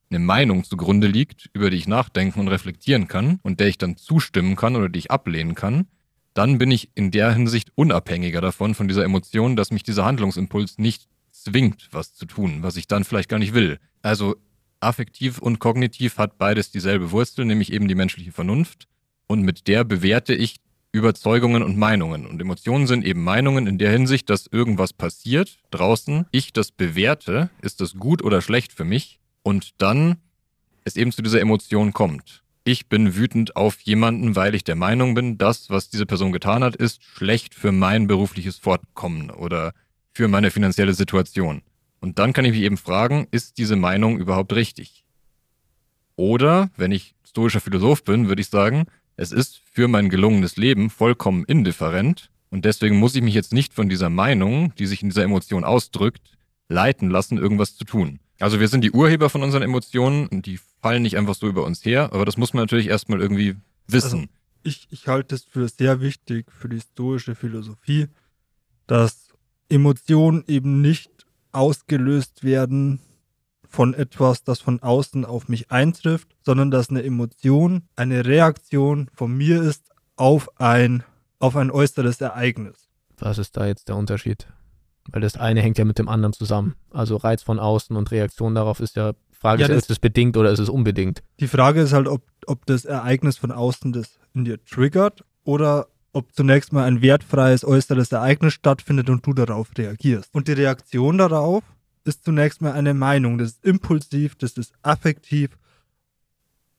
eine 0.09 0.19
Meinung 0.19 0.63
zugrunde 0.63 1.07
liegt, 1.07 1.49
über 1.53 1.69
die 1.69 1.77
ich 1.77 1.87
nachdenken 1.87 2.39
und 2.39 2.47
reflektieren 2.47 3.07
kann 3.07 3.39
und 3.43 3.59
der 3.59 3.67
ich 3.67 3.77
dann 3.77 3.97
zustimmen 3.97 4.55
kann 4.55 4.75
oder 4.75 4.89
die 4.89 4.99
ich 4.99 5.11
ablehnen 5.11 5.55
kann, 5.55 5.87
dann 6.33 6.57
bin 6.57 6.71
ich 6.71 6.89
in 6.95 7.11
der 7.11 7.33
Hinsicht 7.33 7.71
unabhängiger 7.75 8.41
davon, 8.41 8.73
von 8.73 8.87
dieser 8.87 9.03
Emotion, 9.03 9.55
dass 9.55 9.71
mich 9.71 9.83
dieser 9.83 10.05
Handlungsimpuls 10.05 10.77
nicht 10.77 11.07
zwingt, 11.43 11.89
was 11.91 12.13
zu 12.13 12.25
tun, 12.25 12.63
was 12.63 12.75
ich 12.75 12.87
dann 12.87 13.03
vielleicht 13.03 13.29
gar 13.29 13.39
nicht 13.39 13.53
will. 13.53 13.79
Also 14.01 14.35
affektiv 14.79 15.39
und 15.39 15.59
kognitiv 15.59 16.17
hat 16.17 16.37
beides 16.37 16.71
dieselbe 16.71 17.11
Wurzel, 17.11 17.45
nämlich 17.45 17.71
eben 17.71 17.87
die 17.87 17.95
menschliche 17.95 18.31
Vernunft. 18.31 18.87
Und 19.27 19.43
mit 19.43 19.67
der 19.67 19.83
bewerte 19.83 20.33
ich 20.33 20.57
Überzeugungen 20.91 21.63
und 21.63 21.77
Meinungen. 21.77 22.25
Und 22.25 22.41
Emotionen 22.41 22.85
sind 22.85 23.05
eben 23.05 23.23
Meinungen 23.23 23.65
in 23.65 23.77
der 23.77 23.91
Hinsicht, 23.91 24.29
dass 24.29 24.47
irgendwas 24.47 24.91
passiert 24.91 25.59
draußen, 25.71 26.25
ich 26.31 26.51
das 26.51 26.71
bewerte, 26.71 27.49
ist 27.61 27.79
das 27.79 27.93
gut 27.93 28.23
oder 28.23 28.41
schlecht 28.41 28.73
für 28.73 28.83
mich 28.83 29.19
und 29.43 29.71
dann 29.77 30.17
es 30.83 30.97
eben 30.97 31.11
zu 31.11 31.21
dieser 31.21 31.39
Emotion 31.39 31.93
kommt. 31.93 32.43
Ich 32.63 32.89
bin 32.89 33.15
wütend 33.15 33.55
auf 33.55 33.79
jemanden, 33.81 34.35
weil 34.35 34.53
ich 34.53 34.63
der 34.63 34.75
Meinung 34.75 35.15
bin, 35.15 35.37
das, 35.37 35.69
was 35.69 35.89
diese 35.89 36.05
Person 36.05 36.31
getan 36.31 36.63
hat, 36.63 36.75
ist 36.75 37.03
schlecht 37.03 37.55
für 37.55 37.71
mein 37.71 38.07
berufliches 38.07 38.57
Fortkommen 38.57 39.31
oder 39.31 39.73
für 40.13 40.27
meine 40.27 40.51
finanzielle 40.51 40.93
Situation. 40.93 41.61
Und 41.99 42.19
dann 42.19 42.33
kann 42.33 42.45
ich 42.45 42.51
mich 42.51 42.61
eben 42.61 42.77
fragen, 42.77 43.27
ist 43.31 43.57
diese 43.57 43.75
Meinung 43.75 44.17
überhaupt 44.19 44.53
richtig? 44.53 45.05
Oder, 46.15 46.69
wenn 46.75 46.91
ich 46.91 47.15
stoischer 47.23 47.61
Philosoph 47.61 48.03
bin, 48.03 48.27
würde 48.27 48.41
ich 48.41 48.49
sagen, 48.49 48.85
es 49.15 49.31
ist 49.31 49.61
für 49.71 49.87
mein 49.87 50.09
gelungenes 50.09 50.57
Leben 50.57 50.89
vollkommen 50.89 51.45
indifferent, 51.45 52.29
Und 52.51 52.65
deswegen 52.65 52.97
muss 52.97 53.15
ich 53.15 53.23
mich 53.23 53.33
jetzt 53.33 53.53
nicht 53.53 53.73
von 53.73 53.87
dieser 53.89 54.09
Meinung, 54.09 54.75
die 54.75 54.85
sich 54.85 55.01
in 55.01 55.09
dieser 55.09 55.23
Emotion 55.23 55.63
ausdrückt, 55.63 56.37
leiten 56.67 57.09
lassen, 57.09 57.37
irgendwas 57.37 57.77
zu 57.77 57.85
tun. 57.85 58.19
Also 58.39 58.59
wir 58.59 58.67
sind 58.67 58.83
die 58.83 58.91
Urheber 58.91 59.29
von 59.29 59.41
unseren 59.41 59.63
Emotionen 59.63 60.27
und 60.27 60.45
die 60.45 60.59
fallen 60.81 61.03
nicht 61.03 61.17
einfach 61.17 61.35
so 61.35 61.47
über 61.47 61.63
uns 61.63 61.85
her, 61.85 62.09
aber 62.11 62.25
das 62.25 62.37
muss 62.37 62.53
man 62.53 62.63
natürlich 62.63 62.87
erstmal 62.87 63.21
irgendwie 63.21 63.55
wissen. 63.87 64.19
Also 64.19 64.29
ich, 64.63 64.87
ich 64.91 65.07
halte 65.07 65.35
es 65.35 65.45
für 65.45 65.67
sehr 65.69 66.01
wichtig 66.01 66.51
für 66.51 66.67
die 66.67 66.81
stoische 66.81 67.35
Philosophie, 67.35 68.07
dass 68.85 69.29
Emotionen 69.71 70.43
eben 70.47 70.81
nicht 70.81 71.09
ausgelöst 71.51 72.43
werden 72.43 72.99
von 73.67 73.93
etwas, 73.93 74.43
das 74.43 74.59
von 74.59 74.81
außen 74.81 75.23
auf 75.25 75.47
mich 75.47 75.71
eintrifft, 75.71 76.27
sondern 76.43 76.71
dass 76.71 76.89
eine 76.89 77.03
Emotion 77.03 77.83
eine 77.95 78.25
Reaktion 78.25 79.09
von 79.13 79.35
mir 79.35 79.61
ist 79.61 79.89
auf 80.17 80.59
ein 80.59 81.03
auf 81.39 81.55
ein 81.55 81.71
äußeres 81.71 82.21
Ereignis. 82.21 82.87
Was 83.17 83.37
ist 83.39 83.57
da 83.57 83.65
jetzt 83.65 83.87
der 83.89 83.95
Unterschied? 83.95 84.47
Weil 85.09 85.21
das 85.21 85.35
eine 85.37 85.61
hängt 85.61 85.79
ja 85.79 85.85
mit 85.85 85.97
dem 85.97 86.07
anderen 86.07 86.33
zusammen. 86.33 86.75
Also 86.91 87.15
Reiz 87.17 87.41
von 87.41 87.57
außen 87.59 87.95
und 87.95 88.11
Reaktion 88.11 88.53
darauf 88.53 88.79
ist 88.79 88.95
ja, 88.95 89.13
Frage 89.31 89.61
Ja, 89.63 89.67
ist, 89.67 89.73
das- 89.75 89.83
ist 89.85 89.91
es 89.91 89.99
bedingt 89.99 90.37
oder 90.37 90.51
ist 90.51 90.59
es 90.59 90.69
unbedingt? 90.69 91.23
Die 91.39 91.47
Frage 91.47 91.81
ist 91.81 91.93
halt, 91.93 92.07
ob, 92.07 92.21
ob 92.45 92.65
das 92.67 92.85
Ereignis 92.85 93.37
von 93.37 93.51
außen 93.51 93.91
das 93.93 94.19
in 94.35 94.45
dir 94.45 94.63
triggert 94.63 95.23
oder 95.43 95.87
ob 96.13 96.33
zunächst 96.33 96.73
mal 96.73 96.85
ein 96.85 97.01
wertfreies 97.01 97.63
äußeres 97.63 98.11
Ereignis 98.11 98.53
stattfindet 98.53 99.09
und 99.09 99.25
du 99.25 99.33
darauf 99.33 99.69
reagierst. 99.77 100.33
Und 100.33 100.47
die 100.47 100.53
Reaktion 100.53 101.17
darauf 101.17 101.63
ist 102.03 102.25
zunächst 102.25 102.61
mal 102.61 102.73
eine 102.73 102.93
Meinung. 102.93 103.37
Das 103.37 103.51
ist 103.51 103.65
impulsiv, 103.65 104.35
das 104.35 104.53
ist 104.53 104.73
affektiv. 104.81 105.57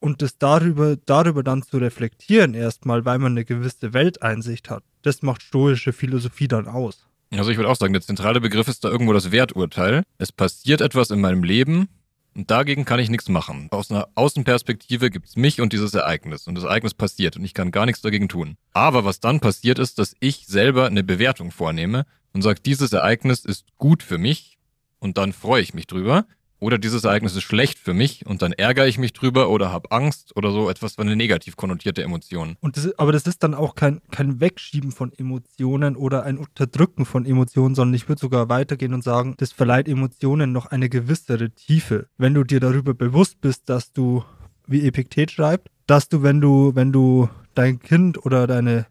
Und 0.01 0.21
das 0.21 0.37
darüber, 0.37 0.97
darüber 0.97 1.42
dann 1.42 1.62
zu 1.62 1.79
reflektieren 1.79 2.55
erstmal, 2.55 3.05
weil 3.05 3.18
man 3.18 3.33
eine 3.33 3.45
gewisse 3.45 3.92
Welteinsicht 3.92 4.68
hat, 4.68 4.83
das 5.03 5.23
macht 5.23 5.42
stoische 5.42 5.92
Philosophie 5.92 6.49
dann 6.49 6.66
aus. 6.66 7.07
Also 7.31 7.51
ich 7.51 7.57
würde 7.57 7.71
auch 7.71 7.77
sagen, 7.77 7.92
der 7.92 8.03
zentrale 8.03 8.40
Begriff 8.40 8.68
ist 8.68 8.85
da 8.85 8.88
irgendwo 8.88 9.12
das 9.12 9.31
Werturteil. 9.31 10.03
Es 10.18 10.33
passiert 10.33 10.81
etwas 10.81 11.11
in 11.11 11.21
meinem 11.21 11.45
Leben 11.45 11.88
und 12.35 12.51
dagegen 12.51 12.85
kann 12.85 13.01
ich 13.01 13.11
nichts 13.11 13.29
machen. 13.29 13.68
Aus 13.71 13.90
einer 13.90 14.09
Außenperspektive 14.14 15.11
gibt's 15.11 15.37
mich 15.37 15.61
und 15.61 15.73
dieses 15.73 15.95
Ereignis 15.95 16.47
und 16.47 16.55
das 16.55 16.64
Ereignis 16.64 16.95
passiert 16.95 17.37
und 17.37 17.45
ich 17.45 17.55
kann 17.55 17.71
gar 17.71 17.87
nichts 17.87 18.03
dagegen 18.03 18.29
tun. 18.29 18.57
Aber 18.73 19.05
was 19.05 19.21
dann 19.21 19.40
passiert 19.40 19.79
ist, 19.79 19.99
dass 19.99 20.14
ich 20.21 20.47
selber 20.47 20.87
eine 20.87 21.03
Bewertung 21.03 21.51
vornehme 21.51 22.07
und 22.33 22.42
sage, 22.42 22.61
dieses 22.61 22.92
Ereignis 22.92 23.45
ist 23.45 23.66
gut 23.79 24.03
für 24.03 24.18
mich 24.18 24.59
und 24.99 25.18
dann 25.18 25.33
freue 25.33 25.62
ich 25.62 25.75
mich 25.75 25.87
drüber. 25.87 26.27
Oder 26.62 26.79
dieses 26.79 27.03
Ereignis 27.03 27.35
ist 27.35 27.42
schlecht 27.42 27.77
für 27.81 27.92
mich 27.92 28.25
und 28.25 28.40
dann 28.40 28.53
ärgere 28.53 28.87
ich 28.87 28.96
mich 28.96 29.12
drüber 29.12 29.51
oder 29.51 29.72
habe 29.72 29.90
Angst 29.90 30.37
oder 30.37 30.53
so 30.53 30.70
etwas 30.70 30.94
für 30.94 31.03
eine 31.03 31.16
negativ 31.16 31.57
konnotierte 31.57 32.05
Emotion. 32.05 32.57
Und 32.61 32.77
das, 32.77 32.85
ist- 32.85 33.01
aber 33.01 33.11
das 33.11 33.27
ist 33.27 33.42
dann 33.42 33.53
auch 33.53 33.75
kein, 33.75 34.01
kein 34.12 34.40
Wegschieben 34.40 34.92
von 34.92 35.12
Emotionen 35.12 35.96
oder 35.96 36.22
ein 36.22 36.38
Unterdrücken 36.38 37.05
von 37.05 37.27
Emotionen, 37.27 37.75
sondern 37.75 37.94
ich 37.94 38.09
würde 38.09 38.20
sogar 38.20 38.48
weitergehen 38.48 38.94
und 38.94 39.03
sagen, 39.03 39.35
das 39.38 39.51
verleiht 39.51 39.88
Emotionen 39.88 40.53
noch 40.53 40.66
eine 40.66 40.88
gewissere 40.88 41.51
Tiefe. 41.51 42.07
Wenn 42.16 42.35
du 42.35 42.44
dir 42.44 42.61
darüber 42.61 42.94
bewusst 42.94 43.40
bist, 43.40 43.68
dass 43.68 43.92
du, 43.92 44.22
wie 44.68 44.87
Epiktet 44.87 45.33
schreibt, 45.33 45.68
dass 45.88 46.09
du, 46.09 46.22
wenn 46.22 46.40
du, 46.40 46.77
wenn 46.77 46.92
du 46.92 47.29
dein 47.57 47.81
Kind 47.81 48.25
oder 48.25 48.46
deine, 48.46 48.87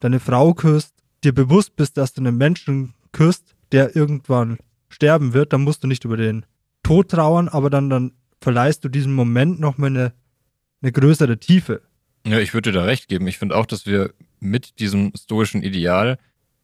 deine 0.00 0.20
Frau 0.20 0.52
küsst, 0.52 0.92
dir 1.24 1.32
bewusst 1.32 1.76
bist, 1.76 1.96
dass 1.96 2.12
du 2.12 2.20
einen 2.20 2.36
Menschen 2.36 2.92
küsst, 3.12 3.54
der 3.72 3.96
irgendwann 3.96 4.58
sterben 4.90 5.32
wird, 5.32 5.54
dann 5.54 5.62
musst 5.62 5.82
du 5.82 5.86
nicht 5.88 6.04
über 6.04 6.18
den 6.18 6.44
Tod 6.86 7.10
trauern, 7.10 7.48
aber 7.48 7.68
dann, 7.68 7.90
dann 7.90 8.12
verleihst 8.40 8.84
du 8.84 8.88
diesem 8.88 9.12
Moment 9.12 9.58
nochmal 9.58 9.90
eine, 9.90 10.12
eine 10.80 10.92
größere 10.92 11.38
Tiefe. 11.38 11.82
Ja, 12.24 12.38
ich 12.38 12.54
würde 12.54 12.70
dir 12.70 12.78
da 12.78 12.84
recht 12.84 13.08
geben. 13.08 13.26
Ich 13.26 13.38
finde 13.38 13.56
auch, 13.56 13.66
dass 13.66 13.86
wir 13.86 14.14
mit 14.38 14.78
diesem 14.78 15.12
stoischen 15.16 15.64
Ideal 15.64 16.16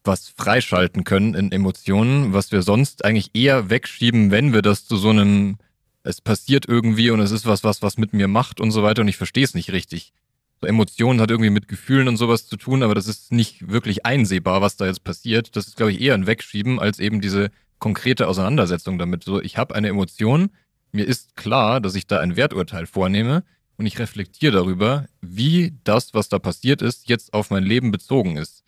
was 0.05 0.29
freischalten 0.29 1.03
können 1.03 1.33
in 1.33 1.51
Emotionen, 1.51 2.31
was 2.31 2.53
wir 2.53 2.61
sonst 2.61 3.03
eigentlich 3.03 3.31
eher 3.33 3.69
wegschieben, 3.69 4.31
wenn 4.31 4.53
wir 4.53 4.61
das 4.61 4.85
zu 4.85 4.95
so 4.95 5.09
einem, 5.09 5.57
es 6.03 6.21
passiert 6.21 6.69
irgendwie 6.69 7.09
und 7.09 7.19
es 7.19 7.31
ist 7.31 7.45
was, 7.45 7.65
was 7.65 7.81
was 7.81 7.97
mit 7.97 8.13
mir 8.13 8.29
macht 8.29 8.61
und 8.61 8.71
so 8.71 8.81
weiter 8.81 9.01
und 9.01 9.09
ich 9.09 9.17
verstehe 9.17 9.43
es 9.43 9.53
nicht 9.53 9.71
richtig. 9.73 10.13
So 10.61 10.67
Emotionen 10.67 11.19
hat 11.19 11.31
irgendwie 11.31 11.49
mit 11.49 11.67
Gefühlen 11.67 12.07
und 12.07 12.15
sowas 12.15 12.47
zu 12.47 12.55
tun, 12.55 12.81
aber 12.81 12.95
das 12.95 13.07
ist 13.07 13.33
nicht 13.33 13.69
wirklich 13.69 14.05
einsehbar, 14.05 14.61
was 14.61 14.77
da 14.77 14.85
jetzt 14.85 15.03
passiert. 15.03 15.57
Das 15.57 15.67
ist, 15.67 15.75
glaube 15.75 15.91
ich, 15.91 15.99
eher 15.99 16.13
ein 16.13 16.27
Wegschieben 16.27 16.79
als 16.79 16.99
eben 16.99 17.19
diese 17.19 17.49
konkrete 17.83 18.29
Auseinandersetzung 18.29 18.97
damit. 18.97 19.25
So, 19.25 19.41
ich 19.41 19.57
habe 19.57 19.75
eine 19.75 19.89
Emotion, 19.89 20.51
mir 20.93 21.05
ist 21.05 21.35
klar, 21.35 21.81
dass 21.81 21.95
ich 21.95 22.07
da 22.07 22.21
ein 22.21 22.37
Werturteil 22.37 22.85
vornehme 22.85 23.43
und 23.75 23.85
ich 23.85 23.99
reflektiere 23.99 24.53
darüber, 24.53 25.07
wie 25.19 25.77
das, 25.83 26.13
was 26.13 26.29
da 26.29 26.39
passiert 26.39 26.81
ist, 26.81 27.09
jetzt 27.09 27.33
auf 27.33 27.49
mein 27.49 27.65
Leben 27.65 27.91
bezogen 27.91 28.37
ist. 28.37 28.63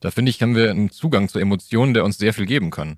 Da 0.00 0.10
finde 0.10 0.30
ich, 0.30 0.40
haben 0.40 0.56
wir 0.56 0.70
einen 0.70 0.90
Zugang 0.90 1.28
zu 1.28 1.38
Emotionen, 1.38 1.92
der 1.92 2.02
uns 2.02 2.16
sehr 2.16 2.32
viel 2.32 2.46
geben 2.46 2.70
kann. 2.70 2.96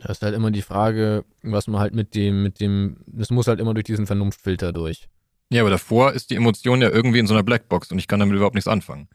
Da 0.00 0.10
ist 0.10 0.22
halt 0.22 0.36
immer 0.36 0.52
die 0.52 0.62
Frage, 0.62 1.24
was 1.42 1.66
man 1.66 1.80
halt 1.80 1.92
mit 1.92 2.14
dem, 2.14 2.44
mit 2.44 2.60
dem, 2.60 2.98
das 3.08 3.30
muss 3.30 3.48
halt 3.48 3.58
immer 3.58 3.74
durch 3.74 3.86
diesen 3.86 4.06
Vernunftfilter 4.06 4.72
durch. 4.72 5.08
Ja, 5.50 5.62
aber 5.62 5.70
davor 5.70 6.12
ist 6.12 6.30
die 6.30 6.36
Emotion 6.36 6.80
ja 6.80 6.90
irgendwie 6.90 7.18
in 7.18 7.26
so 7.26 7.34
einer 7.34 7.42
Blackbox 7.42 7.90
und 7.90 7.98
ich 7.98 8.06
kann 8.06 8.20
damit 8.20 8.36
überhaupt 8.36 8.54
nichts 8.54 8.68
anfangen. 8.68 9.08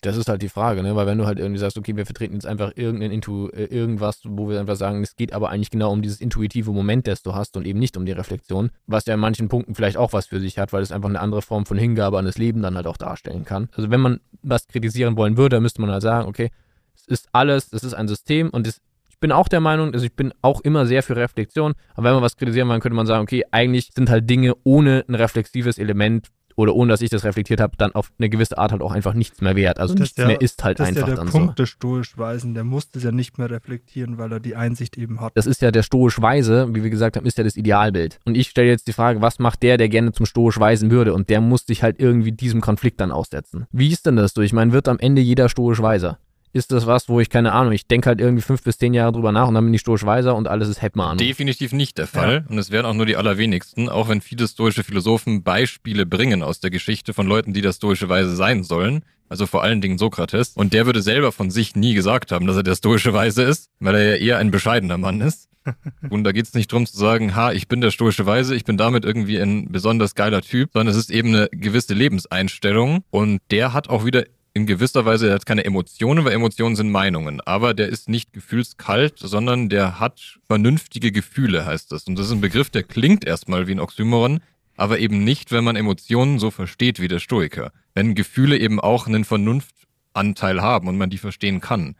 Das 0.00 0.16
ist 0.16 0.28
halt 0.28 0.42
die 0.42 0.48
Frage, 0.48 0.82
ne? 0.82 0.94
Weil 0.94 1.06
wenn 1.06 1.18
du 1.18 1.26
halt 1.26 1.38
irgendwie 1.38 1.58
sagst, 1.58 1.76
okay, 1.76 1.96
wir 1.96 2.06
vertreten 2.06 2.34
jetzt 2.34 2.46
einfach 2.46 2.72
irgendein 2.76 3.10
Intu, 3.10 3.48
äh, 3.48 3.64
irgendwas, 3.64 4.20
wo 4.24 4.48
wir 4.48 4.60
einfach 4.60 4.76
sagen, 4.76 5.02
es 5.02 5.16
geht 5.16 5.32
aber 5.32 5.50
eigentlich 5.50 5.70
genau 5.70 5.92
um 5.92 6.02
dieses 6.02 6.20
intuitive 6.20 6.70
Moment, 6.72 7.06
das 7.06 7.22
du 7.22 7.34
hast 7.34 7.56
und 7.56 7.66
eben 7.66 7.78
nicht 7.78 7.96
um 7.96 8.06
die 8.06 8.12
Reflexion, 8.12 8.70
was 8.86 9.06
ja 9.06 9.14
in 9.14 9.20
manchen 9.20 9.48
Punkten 9.48 9.74
vielleicht 9.74 9.96
auch 9.96 10.12
was 10.12 10.26
für 10.26 10.40
sich 10.40 10.58
hat, 10.58 10.72
weil 10.72 10.82
es 10.82 10.92
einfach 10.92 11.08
eine 11.08 11.20
andere 11.20 11.42
Form 11.42 11.66
von 11.66 11.78
Hingabe 11.78 12.18
an 12.18 12.26
das 12.26 12.38
Leben 12.38 12.62
dann 12.62 12.76
halt 12.76 12.86
auch 12.86 12.96
darstellen 12.96 13.44
kann. 13.44 13.68
Also 13.76 13.90
wenn 13.90 14.00
man 14.00 14.20
was 14.42 14.66
kritisieren 14.68 15.16
wollen 15.16 15.36
würde, 15.36 15.56
dann 15.56 15.62
müsste 15.62 15.80
man 15.80 15.90
halt 15.90 16.02
sagen, 16.02 16.28
okay, 16.28 16.50
es 16.94 17.06
ist 17.06 17.28
alles, 17.32 17.72
es 17.72 17.82
ist 17.82 17.94
ein 17.94 18.08
System 18.08 18.50
und 18.50 18.66
es, 18.66 18.80
ich 19.08 19.18
bin 19.18 19.32
auch 19.32 19.48
der 19.48 19.60
Meinung, 19.60 19.92
also 19.92 20.04
ich 20.04 20.14
bin 20.14 20.32
auch 20.42 20.60
immer 20.60 20.86
sehr 20.86 21.02
für 21.02 21.16
Reflexion, 21.16 21.74
aber 21.94 22.04
wenn 22.04 22.14
man 22.14 22.22
was 22.22 22.36
kritisieren 22.36 22.68
wollen, 22.68 22.80
könnte 22.80 22.96
man 22.96 23.06
sagen, 23.06 23.22
okay, 23.22 23.44
eigentlich 23.50 23.90
sind 23.94 24.10
halt 24.10 24.30
Dinge 24.30 24.54
ohne 24.64 25.04
ein 25.08 25.14
reflexives 25.14 25.78
Element 25.78 26.28
oder 26.58 26.74
ohne 26.74 26.90
dass 26.90 27.00
ich 27.00 27.08
das 27.10 27.24
reflektiert 27.24 27.60
habe, 27.60 27.76
dann 27.78 27.92
auf 27.92 28.10
eine 28.18 28.28
gewisse 28.28 28.58
Art 28.58 28.72
halt 28.72 28.82
auch 28.82 28.90
einfach 28.92 29.14
nichts 29.14 29.40
mehr 29.40 29.54
wert. 29.54 29.78
Also 29.78 29.94
nichts 29.94 30.10
ist 30.10 30.18
ja- 30.18 30.26
mehr 30.26 30.40
ist 30.40 30.64
halt 30.64 30.80
Das 30.80 30.88
ist 30.90 30.96
ja 30.96 31.02
einfach 31.04 31.14
der 31.16 31.24
dann 31.24 31.32
Punkt 31.32 31.56
so. 31.58 31.62
des 31.62 31.68
stoisch 31.70 32.18
Weisen. 32.18 32.54
Der 32.54 32.64
muss 32.64 32.90
das 32.90 33.04
ja 33.04 33.12
nicht 33.12 33.38
mehr 33.38 33.48
reflektieren, 33.48 34.18
weil 34.18 34.32
er 34.32 34.40
die 34.40 34.56
Einsicht 34.56 34.98
eben 34.98 35.20
hat. 35.20 35.32
Das 35.36 35.46
ist 35.46 35.62
ja 35.62 35.70
der 35.70 35.82
stoisch 35.84 36.20
Weise, 36.20 36.74
wie 36.74 36.82
wir 36.82 36.90
gesagt 36.90 37.16
haben, 37.16 37.26
ist 37.26 37.38
ja 37.38 37.44
das 37.44 37.56
Idealbild. 37.56 38.18
Und 38.24 38.36
ich 38.36 38.48
stelle 38.48 38.68
jetzt 38.68 38.88
die 38.88 38.92
Frage, 38.92 39.20
was 39.22 39.38
macht 39.38 39.62
der, 39.62 39.76
der 39.76 39.88
gerne 39.88 40.10
zum 40.12 40.26
stoisch 40.26 40.58
Weisen 40.58 40.90
würde? 40.90 41.14
Und 41.14 41.30
der 41.30 41.40
muss 41.40 41.64
sich 41.66 41.82
halt 41.84 42.00
irgendwie 42.00 42.32
diesem 42.32 42.60
Konflikt 42.60 43.00
dann 43.00 43.12
aussetzen. 43.12 43.66
Wie 43.70 43.88
ist 43.92 44.04
denn 44.06 44.16
das 44.16 44.32
so? 44.34 44.42
Ich 44.42 44.52
meine, 44.52 44.72
wird 44.72 44.88
am 44.88 44.98
Ende 44.98 45.22
jeder 45.22 45.48
stoisch 45.48 45.80
Weiser? 45.80 46.18
Ist 46.52 46.72
das 46.72 46.86
was, 46.86 47.08
wo 47.08 47.20
ich 47.20 47.30
keine 47.30 47.52
Ahnung, 47.52 47.72
ich 47.72 47.86
denke 47.86 48.08
halt 48.08 48.20
irgendwie 48.20 48.42
fünf 48.42 48.62
bis 48.62 48.78
zehn 48.78 48.94
Jahre 48.94 49.12
drüber 49.12 49.32
nach 49.32 49.48
und 49.48 49.54
dann 49.54 49.64
bin 49.64 49.74
ich 49.74 49.80
stoisch 49.80 50.04
Weiser 50.04 50.34
und 50.34 50.48
alles 50.48 50.68
ist 50.68 50.82
Heppmann. 50.82 51.18
Definitiv 51.18 51.72
nicht 51.72 51.98
der 51.98 52.06
Fall. 52.06 52.46
Und 52.48 52.58
es 52.58 52.70
wären 52.70 52.86
auch 52.86 52.94
nur 52.94 53.06
die 53.06 53.16
allerwenigsten, 53.16 53.88
auch 53.88 54.08
wenn 54.08 54.20
viele 54.20 54.48
stoische 54.48 54.84
Philosophen 54.84 55.42
Beispiele 55.42 56.06
bringen 56.06 56.42
aus 56.42 56.60
der 56.60 56.70
Geschichte 56.70 57.12
von 57.12 57.26
Leuten, 57.26 57.52
die 57.52 57.60
das 57.60 57.76
stoische 57.76 58.08
Weise 58.08 58.34
sein 58.34 58.64
sollen. 58.64 59.02
Also 59.28 59.46
vor 59.46 59.62
allen 59.62 59.80
Dingen 59.80 59.98
Sokrates. 59.98 60.54
Und 60.54 60.72
der 60.72 60.86
würde 60.86 61.02
selber 61.02 61.32
von 61.32 61.50
sich 61.50 61.76
nie 61.76 61.94
gesagt 61.94 62.32
haben, 62.32 62.46
dass 62.46 62.56
er 62.56 62.62
der 62.62 62.76
stoische 62.76 63.12
Weise 63.12 63.42
ist, 63.42 63.68
weil 63.78 63.94
er 63.94 64.16
ja 64.16 64.16
eher 64.16 64.38
ein 64.38 64.50
bescheidener 64.50 64.96
Mann 64.96 65.20
ist. 65.20 65.48
Und 66.10 66.24
da 66.24 66.32
geht 66.32 66.46
es 66.46 66.54
nicht 66.54 66.72
drum 66.72 66.86
zu 66.86 66.96
sagen, 66.96 67.34
ha, 67.36 67.52
ich 67.52 67.68
bin 67.68 67.82
der 67.82 67.90
stoische 67.90 68.24
Weise, 68.24 68.54
ich 68.54 68.64
bin 68.64 68.78
damit 68.78 69.04
irgendwie 69.04 69.36
ein 69.38 69.70
besonders 69.70 70.14
geiler 70.14 70.40
Typ, 70.40 70.70
sondern 70.72 70.94
es 70.94 70.98
ist 70.98 71.10
eben 71.10 71.28
eine 71.28 71.48
gewisse 71.52 71.92
Lebenseinstellung. 71.92 73.04
Und 73.10 73.40
der 73.50 73.74
hat 73.74 73.88
auch 73.88 74.04
wieder 74.04 74.24
in 74.58 74.66
gewisser 74.66 75.04
Weise, 75.04 75.28
er 75.28 75.34
hat 75.34 75.46
keine 75.46 75.64
Emotionen, 75.64 76.24
weil 76.24 76.32
Emotionen 76.32 76.74
sind 76.74 76.90
Meinungen. 76.90 77.40
Aber 77.40 77.74
der 77.74 77.88
ist 77.88 78.08
nicht 78.08 78.32
gefühlskalt, 78.32 79.18
sondern 79.18 79.68
der 79.68 80.00
hat 80.00 80.38
vernünftige 80.46 81.12
Gefühle, 81.12 81.64
heißt 81.64 81.92
das. 81.92 82.04
Und 82.04 82.18
das 82.18 82.26
ist 82.26 82.32
ein 82.32 82.40
Begriff, 82.40 82.68
der 82.68 82.82
klingt 82.82 83.24
erstmal 83.24 83.68
wie 83.68 83.72
ein 83.72 83.80
Oxymoron, 83.80 84.40
aber 84.76 84.98
eben 84.98 85.22
nicht, 85.22 85.52
wenn 85.52 85.64
man 85.64 85.76
Emotionen 85.76 86.38
so 86.40 86.50
versteht 86.50 87.00
wie 87.00 87.08
der 87.08 87.20
Stoiker. 87.20 87.72
Wenn 87.94 88.16
Gefühle 88.16 88.58
eben 88.58 88.80
auch 88.80 89.06
einen 89.06 89.24
Vernunftanteil 89.24 90.60
haben 90.60 90.88
und 90.88 90.98
man 90.98 91.10
die 91.10 91.18
verstehen 91.18 91.60
kann. 91.60 91.94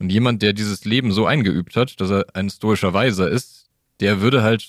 Und 0.00 0.10
jemand, 0.10 0.42
der 0.42 0.52
dieses 0.52 0.84
Leben 0.84 1.12
so 1.12 1.26
eingeübt 1.26 1.76
hat, 1.76 2.00
dass 2.00 2.10
er 2.10 2.26
ein 2.34 2.50
stoischer 2.50 2.92
Weiser 2.92 3.30
ist, 3.30 3.70
der 4.00 4.20
würde 4.20 4.42
halt, 4.42 4.68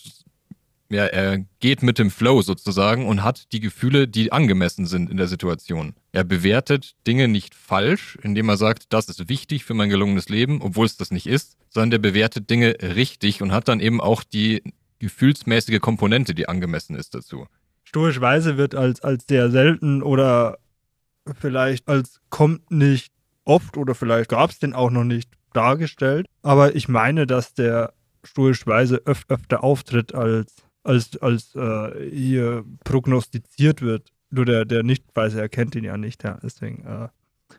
ja, 0.93 1.05
er 1.05 1.39
geht 1.59 1.83
mit 1.83 1.99
dem 1.99 2.11
Flow 2.11 2.41
sozusagen 2.41 3.07
und 3.07 3.23
hat 3.23 3.51
die 3.51 3.59
Gefühle, 3.59 4.07
die 4.07 4.31
angemessen 4.31 4.85
sind 4.85 5.09
in 5.09 5.17
der 5.17 5.27
Situation. 5.27 5.95
Er 6.11 6.23
bewertet 6.23 6.95
Dinge 7.07 7.27
nicht 7.27 7.55
falsch, 7.55 8.17
indem 8.21 8.49
er 8.49 8.57
sagt, 8.57 8.93
das 8.93 9.09
ist 9.09 9.29
wichtig 9.29 9.65
für 9.65 9.73
mein 9.73 9.89
gelungenes 9.89 10.29
Leben, 10.29 10.61
obwohl 10.61 10.85
es 10.85 10.97
das 10.97 11.11
nicht 11.11 11.27
ist, 11.27 11.57
sondern 11.69 11.91
der 11.91 11.99
bewertet 11.99 12.49
Dinge 12.49 12.75
richtig 12.81 13.41
und 13.41 13.51
hat 13.51 13.67
dann 13.67 13.79
eben 13.79 13.99
auch 13.99 14.23
die 14.23 14.61
gefühlsmäßige 14.99 15.79
Komponente, 15.79 16.33
die 16.33 16.47
angemessen 16.47 16.95
ist 16.95 17.13
dazu. 17.13 17.47
Stoisch 17.83 18.21
Weise 18.21 18.57
wird 18.57 18.75
als, 18.75 19.01
als 19.01 19.25
sehr 19.27 19.51
selten 19.51 20.01
oder 20.01 20.57
vielleicht 21.39 21.87
als 21.87 22.21
kommt 22.29 22.71
nicht 22.71 23.11
oft 23.45 23.77
oder 23.77 23.95
vielleicht 23.95 24.29
gab 24.29 24.49
es 24.49 24.59
den 24.59 24.73
auch 24.73 24.91
noch 24.91 25.03
nicht 25.03 25.29
dargestellt. 25.53 26.27
Aber 26.41 26.75
ich 26.75 26.87
meine, 26.87 27.27
dass 27.27 27.53
der 27.53 27.93
Stoisch 28.23 28.65
Weise 28.65 29.01
öf 29.05 29.25
öfter 29.27 29.63
auftritt, 29.63 30.15
als, 30.15 30.55
als, 30.83 31.17
als 31.21 31.55
äh, 31.55 32.09
hier 32.11 32.63
prognostiziert 32.83 33.81
wird. 33.81 34.11
Nur 34.29 34.45
der, 34.45 34.65
der 34.65 34.83
Nicht-Weise 34.83 35.39
erkennt 35.41 35.75
ihn 35.75 35.83
ja 35.83 35.97
nicht, 35.97 36.23
ja. 36.23 36.39
Deswegen, 36.41 36.85
äh, 36.85 37.07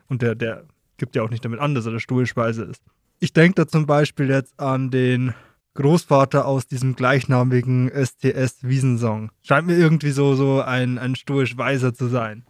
und 0.07 0.21
der, 0.21 0.35
der 0.35 0.65
Gibt 0.97 1.15
ja 1.15 1.23
auch 1.23 1.29
nicht 1.29 1.43
damit 1.43 1.59
an, 1.59 1.75
dass 1.75 1.85
er 1.85 1.91
der 1.91 1.99
stoisch 1.99 2.35
weise 2.35 2.63
ist. 2.63 2.81
Ich 3.19 3.33
denke 3.33 3.55
da 3.55 3.67
zum 3.67 3.85
Beispiel 3.85 4.29
jetzt 4.29 4.59
an 4.59 4.91
den 4.91 5.33
Großvater 5.73 6.45
aus 6.45 6.67
diesem 6.67 6.95
gleichnamigen 6.95 7.89
STS-Wiesensong. 7.89 9.31
Scheint 9.43 9.67
mir 9.67 9.77
irgendwie 9.77 10.11
so, 10.11 10.35
so 10.35 10.61
ein, 10.61 10.97
ein 10.97 11.15
stoisch 11.15 11.57
weiser 11.57 11.93
zu 11.93 12.07
sein. 12.07 12.45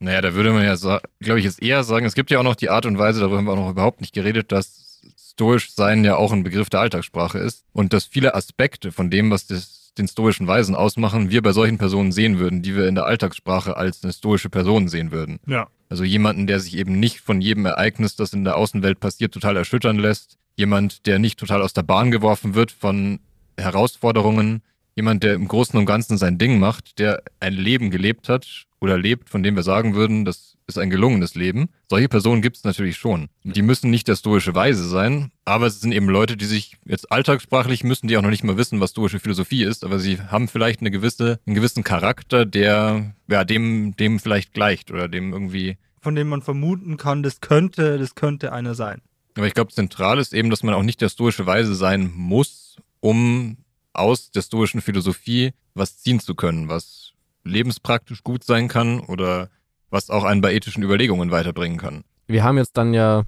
Naja, 0.00 0.20
da 0.20 0.34
würde 0.34 0.52
man 0.52 0.64
ja, 0.64 0.74
glaube 1.20 1.38
ich, 1.38 1.44
jetzt 1.44 1.62
eher 1.62 1.84
sagen, 1.84 2.06
es 2.06 2.14
gibt 2.14 2.30
ja 2.30 2.40
auch 2.40 2.44
noch 2.44 2.56
die 2.56 2.70
Art 2.70 2.86
und 2.86 2.98
Weise, 2.98 3.20
darüber 3.20 3.36
haben 3.36 3.44
wir 3.44 3.52
auch 3.52 3.56
noch 3.56 3.70
überhaupt 3.70 4.00
nicht 4.00 4.14
geredet, 4.14 4.50
dass 4.50 5.02
stoisch 5.16 5.72
sein 5.72 6.04
ja 6.04 6.16
auch 6.16 6.32
ein 6.32 6.42
Begriff 6.42 6.70
der 6.70 6.80
Alltagssprache 6.80 7.38
ist 7.38 7.64
und 7.72 7.92
dass 7.92 8.06
viele 8.06 8.34
Aspekte 8.34 8.90
von 8.90 9.10
dem, 9.10 9.30
was 9.30 9.46
das, 9.46 9.79
den 10.00 10.08
stoischen 10.08 10.46
Weisen 10.46 10.74
ausmachen, 10.74 11.30
wir 11.30 11.42
bei 11.42 11.52
solchen 11.52 11.78
Personen 11.78 12.10
sehen 12.10 12.38
würden, 12.38 12.62
die 12.62 12.74
wir 12.74 12.88
in 12.88 12.94
der 12.94 13.06
Alltagssprache 13.06 13.76
als 13.76 14.02
eine 14.02 14.12
stoische 14.12 14.50
Person 14.50 14.88
sehen 14.88 15.12
würden. 15.12 15.38
Ja. 15.46 15.68
Also 15.88 16.04
jemanden, 16.04 16.46
der 16.46 16.60
sich 16.60 16.76
eben 16.76 16.98
nicht 16.98 17.20
von 17.20 17.40
jedem 17.40 17.66
Ereignis, 17.66 18.16
das 18.16 18.32
in 18.32 18.44
der 18.44 18.56
Außenwelt 18.56 19.00
passiert, 19.00 19.32
total 19.32 19.56
erschüttern 19.56 19.98
lässt. 19.98 20.38
Jemand, 20.56 21.06
der 21.06 21.18
nicht 21.18 21.38
total 21.38 21.62
aus 21.62 21.72
der 21.72 21.82
Bahn 21.82 22.10
geworfen 22.10 22.54
wird 22.54 22.72
von 22.72 23.20
Herausforderungen. 23.56 24.62
Jemand, 24.96 25.22
der 25.22 25.34
im 25.34 25.48
Großen 25.48 25.78
und 25.78 25.86
Ganzen 25.86 26.18
sein 26.18 26.38
Ding 26.38 26.58
macht, 26.58 26.98
der 26.98 27.22
ein 27.40 27.54
Leben 27.54 27.90
gelebt 27.90 28.28
hat 28.28 28.66
oder 28.80 28.98
lebt, 28.98 29.28
von 29.28 29.42
dem 29.42 29.56
wir 29.56 29.62
sagen 29.62 29.94
würden, 29.94 30.24
das 30.24 30.56
ist 30.66 30.78
ein 30.78 30.90
gelungenes 30.90 31.34
Leben. 31.34 31.68
Solche 31.88 32.08
Personen 32.08 32.42
gibt 32.42 32.56
es 32.56 32.64
natürlich 32.64 32.96
schon. 32.96 33.28
Die 33.44 33.62
müssen 33.62 33.90
nicht 33.90 34.08
der 34.08 34.16
stoische 34.16 34.54
Weise 34.54 34.88
sein, 34.88 35.32
aber 35.44 35.66
es 35.66 35.80
sind 35.80 35.92
eben 35.92 36.08
Leute, 36.08 36.36
die 36.36 36.46
sich 36.46 36.76
jetzt 36.86 37.12
alltagssprachlich 37.12 37.84
müssen 37.84 38.08
die 38.08 38.16
auch 38.16 38.22
noch 38.22 38.30
nicht 38.30 38.44
mal 38.44 38.56
wissen, 38.56 38.80
was 38.80 38.90
stoische 38.90 39.20
Philosophie 39.20 39.64
ist, 39.64 39.84
aber 39.84 39.98
sie 39.98 40.20
haben 40.20 40.48
vielleicht 40.48 40.80
eine 40.80 40.90
gewisse, 40.90 41.40
einen 41.46 41.54
gewissen 41.54 41.84
Charakter, 41.84 42.46
der 42.46 43.14
ja 43.28 43.44
dem, 43.44 43.96
dem 43.96 44.18
vielleicht 44.18 44.54
gleicht 44.54 44.90
oder 44.90 45.08
dem 45.08 45.32
irgendwie. 45.32 45.76
Von 46.00 46.14
dem 46.14 46.28
man 46.28 46.40
vermuten 46.40 46.96
kann, 46.96 47.22
das 47.22 47.40
könnte, 47.40 47.98
das 47.98 48.14
könnte 48.14 48.52
einer 48.52 48.74
sein. 48.74 49.02
Aber 49.36 49.46
ich 49.46 49.54
glaube, 49.54 49.72
zentral 49.72 50.18
ist 50.18 50.32
eben, 50.32 50.50
dass 50.50 50.62
man 50.62 50.74
auch 50.74 50.82
nicht 50.82 51.00
der 51.00 51.08
stoische 51.08 51.46
Weise 51.46 51.74
sein 51.74 52.10
muss, 52.14 52.76
um 53.00 53.58
aus 53.92 54.30
der 54.30 54.42
stoischen 54.42 54.80
Philosophie 54.80 55.52
was 55.74 55.98
ziehen 55.98 56.20
zu 56.20 56.34
können, 56.34 56.68
was 56.68 57.09
lebenspraktisch 57.44 58.22
gut 58.22 58.44
sein 58.44 58.68
kann 58.68 59.00
oder 59.00 59.48
was 59.90 60.10
auch 60.10 60.24
einen 60.24 60.40
bei 60.40 60.54
ethischen 60.54 60.82
Überlegungen 60.82 61.30
weiterbringen 61.30 61.78
kann. 61.78 62.04
Wir 62.26 62.44
haben 62.44 62.58
jetzt 62.58 62.76
dann 62.76 62.94
ja 62.94 63.24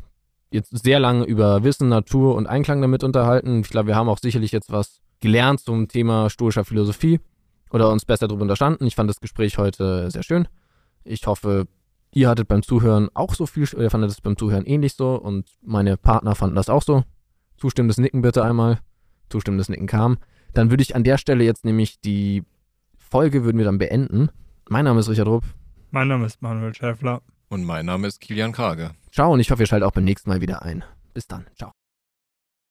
jetzt 0.50 0.70
sehr 0.82 1.00
lange 1.00 1.24
über 1.24 1.64
Wissen, 1.64 1.88
Natur 1.88 2.34
und 2.36 2.46
Einklang 2.46 2.80
damit 2.80 3.02
unterhalten. 3.02 3.60
Ich 3.60 3.70
glaube, 3.70 3.88
wir 3.88 3.96
haben 3.96 4.08
auch 4.08 4.18
sicherlich 4.18 4.52
jetzt 4.52 4.70
was 4.70 5.00
gelernt 5.20 5.60
zum 5.60 5.88
Thema 5.88 6.30
stoischer 6.30 6.64
Philosophie 6.64 7.20
oder 7.70 7.90
uns 7.90 8.04
besser 8.04 8.28
darüber 8.28 8.42
unterstanden. 8.42 8.86
Ich 8.86 8.94
fand 8.94 9.08
das 9.08 9.20
Gespräch 9.20 9.58
heute 9.58 10.10
sehr 10.10 10.22
schön. 10.22 10.46
Ich 11.04 11.26
hoffe, 11.26 11.66
ihr 12.12 12.28
hattet 12.28 12.48
beim 12.48 12.62
Zuhören 12.62 13.08
auch 13.14 13.34
so 13.34 13.46
viel, 13.46 13.66
ihr 13.76 13.90
fandet 13.90 14.10
es 14.10 14.20
beim 14.20 14.36
Zuhören 14.36 14.66
ähnlich 14.66 14.94
so 14.94 15.14
und 15.14 15.48
meine 15.62 15.96
Partner 15.96 16.34
fanden 16.34 16.56
das 16.56 16.68
auch 16.68 16.82
so. 16.82 17.02
Zustimmendes 17.56 17.98
Nicken 17.98 18.22
bitte 18.22 18.44
einmal. 18.44 18.80
Zustimmendes 19.30 19.68
Nicken 19.68 19.86
kam. 19.86 20.18
Dann 20.52 20.70
würde 20.70 20.82
ich 20.82 20.94
an 20.94 21.04
der 21.04 21.16
Stelle 21.16 21.44
jetzt 21.44 21.64
nämlich 21.64 22.00
die 22.00 22.44
Folge 23.12 23.44
würden 23.44 23.58
wir 23.58 23.66
dann 23.66 23.76
beenden. 23.76 24.30
Mein 24.70 24.86
Name 24.86 25.00
ist 25.00 25.10
Richard 25.10 25.28
Rupp. 25.28 25.44
Mein 25.90 26.08
Name 26.08 26.24
ist 26.24 26.40
Manuel 26.40 26.74
Schäffler. 26.74 27.20
Und 27.50 27.62
mein 27.62 27.84
Name 27.84 28.06
ist 28.06 28.22
Kilian 28.22 28.52
Krage. 28.52 28.92
Ciao 29.10 29.30
und 29.34 29.38
ich 29.38 29.50
hoffe, 29.50 29.64
ihr 29.64 29.66
schaltet 29.66 29.86
auch 29.86 29.92
beim 29.92 30.04
nächsten 30.04 30.30
Mal 30.30 30.40
wieder 30.40 30.62
ein. 30.62 30.82
Bis 31.12 31.26
dann. 31.26 31.46
Ciao. 31.54 31.72